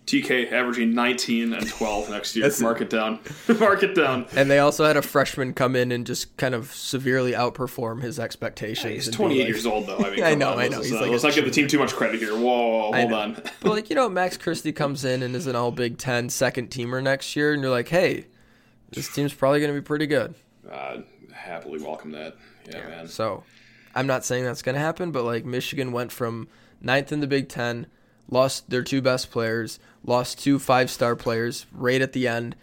TK 0.05 0.51
averaging 0.51 0.93
19 0.93 1.53
and 1.53 1.67
12 1.67 2.09
next 2.09 2.35
year. 2.35 2.51
Mark 2.61 2.81
it 2.81 2.89
down. 2.89 3.19
Mark 3.59 3.83
it 3.83 3.95
down. 3.95 4.27
And 4.35 4.49
they 4.51 4.59
also 4.59 4.85
had 4.85 4.97
a 4.97 5.01
freshman 5.01 5.53
come 5.53 5.75
in 5.75 5.91
and 5.91 6.05
just 6.05 6.35
kind 6.37 6.53
of 6.53 6.71
severely 6.73 7.31
outperform 7.31 8.01
his 8.01 8.19
expectations. 8.19 9.05
He's 9.05 9.09
28 9.15 9.39
like- 9.39 9.47
years 9.47 9.65
old, 9.65 9.87
though. 9.87 9.97
I 9.97 10.11
mean, 10.11 10.23
I 10.23 10.35
know, 10.35 10.53
on. 10.53 10.59
I 10.59 10.67
know. 10.67 10.77
Let's, 10.77 10.89
He's 10.89 10.95
uh, 10.97 11.01
like 11.01 11.11
let's 11.11 11.23
not 11.23 11.33
give 11.33 11.45
the 11.45 11.51
team 11.51 11.67
too 11.67 11.79
much 11.79 11.93
credit 11.93 12.19
here. 12.19 12.35
Whoa, 12.35 12.91
hold 12.93 13.13
on. 13.13 13.35
But 13.61 13.71
like 13.71 13.89
you 13.89 13.95
know, 13.95 14.07
Max 14.09 14.37
Christie 14.37 14.71
comes 14.73 15.03
in 15.05 15.23
and 15.23 15.35
is 15.35 15.47
an 15.47 15.55
All 15.55 15.71
Big 15.71 15.97
Ten 15.97 16.29
second 16.29 16.69
teamer 16.69 17.01
next 17.01 17.35
year, 17.35 17.53
and 17.53 17.61
you're 17.63 17.71
like, 17.71 17.87
hey, 17.87 18.25
this 18.91 19.11
team's 19.13 19.33
probably 19.33 19.59
going 19.59 19.73
to 19.73 19.79
be 19.79 19.83
pretty 19.83 20.05
good. 20.07 20.35
Uh, 20.71 20.97
happily 21.33 21.81
welcome 21.81 22.11
that. 22.11 22.35
Yeah, 22.69 22.87
man. 22.87 23.07
So 23.07 23.43
I'm 23.95 24.07
not 24.07 24.23
saying 24.23 24.43
that's 24.43 24.61
going 24.61 24.75
to 24.75 24.81
happen, 24.81 25.11
but 25.11 25.23
like 25.23 25.45
Michigan 25.45 25.91
went 25.91 26.11
from 26.11 26.47
ninth 26.81 27.11
in 27.11 27.21
the 27.21 27.27
Big 27.27 27.49
Ten, 27.49 27.87
lost 28.29 28.69
their 28.69 28.83
two 28.83 29.01
best 29.01 29.31
players, 29.31 29.79
lost 30.03 30.39
two 30.39 30.59
five 30.59 30.89
star 30.89 31.15
players 31.15 31.65
right 31.71 32.01
at 32.01 32.13
the 32.13 32.27
end, 32.27 32.55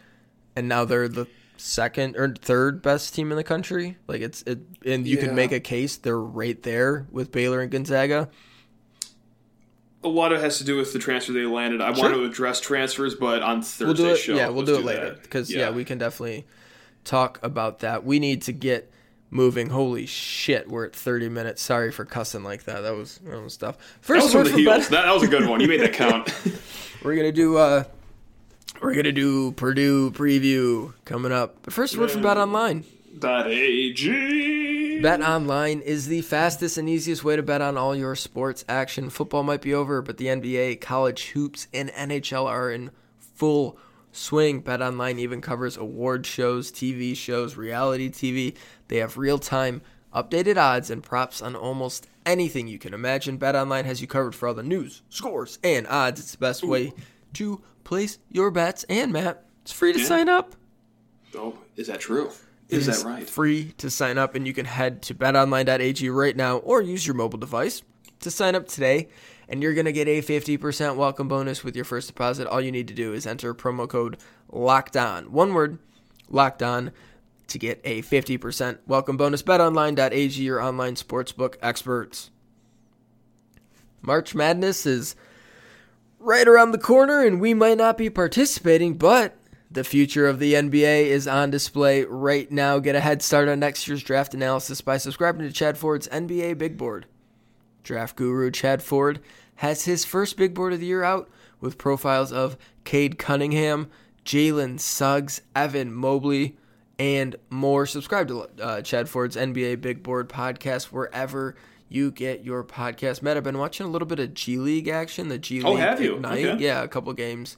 and 0.57 0.68
now 0.68 0.85
they're 0.85 1.09
the 1.09 1.27
second 1.57 2.16
or 2.16 2.35
third 2.35 2.83
best 2.83 3.14
team 3.14 3.31
in 3.31 3.37
the 3.37 3.44
country. 3.44 3.96
Like 4.09 4.20
it's 4.20 4.42
it, 4.42 4.59
and 4.85 5.07
you 5.07 5.16
Yeah. 5.16 5.27
can 5.27 5.35
make 5.35 5.53
a 5.53 5.61
case 5.61 5.96
they're 5.96 6.18
right 6.18 6.61
there 6.62 7.07
with 7.11 7.31
Baylor 7.31 7.61
and 7.61 7.70
Gonzaga. 7.70 8.29
A 10.05 10.09
lot 10.09 10.33
of 10.33 10.40
it 10.40 10.42
has 10.42 10.59
to 10.59 10.64
do 10.64 10.77
with 10.77 10.92
the 10.92 10.98
transfer 10.98 11.33
they 11.33 11.44
landed. 11.46 11.81
I 11.81 11.92
Sure. 11.92 12.03
want 12.05 12.14
to 12.14 12.25
address 12.25 12.61
transfers, 12.61 13.14
but 13.14 13.42
on 13.42 13.62
Thursday's 13.62 13.87
We'll 13.87 13.94
do 13.94 14.12
it. 14.14 14.16
show. 14.16 14.35
yeah, 14.35 14.48
we'll 14.48 14.64
let's 14.64 14.70
do 14.70 14.79
it 14.79 14.85
later 14.85 15.05
that. 15.11 15.22
because 15.22 15.48
yeah. 15.53 15.70
we 15.70 15.85
can 15.85 15.98
definitely 15.98 16.44
talk 17.05 17.38
about 17.42 17.79
that. 17.81 18.05
We 18.05 18.18
need 18.18 18.42
to 18.42 18.53
get 18.53 18.91
moving. 19.33 19.71
Holy 19.71 20.07
shit, 20.07 20.68
we're 20.68 20.85
at 20.85 20.95
30 20.95 21.29
minutes. 21.29 21.62
Sorry 21.62 21.90
for 21.90 22.05
cussing 22.05 22.45
like 22.45 22.64
that. 22.64 22.83
That 22.83 22.95
was 22.95 23.18
that 23.25 23.42
was 23.42 23.55
stuff. 23.55 23.79
That 23.79 24.07
First 24.07 24.27
was 24.27 24.35
word 24.35 24.47
from 24.49 24.57
the 24.57 24.62
heels. 24.62 24.88
That, 24.88 25.05
that 25.07 25.14
was 25.14 25.23
a 25.23 25.29
good 25.29 25.49
one. 25.49 25.61
You 25.61 25.68
made 25.68 25.81
that 25.81 25.95
count. 25.95 26.33
We're 27.03 27.16
gonna 27.16 27.33
do 27.33 27.57
uh 27.57 27.85
we're 28.81 28.95
gonna 28.95 29.12
do 29.12 29.53
Purdue 29.53 30.11
preview 30.12 30.92
coming 31.05 31.33
up. 31.33 31.57
But 31.62 31.73
first 31.73 31.97
word 31.97 32.11
from 32.11 32.23
Bet 32.23 32.37
Online. 32.37 32.85
BetOnline.ag. 33.16 35.01
Bet 35.01 35.21
Online 35.21 35.81
is 35.81 36.07
the 36.07 36.23
fastest 36.23 36.79
and 36.79 36.88
easiest 36.88 37.23
way 37.25 37.37
to 37.37 37.42
bet 37.42 37.61
on 37.61 37.77
all 37.77 37.95
your 37.95 38.16
sports 38.16 38.64
action. 38.68 39.11
Football 39.11 39.42
might 39.42 39.61
be 39.62 39.75
over, 39.75 40.01
but 40.03 40.16
the 40.16 40.27
NBA, 40.27 40.81
college 40.81 41.31
hoops, 41.31 41.68
and 41.73 41.90
NHL 41.90 42.47
are 42.47 42.71
in 42.71 42.90
full 43.18 43.77
swing. 44.12 44.61
Bet 44.61 44.81
Online 44.81 45.18
even 45.18 45.40
covers 45.40 45.77
award 45.77 46.27
shows, 46.27 46.70
TV 46.70 47.16
shows, 47.16 47.57
reality 47.57 48.09
TV. 48.11 48.55
They 48.88 48.98
have 48.98 49.16
real 49.18 49.38
time 49.38 49.83
updated 50.14 50.57
odds 50.57 50.90
and 50.90 51.03
props 51.03 51.40
on 51.42 51.57
almost 51.57 52.07
anything 52.27 52.68
you 52.68 52.79
can 52.79 52.94
imagine. 52.94 53.38
Bet 53.38 53.57
Online 53.57 53.85
has 53.87 54.01
you 54.01 54.07
covered 54.07 54.35
for 54.35 54.48
all 54.48 54.55
the 54.55 54.62
news, 54.62 55.03
scores, 55.09 55.59
and 55.64 55.87
odds. 55.88 56.20
It's 56.20 56.33
the 56.33 56.38
best 56.38 56.62
way 56.62 56.92
to 57.35 57.61
place 57.85 58.18
your 58.31 58.51
bets. 58.51 58.85
And 58.88 59.12
Matt, 59.12 59.44
it's 59.62 59.72
free 59.72 59.92
to 59.92 59.98
Yeah. 59.98 60.07
sign 60.07 60.29
up. 60.29 60.55
Oh, 61.35 61.59
is 61.77 61.87
that 61.87 62.01
true? 62.01 62.31
Is 62.68 62.88
It 62.88 62.92
that 62.92 63.05
right? 63.05 63.29
Free 63.29 63.72
to 63.79 63.90
sign 63.90 64.18
up, 64.18 64.35
and 64.35 64.46
you 64.46 64.53
can 64.55 64.66
head 64.66 65.03
to 65.03 65.14
betonline.ag 65.14 66.09
right 66.11 66.37
now 66.37 66.59
or 66.59 66.81
use 66.81 67.07
your 67.07 67.14
mobile 67.14 67.38
device 67.38 67.83
to 68.20 68.31
sign 68.31 68.55
up 68.55 68.68
today. 68.68 69.09
And 69.53 69.62
you're 69.62 69.75
going 69.75 69.85
to 69.85 69.93
get 69.93 70.09
a 70.09 70.23
50% 70.23 70.97
welcome 70.97 71.29
bonus 71.29 71.62
with 71.62 71.77
your 71.77 71.85
first 71.85 72.07
deposit. 72.07 72.47
All 72.47 72.62
you 72.62 72.73
need 72.73 72.88
to 72.88 72.95
do 72.95 73.12
is 73.12 73.27
enter 73.27 73.55
promo 73.55 73.87
code 73.87 74.17
LOCKED 74.51 74.97
ON. 74.97 75.31
One 75.31 75.53
word, 75.53 75.79
LOCKED 76.31 76.62
ON, 76.62 76.93
to 77.49 77.59
get 77.59 77.79
a 77.85 78.01
50% 78.01 78.79
welcome 78.87 79.19
bonus. 79.19 79.43
BetOnline.ag, 79.43 80.43
your 80.43 80.59
online 80.59 80.95
sportsbook 80.95 81.57
experts. 81.61 82.31
March 84.01 84.35
Madness 84.35 84.87
is 84.87 85.17
right 86.19 86.49
around 86.49 86.71
the 86.71 86.79
corner, 86.79 87.23
and 87.23 87.38
we 87.38 87.53
might 87.53 87.77
not 87.77 87.99
be 87.99 88.09
participating, 88.09 88.95
but 88.95 89.37
the 89.71 89.85
future 89.85 90.27
of 90.27 90.38
the 90.38 90.55
NBA 90.55 91.09
is 91.09 91.29
on 91.29 91.51
display 91.51 92.05
right 92.05 92.51
now. 92.51 92.79
Get 92.79 92.97
a 92.97 93.01
head 93.01 93.21
start 93.21 93.51
on 93.51 93.61
next 93.61 93.87
year's 93.87 94.03
draft 94.03 94.33
analysis 94.33 94.81
by 94.81 94.97
subscribing 94.97 95.47
to 95.47 95.53
Chad 95.53 95.77
Ford's 95.77 96.09
NBA 96.09 96.57
Big 96.57 96.79
Board. 96.79 97.05
Draft 97.83 98.17
guru 98.17 98.51
Chad 98.51 98.83
Ford 98.83 99.21
has 99.57 99.85
his 99.85 100.05
first 100.05 100.37
big 100.37 100.55
board 100.55 100.73
of 100.73 100.81
the 100.81 100.87
year 100.87 101.03
out 101.05 101.29
with 101.61 101.79
profiles 101.79 102.33
of 102.33 102.57
Cade 102.85 103.19
Cunningham, 103.19 103.91
Jalen 104.25 104.81
Suggs, 104.81 105.43
Evan 105.55 105.93
Mobley, 105.93 106.57
and 106.99 107.37
more. 107.51 107.87
Subscribe 107.87 108.29
to 108.29 108.49
uh, 108.61 108.83
Chad 108.83 109.09
Ford's 109.09 109.37
NBA 109.37 109.81
Big 109.81 110.03
Board 110.03 110.29
podcast 110.29 110.87
wherever 110.87 111.55
you 111.88 112.11
get 112.11 112.45
your 112.45 112.65
podcast. 112.65 113.23
Matt, 113.23 113.37
I've 113.37 113.45
been 113.45 113.59
watching 113.59 113.87
a 113.87 113.91
little 113.91 114.07
bit 114.07 114.19
of 114.19 114.35
G 114.35 114.57
League 114.57 114.88
action. 114.88 115.29
The 115.29 115.38
G 115.38 115.57
League 115.59 115.67
Oh, 115.67 115.77
have 115.77 116.01
you? 116.01 116.17
Ignite. 116.17 116.45
Okay. 116.47 116.65
Yeah, 116.65 116.83
a 116.83 116.88
couple 116.88 117.12
games. 117.12 117.57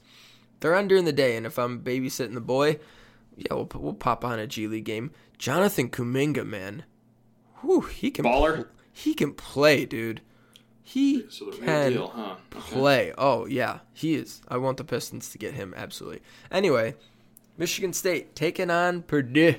They're 0.59 0.75
on 0.75 0.87
during 0.87 1.05
the 1.05 1.13
day, 1.13 1.35
and 1.37 1.45
if 1.45 1.57
I'm 1.59 1.81
babysitting 1.81 2.33
the 2.33 2.41
boy, 2.41 2.79
yeah, 3.35 3.53
we'll, 3.53 3.69
we'll 3.75 3.93
pop 3.93 4.23
on 4.25 4.39
a 4.39 4.47
G 4.47 4.67
League 4.67 4.85
game. 4.85 5.11
Jonathan 5.37 5.89
Kuminga, 5.89 6.45
man. 6.45 6.83
Whew, 7.61 7.81
he 7.81 8.09
can 8.11 8.25
Baller? 8.25 8.55
pl- 8.55 8.65
he 8.93 9.13
can 9.13 9.33
play, 9.33 9.85
dude. 9.85 10.21
He 10.87 11.25
So 11.29 11.49
can 11.51 11.91
deal, 11.93 12.07
huh? 12.09 12.35
Okay. 12.55 12.59
play. 12.75 13.13
Oh 13.17 13.45
yeah, 13.47 13.79
he 13.91 14.13
is. 14.15 14.41
I 14.47 14.57
want 14.57 14.77
the 14.77 14.83
Pistons 14.83 15.29
to 15.29 15.37
get 15.39 15.55
him 15.55 15.73
absolutely. 15.75 16.21
Anyway, 16.51 16.93
Michigan 17.57 17.91
State 17.91 18.35
taking 18.35 18.69
on 18.69 19.01
Purdue. 19.01 19.55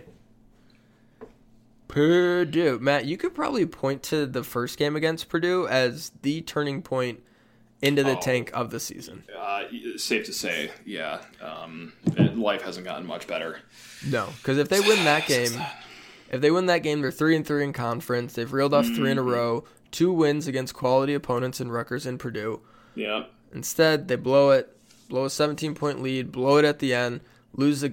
Purdue, 1.89 2.79
Matt, 2.81 3.07
you 3.07 3.17
could 3.17 3.35
probably 3.35 3.65
point 3.67 4.03
to 4.05 4.27
the 4.27 4.43
first 4.43 4.79
game 4.79 4.97
against 4.97 5.29
Purdue 5.29 5.67
as 5.67 6.13
the 6.23 6.43
turning 6.43 6.83
point 6.83 7.23
into 7.83 8.03
the 8.03 8.17
Oh. 8.17 8.21
tank 8.21 8.51
of 8.55 8.71
the 8.71 8.81
season. 8.81 9.25
Uh, 9.37 9.65
safe 9.97 10.27
to 10.27 10.33
say, 10.33 10.71
yeah. 10.85 11.23
Um, 11.41 11.93
life 12.35 12.63
hasn't 12.63 12.87
gotten 12.87 13.07
much 13.07 13.27
better. 13.27 13.59
No, 14.07 14.29
because 14.39 14.59
if 14.59 14.69
they 14.69 14.81
win 14.81 15.05
that 15.05 15.27
game, 15.27 15.53
if 16.31 16.41
they 16.41 16.51
win 16.51 16.67
that 16.67 16.83
game, 16.83 17.01
they're 17.03 17.11
three 17.11 17.37
and 17.37 17.47
three 17.47 17.63
in 17.65 17.73
conference. 17.73 18.33
They've 18.35 18.53
reeled 18.53 18.75
off 18.75 18.87
three 18.87 19.11
in 19.11 19.19
a 19.19 19.23
row, 19.23 19.65
two 19.91 20.13
wins 20.13 20.47
against 20.47 20.75
quality 20.75 21.15
opponents 21.15 21.61
in 21.61 21.71
Rutgers 21.71 22.07
and 22.07 22.19
Purdue. 22.19 22.61
Yeah. 22.95 23.25
Instead, 23.53 24.09
they 24.09 24.17
blow 24.17 24.51
it, 24.51 24.77
blow 25.09 25.25
a 25.27 25.31
17 25.31 25.75
point 25.75 26.03
lead, 26.03 26.33
blow 26.33 26.57
it 26.59 26.65
at 26.65 26.79
the 26.79 26.93
end, 26.95 27.21
lose 27.53 27.83
a 27.83 27.91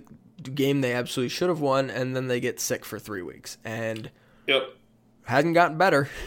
game 0.55 0.81
they 0.81 0.93
absolutely 0.93 1.29
should 1.29 1.49
have 1.49 1.61
won, 1.61 1.89
and 1.89 2.15
then 2.15 2.27
they 2.27 2.39
get 2.39 2.59
sick 2.59 2.83
for 2.83 2.99
three 2.99 3.21
weeks 3.21 3.57
and 3.63 4.09
Yep. 4.47 4.63
hadn't 5.25 5.53
gotten 5.53 5.77
better. 5.77 6.09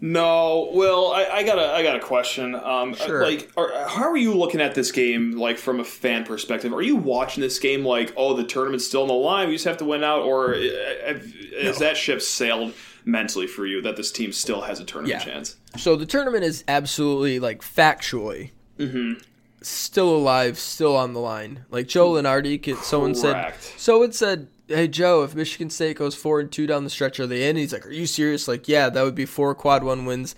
No, 0.00 0.70
well, 0.74 1.10
I, 1.12 1.24
I 1.24 1.42
got 1.42 1.58
a 1.58 1.72
I 1.72 1.82
got 1.82 1.96
a 1.96 2.00
question. 2.00 2.54
Um, 2.54 2.94
Sure. 2.94 3.20
Like, 3.24 3.50
are, 3.56 3.72
how 3.88 4.08
are 4.08 4.16
you 4.16 4.32
looking 4.32 4.60
at 4.60 4.76
this 4.76 4.92
game? 4.92 5.32
Like 5.32 5.58
from 5.58 5.80
a 5.80 5.84
fan 5.84 6.24
perspective, 6.24 6.72
are 6.72 6.82
you 6.82 6.94
watching 6.94 7.40
this 7.40 7.58
game 7.58 7.84
like, 7.84 8.12
oh, 8.16 8.34
the 8.34 8.44
tournament's 8.44 8.86
still 8.86 9.02
on 9.02 9.08
the 9.08 9.14
line, 9.14 9.48
we 9.48 9.54
just 9.56 9.64
have 9.64 9.78
to 9.78 9.84
win 9.84 10.04
out, 10.04 10.22
or 10.22 10.54
uh, 10.54 11.18
has 11.60 11.78
that 11.78 11.96
ship 11.96 12.22
sailed 12.22 12.74
mentally 13.08 13.46
for 13.46 13.66
you 13.66 13.80
that 13.82 13.96
this 13.96 14.12
team 14.12 14.32
still 14.32 14.60
has 14.62 14.78
a 14.78 14.84
tournament 14.84 15.24
Yeah. 15.24 15.32
chance? 15.32 15.56
So 15.76 15.96
the 15.96 16.06
tournament 16.06 16.44
is 16.44 16.62
absolutely 16.68 17.40
like 17.40 17.62
factually 17.62 18.50
Mm-hmm. 18.78 19.14
still 19.62 20.14
alive, 20.14 20.58
still 20.58 20.94
on 20.96 21.12
the 21.14 21.18
line. 21.20 21.64
Like 21.70 21.88
Joe 21.88 22.12
Lunardi, 22.12 22.76
someone 22.76 23.14
said, 23.16 23.32
Correct. 23.32 23.74
someone 23.76 24.12
said, 24.12 24.46
"Hey 24.68 24.86
Joe, 24.86 25.24
if 25.24 25.34
Michigan 25.34 25.70
State 25.70 25.96
goes 25.96 26.14
four 26.14 26.38
and 26.38 26.52
two 26.52 26.66
down 26.68 26.84
the 26.84 26.90
stretch, 26.90 27.18
are 27.18 27.26
they 27.26 27.48
in?" 27.48 27.56
He's 27.56 27.72
like, 27.72 27.84
"Are 27.86 27.90
you 27.90 28.06
serious?" 28.06 28.46
Like, 28.46 28.68
yeah, 28.68 28.88
that 28.88 29.02
would 29.02 29.16
be 29.16 29.26
four 29.26 29.52
quad 29.56 29.82
one 29.82 30.04
wins, 30.04 30.36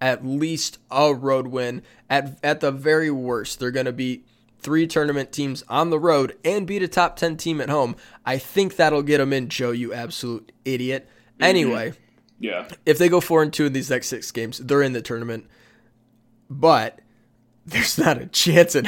at 0.00 0.24
least 0.24 0.78
a 0.90 1.12
road 1.14 1.48
win. 1.48 1.82
At 2.08 2.38
at 2.42 2.60
the 2.60 2.70
very 2.72 3.10
worst, 3.10 3.60
they're 3.60 3.70
gonna 3.72 3.92
beat 3.92 4.26
three 4.58 4.86
tournament 4.86 5.32
teams 5.32 5.64
on 5.68 5.90
the 5.90 5.98
road 5.98 6.36
and 6.44 6.66
beat 6.66 6.82
a 6.82 6.88
top 6.88 7.16
ten 7.16 7.36
team 7.36 7.60
at 7.60 7.68
home. 7.68 7.94
I 8.24 8.38
think 8.38 8.76
that'll 8.76 9.02
get 9.02 9.18
them 9.18 9.32
in, 9.34 9.48
Joe. 9.50 9.72
You 9.72 9.92
absolute 9.92 10.50
idiot. 10.64 11.08
Anyway 11.40 11.92
Yeah. 12.42 12.68
if 12.84 12.98
they 12.98 13.08
go 13.08 13.20
four 13.20 13.42
and 13.42 13.52
two 13.52 13.64
in 13.66 13.72
these 13.72 13.88
next 13.88 14.08
six 14.08 14.30
games, 14.30 14.58
they're 14.58 14.82
in 14.82 14.92
the 14.92 15.00
tournament. 15.00 15.46
But 16.50 16.98
there's 17.66 17.96
not 17.98 18.18
a 18.20 18.26
chance 18.26 18.74
in 18.74 18.84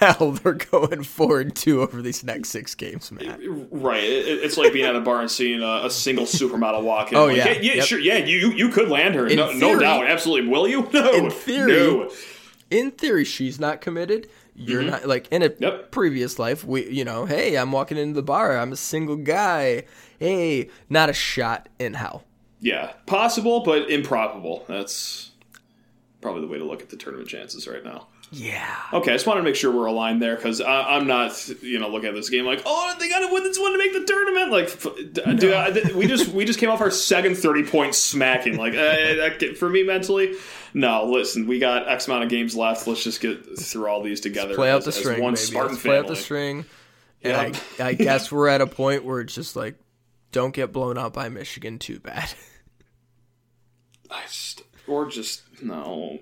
hell 0.00 0.32
they're 0.32 0.52
going 0.54 1.02
four 1.02 1.40
and 1.40 1.54
two 1.54 1.82
over 1.82 2.00
these 2.00 2.24
next 2.24 2.48
six 2.50 2.74
games, 2.74 3.12
man. 3.12 3.68
Right. 3.70 4.02
It, 4.04 4.26
it- 4.28 4.44
it's 4.44 4.56
like 4.56 4.72
being 4.72 4.86
at 4.86 4.96
a 4.96 5.00
bar 5.00 5.20
and 5.20 5.30
seeing 5.30 5.62
a, 5.62 5.82
a 5.86 5.90
single 5.90 6.24
supermodel 6.24 6.82
walk 6.82 7.12
in. 7.12 7.18
Oh, 7.18 7.26
Like, 7.26 7.36
yeah. 7.36 7.50
yeah, 7.60 7.74
Yep. 7.74 7.84
sure. 7.84 7.98
Yeah, 7.98 8.16
you 8.18 8.50
you 8.52 8.68
could 8.70 8.88
land 8.88 9.14
her. 9.16 9.28
No, 9.28 9.52
no 9.52 9.78
doubt. 9.78 10.06
Absolutely. 10.06 10.48
Will 10.50 10.66
you? 10.68 10.88
No. 10.92 11.12
In 11.12 11.30
theory- 11.30 11.72
No. 11.72 12.10
In 12.70 12.90
theory, 12.92 13.24
she's 13.24 13.60
not 13.60 13.80
committed. 13.82 14.28
You're 14.54 14.82
not 14.82 15.06
like 15.06 15.28
in 15.30 15.42
a 15.42 15.48
Mm-hmm. 15.50 15.62
Yep. 15.62 15.90
previous 15.90 16.38
life. 16.38 16.64
We, 16.64 16.88
you 16.88 17.04
know, 17.04 17.26
hey, 17.26 17.56
I'm 17.56 17.70
walking 17.72 17.98
into 17.98 18.14
the 18.14 18.22
bar. 18.22 18.56
I'm 18.58 18.72
a 18.72 18.76
single 18.76 19.16
guy. 19.16 19.84
Hey, 20.18 20.70
not 20.88 21.10
a 21.10 21.12
shot 21.12 21.68
in 21.78 21.94
hell. 21.94 22.24
Yeah, 22.62 22.92
possible, 23.06 23.60
but 23.60 23.90
improbable. 23.90 24.64
That's 24.68 25.30
probably 26.20 26.42
the 26.42 26.46
way 26.46 26.58
to 26.58 26.64
look 26.64 26.80
at 26.80 26.88
the 26.90 26.96
tournament 26.96 27.28
chances 27.28 27.66
right 27.66 27.84
now. 27.84 28.06
Yeah. 28.30 28.66
Okay, 28.94 29.10
I 29.10 29.14
just 29.14 29.26
wanted 29.26 29.40
to 29.40 29.44
make 29.44 29.56
sure 29.56 29.70
we're 29.70 29.84
aligned 29.86 30.22
there 30.22 30.36
because 30.36 30.62
I'm 30.62 31.06
not, 31.06 31.50
you 31.60 31.78
know, 31.78 31.88
looking 31.88 32.08
at 32.08 32.14
this 32.14 32.30
game 32.30 32.46
like, 32.46 32.62
oh, 32.64 32.94
they 32.98 33.08
got 33.10 33.18
to 33.28 33.30
win 33.34 33.42
this 33.42 33.58
one 33.58 33.72
to 33.72 33.78
make 33.78 33.92
the 33.92 34.04
tournament. 34.04 34.50
Like, 34.50 34.64
f- 34.66 34.86
d- 35.12 35.34
dude, 35.36 35.52
I, 35.52 35.70
th- 35.70 35.92
we 35.92 36.06
just 36.06 36.28
we 36.28 36.46
just 36.46 36.58
came 36.58 36.70
off 36.70 36.80
our 36.80 36.90
second 36.90 37.36
thirty 37.36 37.62
point 37.64 37.94
smacking. 37.94 38.56
Like, 38.56 38.72
uh, 38.72 38.76
that- 38.78 39.56
for 39.58 39.68
me 39.68 39.82
mentally, 39.82 40.34
no. 40.72 41.04
Listen, 41.04 41.46
we 41.46 41.58
got 41.58 41.88
X 41.88 42.06
amount 42.06 42.24
of 42.24 42.30
games 42.30 42.56
left. 42.56 42.86
Let's 42.86 43.04
just 43.04 43.20
get 43.20 43.58
through 43.58 43.86
all 43.88 44.02
these 44.02 44.20
together. 44.20 44.54
Play 44.54 44.70
out 44.70 44.78
as, 44.78 44.84
the 44.86 44.92
string, 44.92 45.20
one 45.20 45.34
baby. 45.34 45.44
Spartan 45.44 45.72
Let's 45.72 45.82
play 45.82 45.98
out 45.98 46.06
the 46.06 46.16
string. 46.16 46.64
And 47.22 47.54
Yep. 47.54 47.62
I, 47.80 47.84
I 47.88 47.94
guess 47.94 48.32
we're 48.32 48.48
at 48.48 48.62
a 48.62 48.66
point 48.66 49.04
where 49.04 49.20
it's 49.20 49.34
just 49.34 49.56
like, 49.56 49.74
don't 50.32 50.54
get 50.54 50.72
blown 50.72 50.96
out 50.96 51.12
by 51.12 51.28
Michigan 51.28 51.78
too 51.78 51.98
bad. 52.00 52.32
I 54.12 54.22
just, 54.22 54.62
or 54.86 55.06
just 55.06 55.42
no. 55.62 56.20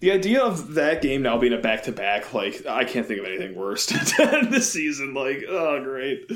The 0.00 0.12
idea 0.12 0.42
of 0.42 0.74
that 0.74 1.02
game 1.02 1.22
now 1.22 1.38
being 1.38 1.52
a 1.52 1.58
back 1.58 1.84
to 1.84 1.92
back, 1.92 2.32
like 2.34 2.66
I 2.66 2.84
can't 2.84 3.06
think 3.06 3.20
of 3.20 3.26
anything 3.26 3.54
worse 3.54 3.86
this 4.50 4.72
season. 4.72 5.14
Like, 5.14 5.44
oh 5.48 5.82
great. 5.82 6.30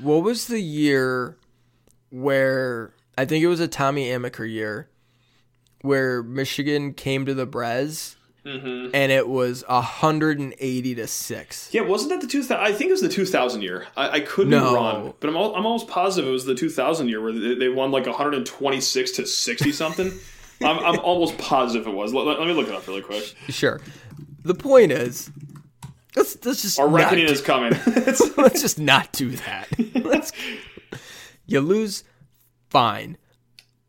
What 0.00 0.22
was 0.22 0.46
the 0.46 0.60
year 0.60 1.36
where 2.10 2.94
I 3.16 3.24
think 3.24 3.42
it 3.42 3.48
was 3.48 3.60
a 3.60 3.68
Tommy 3.68 4.08
Amaker 4.08 4.50
year 4.50 4.88
where 5.80 6.22
Michigan 6.22 6.94
came 6.94 7.26
to 7.26 7.34
the 7.34 7.46
Brez 7.46 8.16
Mm-hmm. 8.44 8.90
and 8.92 9.12
it 9.12 9.28
was 9.28 9.62
180 9.68 10.94
to 10.96 11.06
6. 11.06 11.68
Yeah, 11.72 11.82
wasn't 11.82 12.10
that 12.10 12.20
the 12.20 12.26
two 12.26 12.42
thousand? 12.42 12.64
I 12.64 12.72
think 12.72 12.88
it 12.88 12.92
was 12.92 13.00
the 13.00 13.08
two 13.08 13.24
thousand 13.24 13.62
year. 13.62 13.86
I, 13.96 14.08
I 14.16 14.20
could 14.20 14.46
be 14.50 14.56
No. 14.56 14.74
wrong, 14.74 15.14
but 15.20 15.30
I'm 15.30 15.36
al- 15.36 15.54
I'm 15.54 15.64
almost 15.64 15.86
positive 15.86 16.28
it 16.28 16.32
was 16.32 16.44
the 16.44 16.54
two 16.56 16.68
thousand 16.68 17.08
year 17.08 17.20
where 17.22 17.32
they, 17.32 17.54
they 17.54 17.68
won 17.68 17.92
like 17.92 18.06
one 18.06 18.14
hundred 18.16 18.34
and 18.34 18.44
twenty 18.44 18.80
six 18.80 19.12
to 19.12 19.26
sixty 19.26 19.70
something. 19.70 20.10
I'm, 20.60 20.78
I'm 20.80 20.98
almost 21.00 21.38
positive 21.38 21.86
it 21.86 21.94
was. 21.94 22.12
Let, 22.12 22.26
let- 22.26 22.38
let 22.40 22.48
me 22.48 22.54
look 22.54 22.66
it 22.68 22.74
up 22.74 22.86
really 22.88 23.02
quick. 23.02 23.34
Sure. 23.48 23.80
The 24.44 24.54
point 24.54 24.90
is 24.90 25.30
let's, 26.16 26.36
let's 26.44 26.62
just 26.62 26.80
Our 26.80 26.88
reckoning 26.88 27.26
is 27.28 27.40
coming. 27.40 27.72
Let's 28.36 28.60
just 28.60 28.78
not 28.78 29.12
do 29.12 29.30
that. 29.30 29.68
Let's, 29.94 30.32
you 31.46 31.60
lose, 31.60 32.02
fine. 32.70 33.18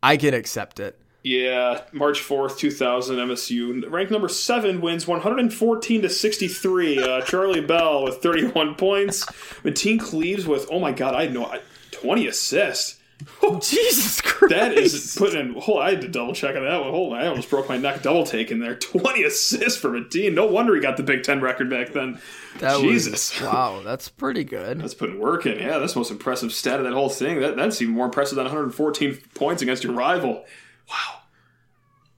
I 0.00 0.16
can 0.16 0.32
accept 0.32 0.78
it. 0.78 1.00
Yeah, 1.24 1.80
March 1.90 2.20
fourth, 2.20 2.58
two 2.58 2.70
thousand. 2.70 3.16
MSU 3.16 3.90
ranked 3.90 4.12
number 4.12 4.28
seven 4.28 4.82
wins 4.82 5.06
one 5.06 5.22
hundred 5.22 5.40
and 5.40 5.52
fourteen 5.52 6.02
to 6.02 6.10
sixty 6.10 6.48
three. 6.48 7.02
Uh, 7.02 7.20
Charlie 7.26 7.62
Bell 7.62 8.04
with 8.04 8.16
thirty 8.18 8.46
one 8.46 8.74
points. 8.74 9.24
Mateen 9.64 9.98
Cleaves 9.98 10.46
with 10.46 10.68
oh 10.70 10.78
my 10.78 10.92
god, 10.92 11.14
I 11.14 11.22
had 11.22 11.32
no 11.32 11.50
twenty 11.90 12.26
assists. 12.26 13.00
Oh, 13.42 13.58
Jesus 13.60 14.20
Christ. 14.20 14.54
That 14.54 14.76
is 14.76 15.14
putting 15.16 15.40
in. 15.40 15.54
Hold, 15.54 15.80
I 15.80 15.90
had 15.90 16.02
to 16.02 16.08
double 16.08 16.34
check 16.34 16.56
on 16.56 16.64
that 16.64 16.80
one. 16.82 16.90
Hold 16.90 17.14
on, 17.14 17.20
I 17.20 17.26
almost 17.28 17.48
broke 17.48 17.70
my 17.70 17.78
neck 17.78 18.02
double 18.02 18.24
taking 18.24 18.58
there. 18.58 18.74
Twenty 18.74 19.22
assists 19.22 19.80
for 19.80 19.88
Mateen. 19.88 20.34
No 20.34 20.44
wonder 20.46 20.74
he 20.74 20.82
got 20.82 20.98
the 20.98 21.02
Big 21.04 21.22
Ten 21.22 21.40
record 21.40 21.70
back 21.70 21.92
then. 21.92 22.20
That 22.58 22.80
Jesus, 22.80 23.40
was, 23.40 23.48
wow, 23.52 23.80
that's 23.82 24.10
pretty 24.10 24.44
good. 24.44 24.78
that's 24.78 24.92
putting 24.92 25.18
work 25.18 25.46
in. 25.46 25.58
Yeah, 25.58 25.78
that's 25.78 25.94
the 25.94 26.00
most 26.00 26.10
impressive 26.10 26.52
stat 26.52 26.80
of 26.80 26.84
that 26.84 26.92
whole 26.92 27.08
thing. 27.08 27.40
That 27.40 27.56
that's 27.56 27.80
even 27.80 27.94
more 27.94 28.06
impressive 28.06 28.36
than 28.36 28.44
114 28.44 29.18
points 29.34 29.62
against 29.62 29.84
your 29.84 29.94
rival. 29.94 30.44
Wow. 30.88 31.22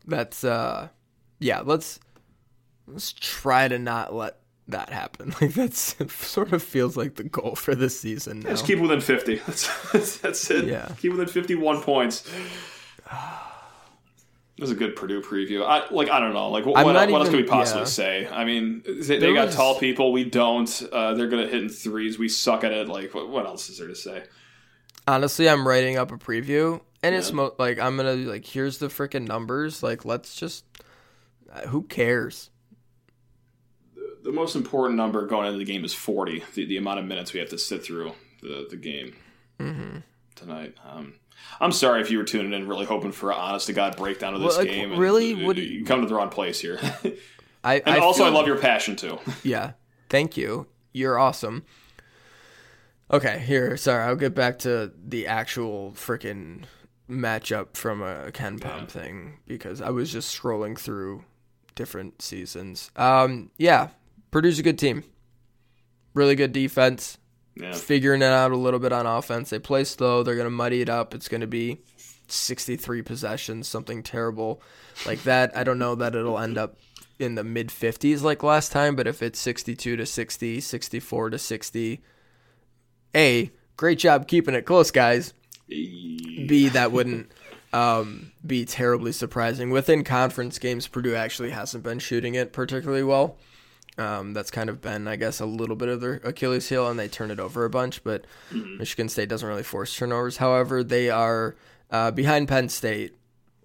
That's 0.06 0.44
uh, 0.44 0.88
yeah. 1.38 1.60
Let's 1.60 2.00
let's 2.86 3.12
try 3.12 3.68
to 3.68 3.78
not 3.78 4.14
let 4.14 4.38
that 4.68 4.90
happen. 4.90 5.34
Like 5.40 5.54
that's 5.54 5.96
sort 6.12 6.52
of 6.52 6.62
feels 6.62 6.96
like 6.96 7.16
the 7.16 7.24
goal 7.24 7.54
for 7.54 7.74
this 7.74 8.00
season. 8.00 8.40
Now. 8.40 8.50
Just 8.50 8.66
keep 8.66 8.78
within 8.78 9.00
50. 9.00 9.36
That's, 9.46 9.92
that's, 9.92 10.16
that's 10.18 10.50
it. 10.50 10.64
Yeah. 10.64 10.88
Keep 10.98 11.12
within 11.12 11.28
51 11.28 11.82
points. 11.82 12.28
It 14.58 14.62
was 14.62 14.70
a 14.70 14.74
good 14.74 14.96
Purdue 14.96 15.20
preview. 15.20 15.62
I 15.66 15.86
like. 15.90 16.08
I 16.08 16.18
don't 16.18 16.32
know. 16.32 16.48
Like, 16.48 16.64
what, 16.64 16.82
what, 16.82 16.92
not 16.94 17.10
else 17.10 17.28
can 17.28 17.36
we 17.36 17.42
possibly 17.42 17.82
yeah. 17.82 17.88
say? 17.88 18.26
I 18.26 18.46
mean, 18.46 18.82
they, 18.86 19.18
they 19.18 19.34
got 19.34 19.48
was- 19.48 19.54
tall 19.54 19.78
people. 19.78 20.12
We 20.12 20.24
don't. 20.24 20.82
Uh, 20.90 21.12
they're 21.12 21.28
good 21.28 21.40
at 21.40 21.52
hitting 21.52 21.68
threes. 21.68 22.18
We 22.18 22.30
suck 22.30 22.64
at 22.64 22.72
it. 22.72 22.88
Like, 22.88 23.12
what, 23.12 23.28
what 23.28 23.44
else 23.44 23.68
is 23.68 23.76
there 23.76 23.88
to 23.88 23.94
say? 23.94 24.22
Honestly, 25.06 25.46
I'm 25.46 25.68
writing 25.68 25.98
up 25.98 26.10
a 26.10 26.16
preview, 26.16 26.80
and 27.06 27.14
it's 27.16 27.32
mo- 27.32 27.54
like 27.58 27.78
I'm 27.78 27.96
gonna 27.96 28.14
like 28.14 28.44
here's 28.46 28.78
the 28.78 28.88
freaking 28.88 29.26
numbers. 29.26 29.82
Like, 29.82 30.04
let's 30.04 30.34
just 30.34 30.64
uh, 31.52 31.66
who 31.68 31.82
cares? 31.82 32.50
The 34.22 34.32
most 34.32 34.56
important 34.56 34.96
number 34.96 35.24
going 35.26 35.46
into 35.46 35.58
the 35.58 35.64
game 35.64 35.84
is 35.84 35.94
40. 35.94 36.42
The, 36.54 36.66
the 36.66 36.76
amount 36.78 36.98
of 36.98 37.04
minutes 37.06 37.32
we 37.32 37.40
have 37.40 37.48
to 37.50 37.58
sit 37.58 37.84
through 37.84 38.12
the 38.42 38.66
the 38.68 38.76
game 38.76 39.14
Mm-hmm. 39.60 39.98
tonight. 40.34 40.74
Um, 40.84 41.14
I'm 41.60 41.72
sorry 41.72 42.00
if 42.02 42.10
you 42.10 42.18
were 42.18 42.24
tuning 42.24 42.52
in, 42.52 42.68
really 42.68 42.84
hoping 42.86 43.12
for 43.12 43.30
an 43.30 43.38
honest 43.38 43.66
to 43.68 43.72
god 43.72 43.96
breakdown 43.96 44.34
of 44.34 44.40
this 44.40 44.56
Well, 44.56 44.66
like, 44.66 44.68
game. 44.74 44.90
and 44.92 45.00
really? 45.00 45.30
you- 45.32 45.46
What- 45.46 45.56
you 45.56 45.84
come 45.84 46.02
to 46.02 46.06
the 46.08 46.14
wrong 46.14 46.28
place 46.28 46.60
here. 46.60 46.78
I 47.64 47.82
and 47.86 47.98
also, 48.00 48.24
I 48.24 48.28
love 48.28 48.46
your 48.46 48.58
passion 48.58 48.96
too. 48.96 49.18
Yeah. 49.42 49.72
Thank 50.08 50.36
you. 50.36 50.66
You're 50.92 51.18
awesome. 51.18 51.64
Okay, 53.10 53.38
here. 53.38 53.76
Sorry, 53.76 54.04
I'll 54.04 54.16
get 54.16 54.34
back 54.34 54.58
to 54.60 54.92
the 55.04 55.26
actual 55.26 55.92
freaking 55.92 56.64
matchup 57.08 57.76
from 57.76 58.02
a 58.02 58.30
KenPom 58.32 58.88
thing 58.88 59.38
because 59.46 59.80
I 59.80 59.90
was 59.90 60.12
just 60.12 60.36
scrolling 60.36 60.78
through 60.78 61.24
different 61.74 62.22
seasons. 62.22 62.90
Um, 62.96 63.50
yeah, 63.58 63.88
Purdue's 64.30 64.58
a 64.58 64.62
good 64.62 64.78
team. 64.78 65.04
Really 66.14 66.34
good 66.34 66.52
defense. 66.52 67.18
Yeah. 67.54 67.72
Figuring 67.72 68.22
it 68.22 68.26
out 68.26 68.50
a 68.50 68.56
little 68.56 68.80
bit 68.80 68.92
on 68.92 69.06
offense. 69.06 69.50
They 69.50 69.58
play 69.58 69.84
slow. 69.84 70.22
They're 70.22 70.36
gonna 70.36 70.50
muddy 70.50 70.82
it 70.82 70.88
up. 70.88 71.14
It's 71.14 71.28
gonna 71.28 71.46
be 71.46 71.78
63 72.28 73.02
possessions, 73.02 73.68
something 73.68 74.02
terrible 74.02 74.60
like 75.06 75.22
that. 75.22 75.56
I 75.56 75.64
don't 75.64 75.78
know 75.78 75.94
that 75.94 76.14
it'll 76.14 76.38
end 76.38 76.58
up 76.58 76.76
in 77.18 77.34
the 77.34 77.44
mid 77.44 77.68
50s 77.68 78.22
like 78.22 78.42
last 78.42 78.72
time, 78.72 78.96
but 78.96 79.06
if 79.06 79.22
it's 79.22 79.38
62 79.38 79.96
to 79.96 80.04
60, 80.04 80.60
64 80.60 81.30
to 81.30 81.38
60, 81.38 82.02
A, 83.14 83.50
great 83.76 83.98
job 83.98 84.28
keeping 84.28 84.54
it 84.54 84.66
close, 84.66 84.90
guys. 84.90 85.32
B, 85.68 86.68
that 86.72 86.92
wouldn't 86.92 87.30
um, 87.72 88.32
be 88.44 88.64
terribly 88.64 89.12
surprising. 89.12 89.70
Within 89.70 90.04
conference 90.04 90.58
games, 90.58 90.86
Purdue 90.86 91.14
actually 91.14 91.50
hasn't 91.50 91.82
been 91.82 91.98
shooting 91.98 92.34
it 92.34 92.52
particularly 92.52 93.02
well. 93.02 93.36
Um, 93.98 94.34
that's 94.34 94.50
kind 94.50 94.68
of 94.68 94.82
been, 94.82 95.08
I 95.08 95.16
guess, 95.16 95.40
a 95.40 95.46
little 95.46 95.76
bit 95.76 95.88
of 95.88 96.00
their 96.00 96.20
Achilles 96.22 96.68
heel, 96.68 96.88
and 96.88 96.98
they 96.98 97.08
turn 97.08 97.30
it 97.30 97.40
over 97.40 97.64
a 97.64 97.70
bunch. 97.70 98.04
But 98.04 98.26
Michigan 98.52 99.08
State 99.08 99.28
doesn't 99.28 99.48
really 99.48 99.62
force 99.62 99.96
turnovers. 99.96 100.36
However, 100.36 100.84
they 100.84 101.08
are 101.08 101.56
uh, 101.90 102.10
behind 102.10 102.48
Penn 102.48 102.68
State, 102.68 103.14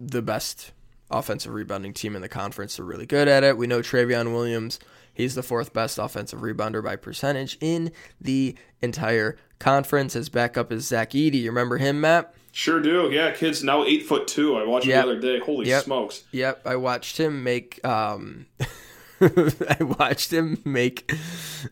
the 0.00 0.22
best 0.22 0.72
offensive 1.10 1.52
rebounding 1.52 1.92
team 1.92 2.16
in 2.16 2.22
the 2.22 2.28
conference. 2.28 2.76
They're 2.76 2.86
really 2.86 3.06
good 3.06 3.28
at 3.28 3.44
it. 3.44 3.58
We 3.58 3.66
know 3.66 3.80
Trevion 3.80 4.32
Williams. 4.32 4.80
He's 5.14 5.34
the 5.34 5.42
fourth 5.42 5.74
best 5.74 5.98
offensive 5.98 6.40
rebounder 6.40 6.82
by 6.82 6.96
percentage 6.96 7.58
in 7.60 7.92
the 8.18 8.56
entire 8.80 9.36
conference. 9.62 10.12
His 10.12 10.28
backup 10.28 10.70
is 10.72 10.86
Zach 10.86 11.12
Edey. 11.12 11.42
You 11.42 11.50
remember 11.50 11.78
him, 11.78 12.00
Matt? 12.00 12.34
Sure 12.52 12.80
do. 12.80 13.08
Yeah, 13.10 13.30
kid's 13.30 13.62
now 13.64 13.84
eight 13.84 14.04
foot 14.04 14.28
two. 14.28 14.56
I 14.56 14.64
watched 14.66 14.86
Yep. 14.86 15.04
him 15.04 15.08
the 15.08 15.12
other 15.12 15.20
day. 15.20 15.38
Holy 15.44 15.68
Yep. 15.68 15.84
smokes. 15.84 16.24
Yep, 16.32 16.66
I 16.66 16.76
watched 16.76 17.18
him 17.18 17.42
make. 17.42 17.80
Um, 17.86 18.46
I 19.20 19.76
watched 19.98 20.32
him 20.32 20.60
make. 20.64 21.10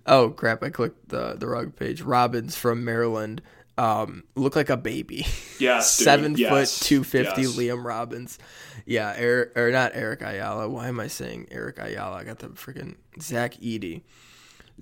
Oh 0.07 0.31
crap! 0.31 0.63
I 0.63 0.71
clicked 0.71 1.09
the 1.09 1.35
the 1.35 1.47
wrong 1.49 1.71
page. 1.73 2.01
Robbins 2.03 2.57
from 2.57 2.85
Maryland 2.85 3.43
um, 3.77 4.25
look 4.37 4.57
like 4.57 4.71
a 4.71 4.77
baby. 4.77 5.27
Yes, 5.61 5.99
dude. 5.99 6.05
Seven 6.07 6.37
Yes. 6.39 6.79
foot, 6.79 6.87
two 6.87 7.05
fifty. 7.05 7.43
Yes. 7.43 7.55
Liam 7.57 7.85
Robbins. 7.85 8.39
Yeah, 8.87 9.13
Eric 9.15 9.53
or 9.59 9.71
not 9.71 9.93
Eric 9.95 10.23
Ayala. 10.23 10.71
Why 10.71 10.89
am 10.89 10.99
I 10.99 11.09
saying 11.09 11.49
Eric 11.51 11.79
Ayala? 11.79 12.17
I 12.17 12.25
got 12.25 12.39
the 12.39 12.49
freaking 12.49 12.95
Zach 13.21 13.57
Edey. 13.57 14.01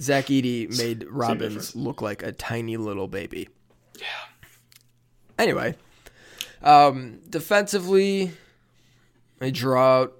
Zach 0.01 0.27
Edey 0.27 0.77
made 0.79 1.07
Robbins 1.09 1.75
look 1.75 2.01
like 2.01 2.23
a 2.23 2.33
tiny 2.33 2.77
little 2.77 3.09
baby. 3.09 3.49
Yeah. 3.99 4.07
Anyway, 5.39 5.77
um, 6.63 7.21
defensively, 7.29 8.33
they 9.39 9.51
draw 9.51 10.03
out 10.03 10.15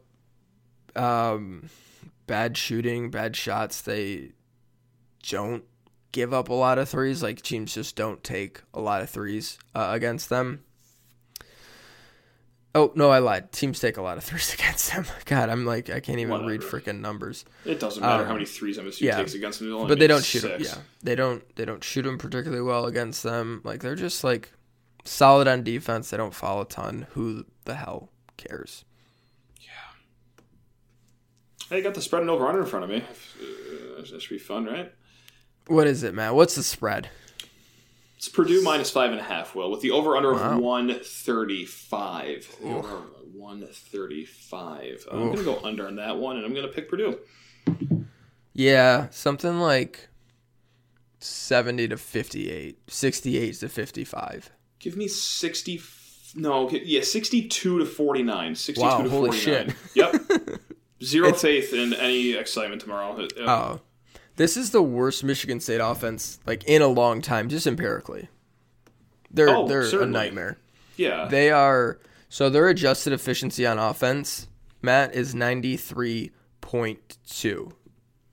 um, 0.97 1.71
bad 2.27 2.57
shooting, 2.57 3.11
bad 3.11 3.37
shots. 3.37 3.81
They 3.81 4.33
don't 5.29 5.65
give 6.13 6.33
up 6.33 6.49
a 6.49 6.55
lot 6.55 6.79
of 6.79 6.89
threes. 6.89 7.23
Like 7.23 7.43
teams 7.43 7.75
just 7.75 7.97
don't 7.97 8.23
take 8.23 8.63
a 8.73 8.81
lot 8.81 9.03
of 9.03 9.11
threes 9.11 9.59
uh, 9.75 9.91
against 9.93 10.29
them. 10.29 10.65
Oh 12.79 12.93
no, 12.95 13.11
I 13.11 13.19
lied. 13.19 13.51
Teams 13.53 13.81
take 13.81 13.97
a 13.97 14.03
lot 14.03 14.17
of 14.19 14.25
threes 14.25 14.55
against 14.59 14.93
them. 14.93 15.05
God, 15.25 15.49
I'm 15.49 15.65
like 15.67 15.91
I 15.91 16.01
can't 16.01 16.19
even 16.21 16.47
read 16.47 16.61
freaking 16.61 17.01
numbers. 17.01 17.45
It 17.65 17.81
doesn't 17.81 18.01
matter 18.03 18.25
how 18.25 18.35
many 18.35 18.45
threes 18.47 18.79
MSU 18.79 19.03
Um, 19.03 19.07
yeah. 19.09 19.17
takes 19.17 19.35
against 19.35 19.59
them. 19.59 19.89
But 19.89 19.99
they 19.99 20.07
don't 20.07 20.25
shoot 20.25 20.43
them. 20.43 20.61
Yeah, 20.63 20.77
they 21.03 21.15
don't. 21.15 21.43
They 21.57 21.65
don't 21.65 21.83
shoot 21.83 22.03
them 22.03 22.19
particularly 22.19 22.63
well 22.63 22.87
against 22.87 23.23
them. 23.23 23.61
Like 23.65 23.81
they're 23.83 23.95
just 23.97 24.23
like 24.23 24.53
solid 25.05 25.49
on 25.49 25.63
defense. 25.65 26.11
They 26.11 26.17
don't 26.17 26.35
foul 26.35 26.61
a 26.63 26.67
ton. 26.67 27.07
Who 27.15 27.45
the 27.65 27.75
hell 27.75 28.11
cares? 28.37 28.85
Yeah. 29.61 29.69
Hey, 31.69 31.83
got 31.83 31.95
the 31.95 32.01
spread 32.03 32.23
and 32.23 32.31
over 32.31 32.47
under 32.47 32.61
in 32.61 32.67
front 32.67 32.85
of 32.85 32.91
me. 32.91 32.99
Uh, 32.99 34.03
that 34.11 34.21
should 34.23 34.31
be 34.31 34.39
fun, 34.39 34.65
right? 34.67 34.93
What 35.67 35.87
is 35.87 36.03
it, 36.03 36.15
man? 36.15 36.35
What's 36.35 36.55
the 36.55 36.63
spread? 36.63 37.11
It's 38.19 38.29
Purdue 38.29 38.63
minus 38.63 38.91
five 38.91 39.13
and 39.13 39.21
a 39.21 39.23
half, 39.23 39.55
Will, 39.55 39.71
with 39.71 39.81
the 39.81 39.93
over 39.93 40.17
under 40.17 40.35
Wow. 40.35 40.57
of 40.57 40.59
135. 40.61 42.57
The 42.61 42.69
over 42.69 42.89
135. 43.33 45.07
I'm 45.11 45.19
going 45.27 45.37
to 45.39 45.45
go 45.45 45.61
under 45.63 45.87
on 45.87 45.95
that 45.97 46.17
one, 46.19 46.37
and 46.37 46.45
I'm 46.45 46.53
going 46.53 46.67
to 46.67 46.73
pick 46.73 46.89
Purdue. 46.89 47.19
Yeah, 48.53 49.07
something 49.11 49.61
like 49.61 50.09
70 51.21 51.89
to 51.89 51.97
58, 51.97 52.79
68 52.91 53.55
to 53.55 53.69
55. 53.69 54.51
Give 54.81 54.97
me 54.97 55.07
60. 55.07 55.81
No, 56.35 56.69
yeah, 56.71 57.03
62 57.03 57.79
to 57.79 57.85
49. 57.87 58.55
62 58.57 58.85
Wow, 58.85 59.03
to 59.03 59.09
holy 59.11 59.31
49. 59.31 59.69
shit. 59.69 59.75
Yep. 59.95 60.61
Zero 61.05 61.33
faith 61.33 61.73
in 61.73 61.95
any 61.95 62.33
excitement 62.33 62.81
tomorrow. 62.83 63.13
Uh, 63.17 63.29
Oh, 63.47 63.81
this 64.39 64.57
is 64.57 64.71
the 64.71 64.83
worst 64.83 65.23
Michigan 65.23 65.61
State 65.61 65.81
offense 65.83 66.41
like 66.47 66.65
in 66.65 66.81
a 66.81 66.89
long 66.89 67.21
time, 67.21 67.49
just 67.51 67.67
empirically. 67.67 68.29
They're 69.31 69.51
Oh, 69.51 69.69
they're 69.69 69.85
certainly. 69.85 70.09
a 70.19 70.23
nightmare. 70.25 70.59
yeah. 70.97 71.29
They 71.29 71.51
are 71.51 71.99
so 72.31 72.49
their 72.49 72.69
adjusted 72.69 73.13
efficiency 73.13 73.67
on 73.67 73.79
offense, 73.79 74.49
Matt 74.83 75.15
is 75.15 75.35
ninety 75.35 75.77
three 75.77 76.31
point 76.63 77.19
two. 77.29 77.73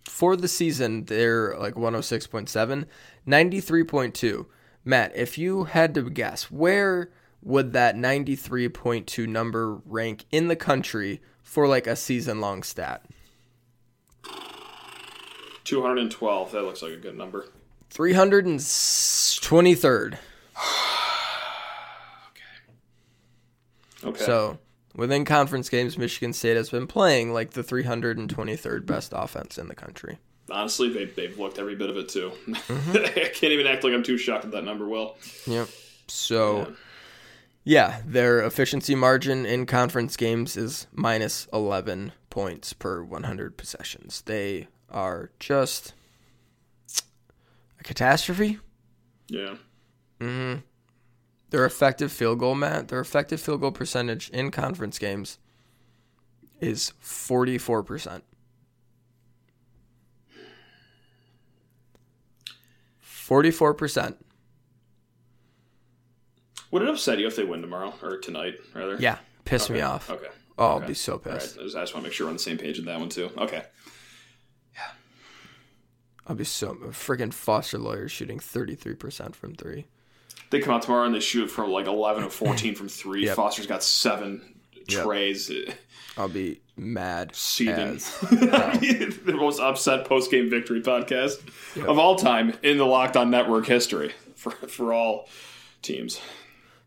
For 0.07 0.35
the 0.37 0.47
season, 0.47 1.05
they're 1.05 1.57
like 1.57 1.73
106.7, 1.73 2.85
93.2. 3.27 4.45
Matt, 4.85 5.11
if 5.15 5.37
you 5.37 5.63
had 5.65 5.93
to 5.95 6.09
guess, 6.09 6.49
where 6.51 7.09
would 7.41 7.73
that 7.73 7.95
93.2 7.95 9.27
number 9.27 9.75
rank 9.85 10.25
in 10.31 10.47
the 10.47 10.55
country 10.55 11.21
for 11.41 11.67
like 11.67 11.87
a 11.87 11.95
season 11.95 12.39
long 12.39 12.63
stat? 12.63 13.03
212. 15.65 16.51
That 16.51 16.63
looks 16.63 16.81
like 16.81 16.93
a 16.93 16.97
good 16.97 17.17
number. 17.17 17.47
323rd. 17.93 20.13
Okay. 20.13 20.21
Okay. 24.03 24.23
So 24.23 24.59
within 24.95 25.25
conference 25.25 25.67
games, 25.67 25.97
Michigan 25.97 26.31
State 26.31 26.57
has 26.57 26.69
been 26.69 26.85
playing 26.85 27.33
like 27.33 27.51
the 27.51 27.63
323rd 27.63 28.85
best 28.85 29.13
offense 29.15 29.57
in 29.57 29.67
the 29.67 29.73
country. 29.73 30.19
Honestly, 30.51 30.89
they, 30.93 31.05
they've 31.05 31.39
looked 31.39 31.57
every 31.57 31.73
bit 31.75 31.89
of 31.89 31.97
it 31.97 32.07
too. 32.09 32.31
Mm-hmm. 32.45 32.97
I 32.97 33.29
can't 33.33 33.51
even 33.51 33.65
act 33.65 33.83
like 33.83 33.93
I'm 33.93 34.03
too 34.03 34.19
shocked 34.19 34.45
at 34.45 34.51
that 34.51 34.63
number, 34.63 34.87
Will. 34.87 35.17
Yep. 35.47 35.69
So 36.07 36.75
Yeah, 37.63 38.01
their 38.05 38.45
efficiency 38.45 38.93
margin 38.93 39.43
in 39.45 39.65
conference 39.65 40.15
games 40.15 40.55
is 40.55 40.85
minus 40.93 41.47
11 41.51 42.11
points 42.29 42.73
per 42.73 43.01
100 43.01 43.57
possessions. 43.57 44.21
They 44.21 44.67
are 44.95 45.29
just 45.39 45.93
a 47.79 47.83
catastrophe. 47.83 48.59
Yeah. 49.27 49.55
Mm-hmm. 50.19 50.61
Their 51.49 51.65
effective 51.65 52.11
field 52.11 52.39
goal, 52.39 52.55
Matt, 52.55 52.87
their 52.87 53.01
effective 53.01 53.39
field 53.39 53.61
goal 53.61 53.71
percentage 53.71 54.29
in 54.29 54.49
conference 54.49 54.97
games 54.97 55.37
is 56.59 56.93
44%. 57.03 58.21
44%. 63.03 64.15
Would 66.71 66.81
it 66.81 66.89
upset 66.89 67.19
you 67.19 67.27
if 67.27 67.35
they 67.35 67.43
win 67.43 67.61
tomorrow 67.61 67.93
or 68.01 68.17
tonight, 68.17 68.55
rather? 68.73 68.97
Yeah, 68.99 69.17
piss 69.45 69.69
me 69.69 69.81
off. 69.81 70.09
Okay. 70.09 70.27
Oh, 70.57 70.67
I'll 70.67 70.79
be 70.79 70.93
so 70.93 71.17
pissed. 71.17 71.57
Just, 71.57 71.75
I 71.75 71.81
just 71.81 71.93
want 71.93 72.03
to 72.03 72.09
make 72.09 72.13
sure 72.13 72.27
we're 72.27 72.31
on 72.31 72.37
the 72.37 72.43
same 72.43 72.57
page 72.57 72.77
with 72.77 72.85
that 72.85 72.99
one 72.99 73.09
too. 73.09 73.29
Okay. 73.37 73.63
I'll 76.27 76.35
be 76.35 76.43
so 76.43 76.75
freaking 76.89 77.33
Foster 77.33 77.77
Loyer 77.77 78.07
shooting 78.07 78.39
33% 78.39 79.35
from 79.35 79.53
3. 79.55 79.85
They 80.49 80.59
come 80.59 80.73
out 80.73 80.81
tomorrow 80.83 81.05
and 81.05 81.13
they 81.13 81.19
shoot 81.19 81.47
from 81.47 81.71
like 81.71 81.87
11 81.87 82.23
of 82.23 82.33
14 82.33 82.75
from 82.75 82.87
three. 82.87 83.25
Yep. 83.25 83.35
Foster's 83.35 83.67
got 83.67 83.83
seven 83.83 84.41
Yep. 84.87 85.03
trays. 85.03 85.51
I'll 86.17 86.29
be 86.29 86.61
mad 86.77 87.35
seething. 87.35 87.95
the 88.29 89.33
most 89.35 89.59
upset 89.59 90.05
post 90.05 90.29
game 90.29 90.49
victory 90.49 90.81
podcast 90.81 91.41
of 91.87 91.97
all 91.97 92.15
time 92.15 92.53
in 92.61 92.77
the 92.77 92.85
Locked 92.85 93.17
On 93.17 93.31
Network 93.31 93.65
history 93.65 94.13
for, 94.35 94.51
for 94.51 94.93
all 94.93 95.27
teams. 95.81 96.21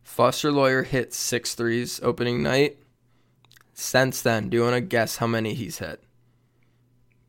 Foster 0.03 0.53
Loyer 0.53 0.85
hit 0.85 1.13
six 1.13 1.55
threes 1.55 2.01
opening 2.03 2.43
night. 2.43 2.79
Since 3.75 4.23
then, 4.23 4.49
do 4.49 4.57
you 4.57 4.63
want 4.63 4.75
to 4.75 4.81
guess 4.81 5.17
how 5.17 5.27
many 5.27 5.55
he's 5.55 5.79
hit? 5.79 6.03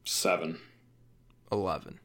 Seven. 0.05 0.60
11. 1.52 2.00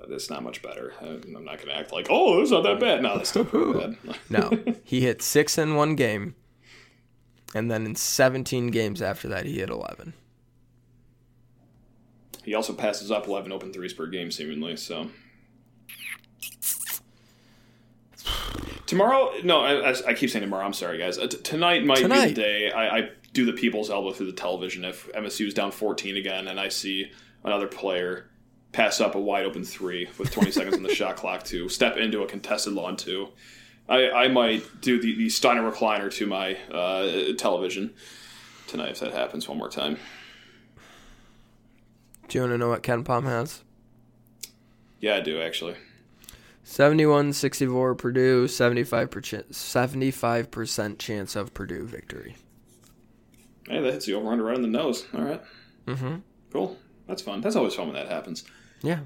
Uh, 0.00 0.06
That's 0.08 0.30
not 0.30 0.42
much 0.42 0.62
better. 0.62 0.92
I'm 1.00 1.44
not 1.44 1.56
going 1.56 1.68
to 1.68 1.76
act 1.76 1.92
like, 1.92 2.06
oh, 2.10 2.40
it's 2.40 2.50
not 2.50 2.62
that 2.64 2.80
bad. 2.80 3.02
No, 3.02 3.16
that's 3.16 3.30
still 3.30 3.44
bad. 3.44 3.96
No, 4.30 4.50
he 4.84 5.00
hit 5.02 5.22
six 5.22 5.58
in 5.58 5.74
one 5.74 5.94
game. 5.96 6.34
And 7.54 7.70
then 7.70 7.84
in 7.84 7.96
17 7.96 8.68
games 8.68 9.02
after 9.02 9.28
that, 9.28 9.44
he 9.44 9.58
hit 9.58 9.70
11. 9.70 10.12
He 12.44 12.54
also 12.54 12.72
passes 12.72 13.10
up 13.10 13.26
11 13.26 13.50
open 13.52 13.72
threes 13.72 13.92
per 13.92 14.06
game, 14.06 14.30
seemingly. 14.30 14.76
So 14.76 15.10
tomorrow, 18.86 19.30
no, 19.44 19.60
I, 19.60 19.90
I- 20.08 20.14
keep 20.14 20.30
saying 20.30 20.42
tomorrow. 20.44 20.64
I'm 20.64 20.72
sorry, 20.72 20.98
guys. 20.98 21.18
Uh, 21.18 21.26
t- 21.26 21.38
tonight 21.38 21.84
might 21.84 21.98
be 22.02 22.06
the 22.28 22.32
day 22.34 22.70
I, 22.72 22.98
I 22.98 23.10
do 23.32 23.44
the 23.46 23.52
people's 23.52 23.90
elbow 23.90 24.12
through 24.12 24.26
the 24.26 24.32
television 24.32 24.84
if 24.84 25.10
MSU's 25.12 25.54
down 25.54 25.70
14 25.70 26.16
again, 26.16 26.48
and 26.48 26.58
I 26.58 26.68
see 26.68 27.10
another 27.44 27.66
player 27.66 28.26
pass 28.72 29.00
up 29.00 29.14
a 29.14 29.20
wide 29.20 29.44
open 29.44 29.64
three 29.64 30.08
with 30.18 30.30
20 30.30 30.50
seconds 30.50 30.76
on 30.76 30.82
the 30.82 30.94
shot 30.94 31.16
clock 31.16 31.42
to 31.44 31.68
step 31.68 31.96
into 31.96 32.22
a 32.22 32.26
contested 32.26 32.72
lawn 32.72 32.96
two. 32.96 33.28
I, 33.88 34.10
I 34.10 34.28
might 34.28 34.80
do 34.80 35.00
the, 35.00 35.16
the 35.16 35.28
Steiner 35.28 35.68
recliner 35.68 36.12
to 36.14 36.26
my 36.26 36.56
uh, 36.70 37.32
television 37.36 37.92
tonight 38.68 38.90
if 38.90 39.00
that 39.00 39.12
happens 39.12 39.48
one 39.48 39.58
more 39.58 39.68
time. 39.68 39.98
Do 42.28 42.38
you 42.38 42.42
want 42.42 42.54
to 42.54 42.58
know 42.58 42.68
what 42.68 42.84
KenPom 42.84 43.24
has? 43.24 43.64
Yeah, 45.00 45.16
I 45.16 45.20
do 45.20 45.42
actually. 45.42 45.74
71 46.62 47.32
64 47.32 47.96
Purdue, 47.96 48.46
75%, 48.46 49.48
75% 49.50 50.98
chance 50.98 51.34
of 51.34 51.52
Purdue 51.52 51.84
victory. 51.86 52.36
Hey, 53.68 53.80
that 53.80 53.92
hits 53.92 54.06
the 54.06 54.14
over 54.14 54.30
under 54.30 54.44
right 54.44 54.54
on 54.54 54.62
the 54.62 54.68
nose. 54.68 55.06
All 55.12 55.22
right. 55.22 55.42
Mm-hmm. 55.86 56.16
Cool. 56.52 56.76
That's 57.10 57.22
fun. 57.22 57.40
That's 57.40 57.56
always 57.56 57.74
fun 57.74 57.88
when 57.88 57.96
that 57.96 58.08
happens. 58.08 58.44
Yeah. 58.82 59.00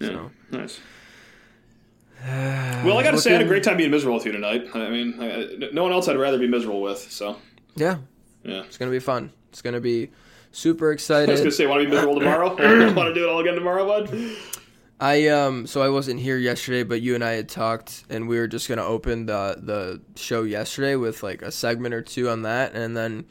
Yeah. 0.00 0.08
So, 0.08 0.30
Nice. 0.50 0.80
Well, 2.84 2.98
I 2.98 3.02
got 3.02 3.12
to 3.12 3.18
say, 3.18 3.30
I 3.30 3.32
had 3.34 3.42
a 3.42 3.48
great 3.48 3.62
time 3.62 3.76
being 3.76 3.90
miserable 3.90 4.16
with 4.16 4.26
you 4.26 4.32
tonight. 4.32 4.66
I 4.74 4.90
mean, 4.90 5.14
I, 5.20 5.68
no 5.72 5.82
one 5.82 5.92
else 5.92 6.08
I'd 6.08 6.18
rather 6.18 6.38
be 6.38 6.48
miserable 6.48 6.80
with. 6.80 6.98
So, 6.98 7.36
yeah, 7.76 7.98
yeah. 8.42 8.62
it's 8.62 8.78
going 8.78 8.90
to 8.90 8.94
be 8.94 9.00
fun. 9.00 9.32
It's 9.50 9.62
going 9.62 9.74
to 9.74 9.80
be 9.80 10.10
super 10.52 10.92
exciting. 10.92 11.28
I 11.28 11.32
was 11.32 11.40
gonna 11.40 11.48
excited. 11.48 11.64
say, 11.64 11.66
want 11.66 11.82
to 11.82 11.86
be 11.86 11.94
miserable 11.94 12.18
tomorrow? 12.18 12.48
want 12.94 13.08
to 13.08 13.14
do 13.14 13.24
it 13.24 13.28
all 13.30 13.40
again 13.40 13.54
tomorrow, 13.54 13.86
bud? 13.86 14.36
I 15.02 15.28
um 15.28 15.66
so 15.66 15.80
I 15.80 15.88
wasn't 15.88 16.20
here 16.20 16.36
yesterday, 16.36 16.82
but 16.82 17.00
you 17.00 17.14
and 17.14 17.24
I 17.24 17.32
had 17.32 17.48
talked, 17.48 18.04
and 18.10 18.28
we 18.28 18.38
were 18.38 18.46
just 18.46 18.68
gonna 18.68 18.84
open 18.84 19.24
the 19.24 19.56
the 19.58 20.02
show 20.20 20.42
yesterday 20.42 20.94
with 20.94 21.22
like 21.22 21.40
a 21.40 21.50
segment 21.50 21.94
or 21.94 22.02
two 22.02 22.28
on 22.28 22.42
that, 22.42 22.74
and 22.74 22.94
then 22.94 23.24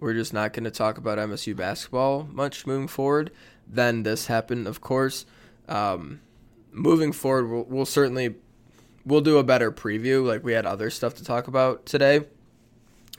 we're 0.00 0.14
just 0.14 0.32
not 0.32 0.52
gonna 0.52 0.72
talk 0.72 0.98
about 0.98 1.18
MSU 1.18 1.54
basketball 1.54 2.28
much 2.32 2.66
moving 2.66 2.88
forward. 2.88 3.30
Then 3.68 4.02
this 4.02 4.26
happened, 4.26 4.66
of 4.66 4.80
course. 4.80 5.26
Um, 5.68 6.20
moving 6.72 7.12
forward, 7.12 7.48
we'll, 7.50 7.64
we'll 7.64 7.86
certainly 7.86 8.34
we'll 9.04 9.20
do 9.20 9.38
a 9.38 9.44
better 9.44 9.72
preview. 9.72 10.24
Like 10.26 10.44
we 10.44 10.52
had 10.52 10.66
other 10.66 10.90
stuff 10.90 11.14
to 11.14 11.24
talk 11.24 11.48
about 11.48 11.86
today. 11.86 12.20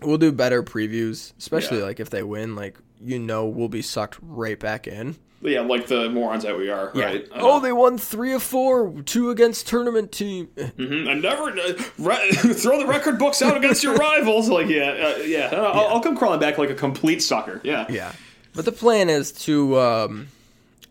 We'll 0.02 0.18
do 0.18 0.32
better 0.32 0.64
previews, 0.64 1.34
especially 1.39 1.80
Yeah. 1.80 1.86
like 1.86 2.00
if 2.00 2.10
they 2.10 2.24
win. 2.24 2.56
Like 2.56 2.78
you 3.04 3.20
know, 3.20 3.45
we'll 3.45 3.68
be 3.70 3.82
sucked 3.82 4.18
right 4.22 4.60
back 4.60 4.88
in. 4.88 5.16
Yeah, 5.39 5.62
like 5.62 5.86
the 5.86 6.10
morons 6.10 6.41
that 6.43 6.58
we 6.58 6.70
are, 6.72 6.91
right? 6.95 7.28
I 7.32 7.39
Oh, 7.39 7.58
know. 7.58 7.60
they 7.60 7.72
won 7.72 8.00
three 8.00 8.34
of 8.34 8.41
four, 8.41 8.91
two 9.06 9.30
against 9.30 9.68
tournament 9.68 10.12
team. 10.12 10.48
Mhm. 10.58 11.08
And 11.12 11.22
never 11.22 11.43
uh, 11.52 11.74
re- 12.00 12.32
throw 12.54 12.80
the 12.80 12.88
record 12.88 13.20
books 13.20 13.43
out 13.43 13.56
against 13.56 13.84
your 13.84 13.93
rivals. 13.98 14.50
Like, 14.50 14.68
yeah, 14.68 15.14
uh, 15.18 15.22
yeah. 15.22 15.50
I'll, 15.54 15.88
I'll 15.89 16.00
come 16.02 16.18
crawling 16.18 16.39
back 16.39 16.58
like 16.58 16.72
a 16.72 16.76
complete 16.76 17.22
sucker. 17.22 17.62
Yeah. 17.64 17.86
Yeah, 17.88 18.14
but 18.56 18.66
the 18.66 18.72
plan 18.72 19.10
is 19.12 19.32
to, 19.34 19.80
um, 19.80 20.28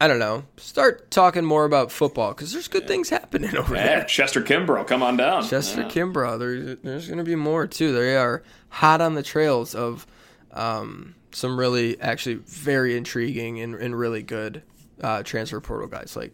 I 0.01 0.09
don't 0.09 0.19
know, 0.19 0.45
start 0.59 1.11
talking 1.11 1.45
more 1.45 1.65
about 1.65 1.91
football 1.91 2.35
because 2.35 2.53
there's 2.53 2.69
good 2.69 2.87
things 2.87 3.09
happening 3.09 3.57
over 3.57 3.75
Yeah, 3.75 3.85
there. 3.87 4.05
Chester 4.05 4.43
Kimbrough, 4.43 4.87
come 4.87 5.03
on 5.03 5.17
down. 5.17 5.43
Chester 5.47 5.81
Yeah. 5.83 5.89
Kimbrough, 5.89 6.39
there, 6.39 6.75
there's 6.77 7.07
going 7.07 7.17
to 7.19 7.25
be 7.25 7.35
more 7.35 7.67
too. 7.67 7.93
They 7.93 8.15
are 8.17 8.43
hot 8.69 9.01
on 9.01 9.15
the 9.15 9.23
trails 9.23 9.75
of 9.75 10.07
um, 10.53 11.15
some 11.33 11.59
really, 11.59 11.99
actually, 12.01 12.35
very 12.35 12.95
intriguing 12.97 13.61
and, 13.61 13.75
and 13.75 13.99
really 13.99 14.23
good 14.23 14.63
uh, 15.03 15.23
transfer 15.23 15.61
portal 15.63 15.89
guys. 15.89 16.15
Like 16.15 16.33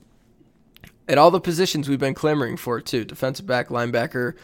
at 1.08 1.18
all 1.18 1.30
the 1.30 1.40
positions 1.40 1.88
we've 1.88 1.98
been 2.00 2.14
clamoring 2.14 2.56
for 2.56 2.80
too, 2.80 3.04
defensive 3.04 3.46
back, 3.46 3.68
linebacker. 3.68 4.34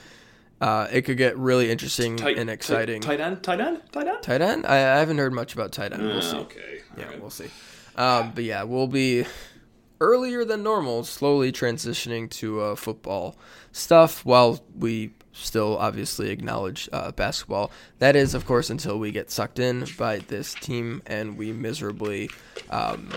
Uh, 0.61 0.89
it 0.93 1.03
could 1.03 1.17
get 1.17 1.37
really 1.39 1.71
interesting 1.71 2.17
Tight- 2.17 2.37
and 2.39 2.51
exciting. 2.51 3.01
Tight, 3.01 3.19
tight 3.19 3.21
end, 3.25 3.43
tight 3.45 3.61
end, 3.61 3.81
tight 3.93 4.07
end. 4.09 4.23
Tight 4.23 4.41
end? 4.43 4.67
I, 4.67 4.75
I 4.77 4.99
haven't 4.99 5.19
heard 5.19 5.33
much 5.33 5.55
about 5.55 5.71
tight 5.73 5.93
end. 5.93 6.03
We'll 6.03 6.19
Ah, 6.19 6.21
see. 6.21 6.37
Okay. 6.37 6.81
Yeah, 6.97 7.05
All 7.05 7.11
right. 7.11 7.21
we'll 7.21 7.31
see. 7.31 7.47
Um, 7.99 8.33
but 8.35 8.45
yeah, 8.45 8.63
we'll 8.63 8.87
be 8.87 9.27
earlier 10.01 10.45
than 10.45 10.63
normal, 10.63 11.05
slowly 11.05 11.53
transitioning 11.53 12.31
to 12.31 12.61
uh, 12.61 12.75
football 12.77 13.37
stuff 13.73 14.25
while 14.25 14.61
we 14.77 15.13
still 15.33 15.77
obviously 15.79 16.31
acknowledge 16.31 16.89
uh, 16.93 17.13
basketball. 17.13 17.71
That 17.99 18.17
is, 18.17 18.35
of 18.35 18.47
course, 18.47 18.71
until 18.71 18.99
we 18.99 19.11
get 19.11 19.31
sucked 19.31 19.59
in 19.59 19.85
by 19.99 20.19
this 20.19 20.55
team 20.55 21.03
and 21.07 21.37
we 21.37 21.53
miserably 21.53 22.31
um, 22.71 23.11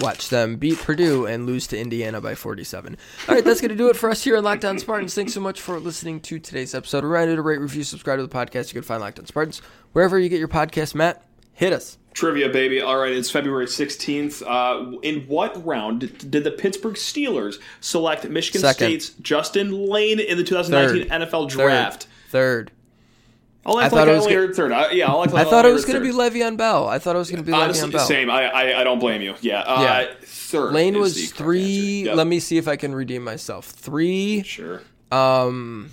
watch 0.00 0.28
them 0.28 0.56
beat 0.56 0.78
Purdue 0.78 1.26
and 1.26 1.46
lose 1.46 1.66
to 1.68 1.78
Indiana 1.78 2.20
by 2.20 2.34
47. 2.34 2.96
All 3.28 3.34
right, 3.34 3.44
that's 3.44 3.60
going 3.60 3.70
to 3.70 3.76
do 3.76 3.88
it 3.88 3.96
for 3.96 4.10
us 4.10 4.22
here 4.22 4.36
on 4.36 4.44
Locked 4.44 4.64
On 4.64 4.78
Spartans. 4.78 5.14
Thanks 5.14 5.34
so 5.34 5.40
much 5.40 5.60
for 5.60 5.78
listening 5.80 6.20
to 6.20 6.38
today's 6.38 6.74
episode. 6.74 7.04
Reminder 7.04 7.36
to 7.36 7.42
rate, 7.42 7.60
review, 7.60 7.82
subscribe 7.82 8.18
to 8.18 8.26
the 8.26 8.34
podcast. 8.34 8.68
You 8.68 8.74
can 8.74 8.82
find 8.82 9.00
Locked 9.00 9.18
On 9.18 9.26
Spartans 9.26 9.60
wherever 9.92 10.18
you 10.18 10.28
get 10.28 10.38
your 10.38 10.48
podcast. 10.48 10.94
Matt, 10.94 11.24
hit 11.52 11.72
us. 11.72 11.98
Trivia, 12.18 12.48
baby. 12.48 12.80
All 12.80 12.96
right, 12.98 13.12
it's 13.12 13.30
February 13.30 13.66
16th. 13.66 14.42
Uh, 14.44 14.98
in 15.02 15.20
what 15.28 15.64
round 15.64 16.00
did, 16.00 16.30
did 16.30 16.42
the 16.44 16.50
Pittsburgh 16.50 16.94
Steelers 16.96 17.56
select 17.80 18.28
Michigan 18.28 18.60
Second. 18.60 18.88
State's 18.88 19.10
Justin 19.20 19.70
Layne 19.88 20.18
in 20.18 20.36
the 20.36 20.42
2019 20.42 21.08
Third. 21.08 21.22
NFL 21.22 21.48
Draft? 21.48 22.08
Third. 22.30 22.72
I'll 23.64 23.78
act 23.80 23.92
I 23.92 23.96
like 23.96 24.06
thought 24.06 24.08
I 24.08 24.12
it 24.12 24.16
was 24.16 24.24
only 24.24 24.34
heard 24.34 24.56
third. 24.56 24.72
I, 24.72 24.90
yeah, 24.92 25.06
I'll 25.08 25.22
act 25.22 25.34
I 25.34 25.44
thought 25.44 25.64
it 25.66 25.72
was 25.72 25.84
going 25.84 25.96
to 25.96 26.04
be 26.04 26.10
third. 26.10 26.32
Le'Veon 26.32 26.56
Bell. 26.56 26.88
I 26.88 26.98
thought 26.98 27.14
it 27.14 27.18
was 27.18 27.30
going 27.30 27.44
to 27.44 27.46
be 27.46 27.52
Honestly, 27.52 27.88
Le'Veon 27.88 27.92
Bell. 27.92 28.06
same. 28.06 28.30
I, 28.30 28.44
I 28.48 28.80
I 28.80 28.84
don't 28.84 28.98
blame 28.98 29.20
you. 29.22 29.34
Yeah. 29.42 29.60
Uh, 29.60 29.82
Yeah. 29.82 30.06
Third. 30.24 30.72
Layne 30.72 30.98
was 30.98 31.30
three. 31.30 32.04
Yep. 32.04 32.16
Let 32.16 32.26
me 32.26 32.40
see 32.40 32.56
if 32.56 32.66
I 32.66 32.76
can 32.76 32.94
redeem 32.94 33.22
myself. 33.22 33.66
Three, 33.66 34.42
Sure. 34.44 34.80
um, 35.12 35.90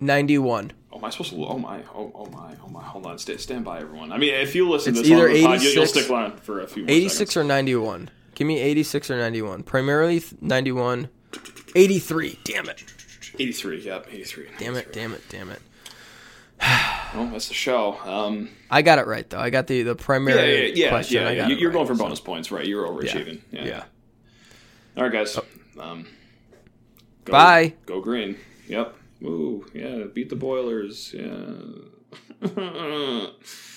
ninety-one. 0.00 0.72
Oh, 0.94 0.98
am 0.98 1.04
I 1.04 1.10
supposed 1.10 1.30
to? 1.32 1.44
Oh 1.44 1.58
my! 1.58 1.80
Oh, 1.94 2.12
oh 2.14 2.26
my! 2.26 2.54
Oh 2.64 2.68
my! 2.68 2.80
Hold 2.82 3.06
on. 3.06 3.18
Stay, 3.18 3.36
stand 3.36 3.64
by, 3.64 3.80
everyone. 3.80 4.12
I 4.12 4.16
mean, 4.16 4.32
if 4.32 4.54
you 4.54 4.68
listen 4.70 4.92
It's 4.92 5.00
to 5.02 5.02
this 5.08 5.12
either 5.12 5.28
on 5.28 5.34
the 5.34 5.42
pod, 5.44 5.62
you- 5.62 5.70
you'll 5.70 5.82
86 5.82 5.90
stick 5.90 6.10
around 6.10 6.40
for 6.40 6.60
a 6.60 6.66
few 6.68 6.84
Eighty-six 6.86 7.32
seconds. 7.32 7.36
or 7.36 7.44
ninety-one. 7.44 8.10
Give 8.36 8.46
me 8.46 8.60
eighty-six 8.60 9.10
or 9.10 9.16
ninety-one. 9.18 9.64
Primarily 9.64 10.22
ninety-one. 10.40 11.08
Eighty-three. 11.74 12.38
Damn 12.44 12.68
it! 12.68 12.84
83. 13.36 13.80
Yep. 13.80 14.06
83. 14.12 14.46
Damn 14.58 14.76
it! 14.76 14.92
Damn 14.92 15.12
it! 15.12 15.22
Damn 15.28 15.50
it! 15.50 15.60
Well, 17.14 17.26
that's 17.28 17.46
the 17.48 17.54
show. 17.54 17.96
Um, 18.04 18.48
I 18.70 18.82
got 18.82 18.98
it 18.98 19.06
right 19.06 19.28
though. 19.30 19.38
I 19.38 19.50
got 19.50 19.68
the 19.68 19.82
the 19.82 19.90
yeah, 19.90 20.04
primary 20.04 20.70
yeah, 20.70 20.84
yeah. 20.86 20.88
question. 20.88 21.22
yeah, 21.22 21.30
yeah. 21.30 21.46
You- 21.48 21.56
You're 21.56 21.70
right, 21.70 21.74
going 21.74 21.86
for 21.86 21.94
so- 21.94 22.02
bonus 22.04 22.18
points, 22.20 22.50
right? 22.50 22.66
You're 22.66 22.86
overachieving. 22.88 23.40
Yeah. 23.52 23.64
Yeah. 23.64 23.84
All 24.96 25.04
right, 25.04 25.12
guys. 25.12 25.38
Um, 25.78 26.06
go, 27.24 27.32
Bye. 27.32 27.74
Go 27.86 28.00
green. 28.00 28.36
Yep. 28.66 28.96
Ooh, 29.24 29.64
yeah, 29.72 30.04
beat 30.12 30.28
the 30.28 30.36
Boilers. 30.36 31.14
Yeah. 31.14 31.54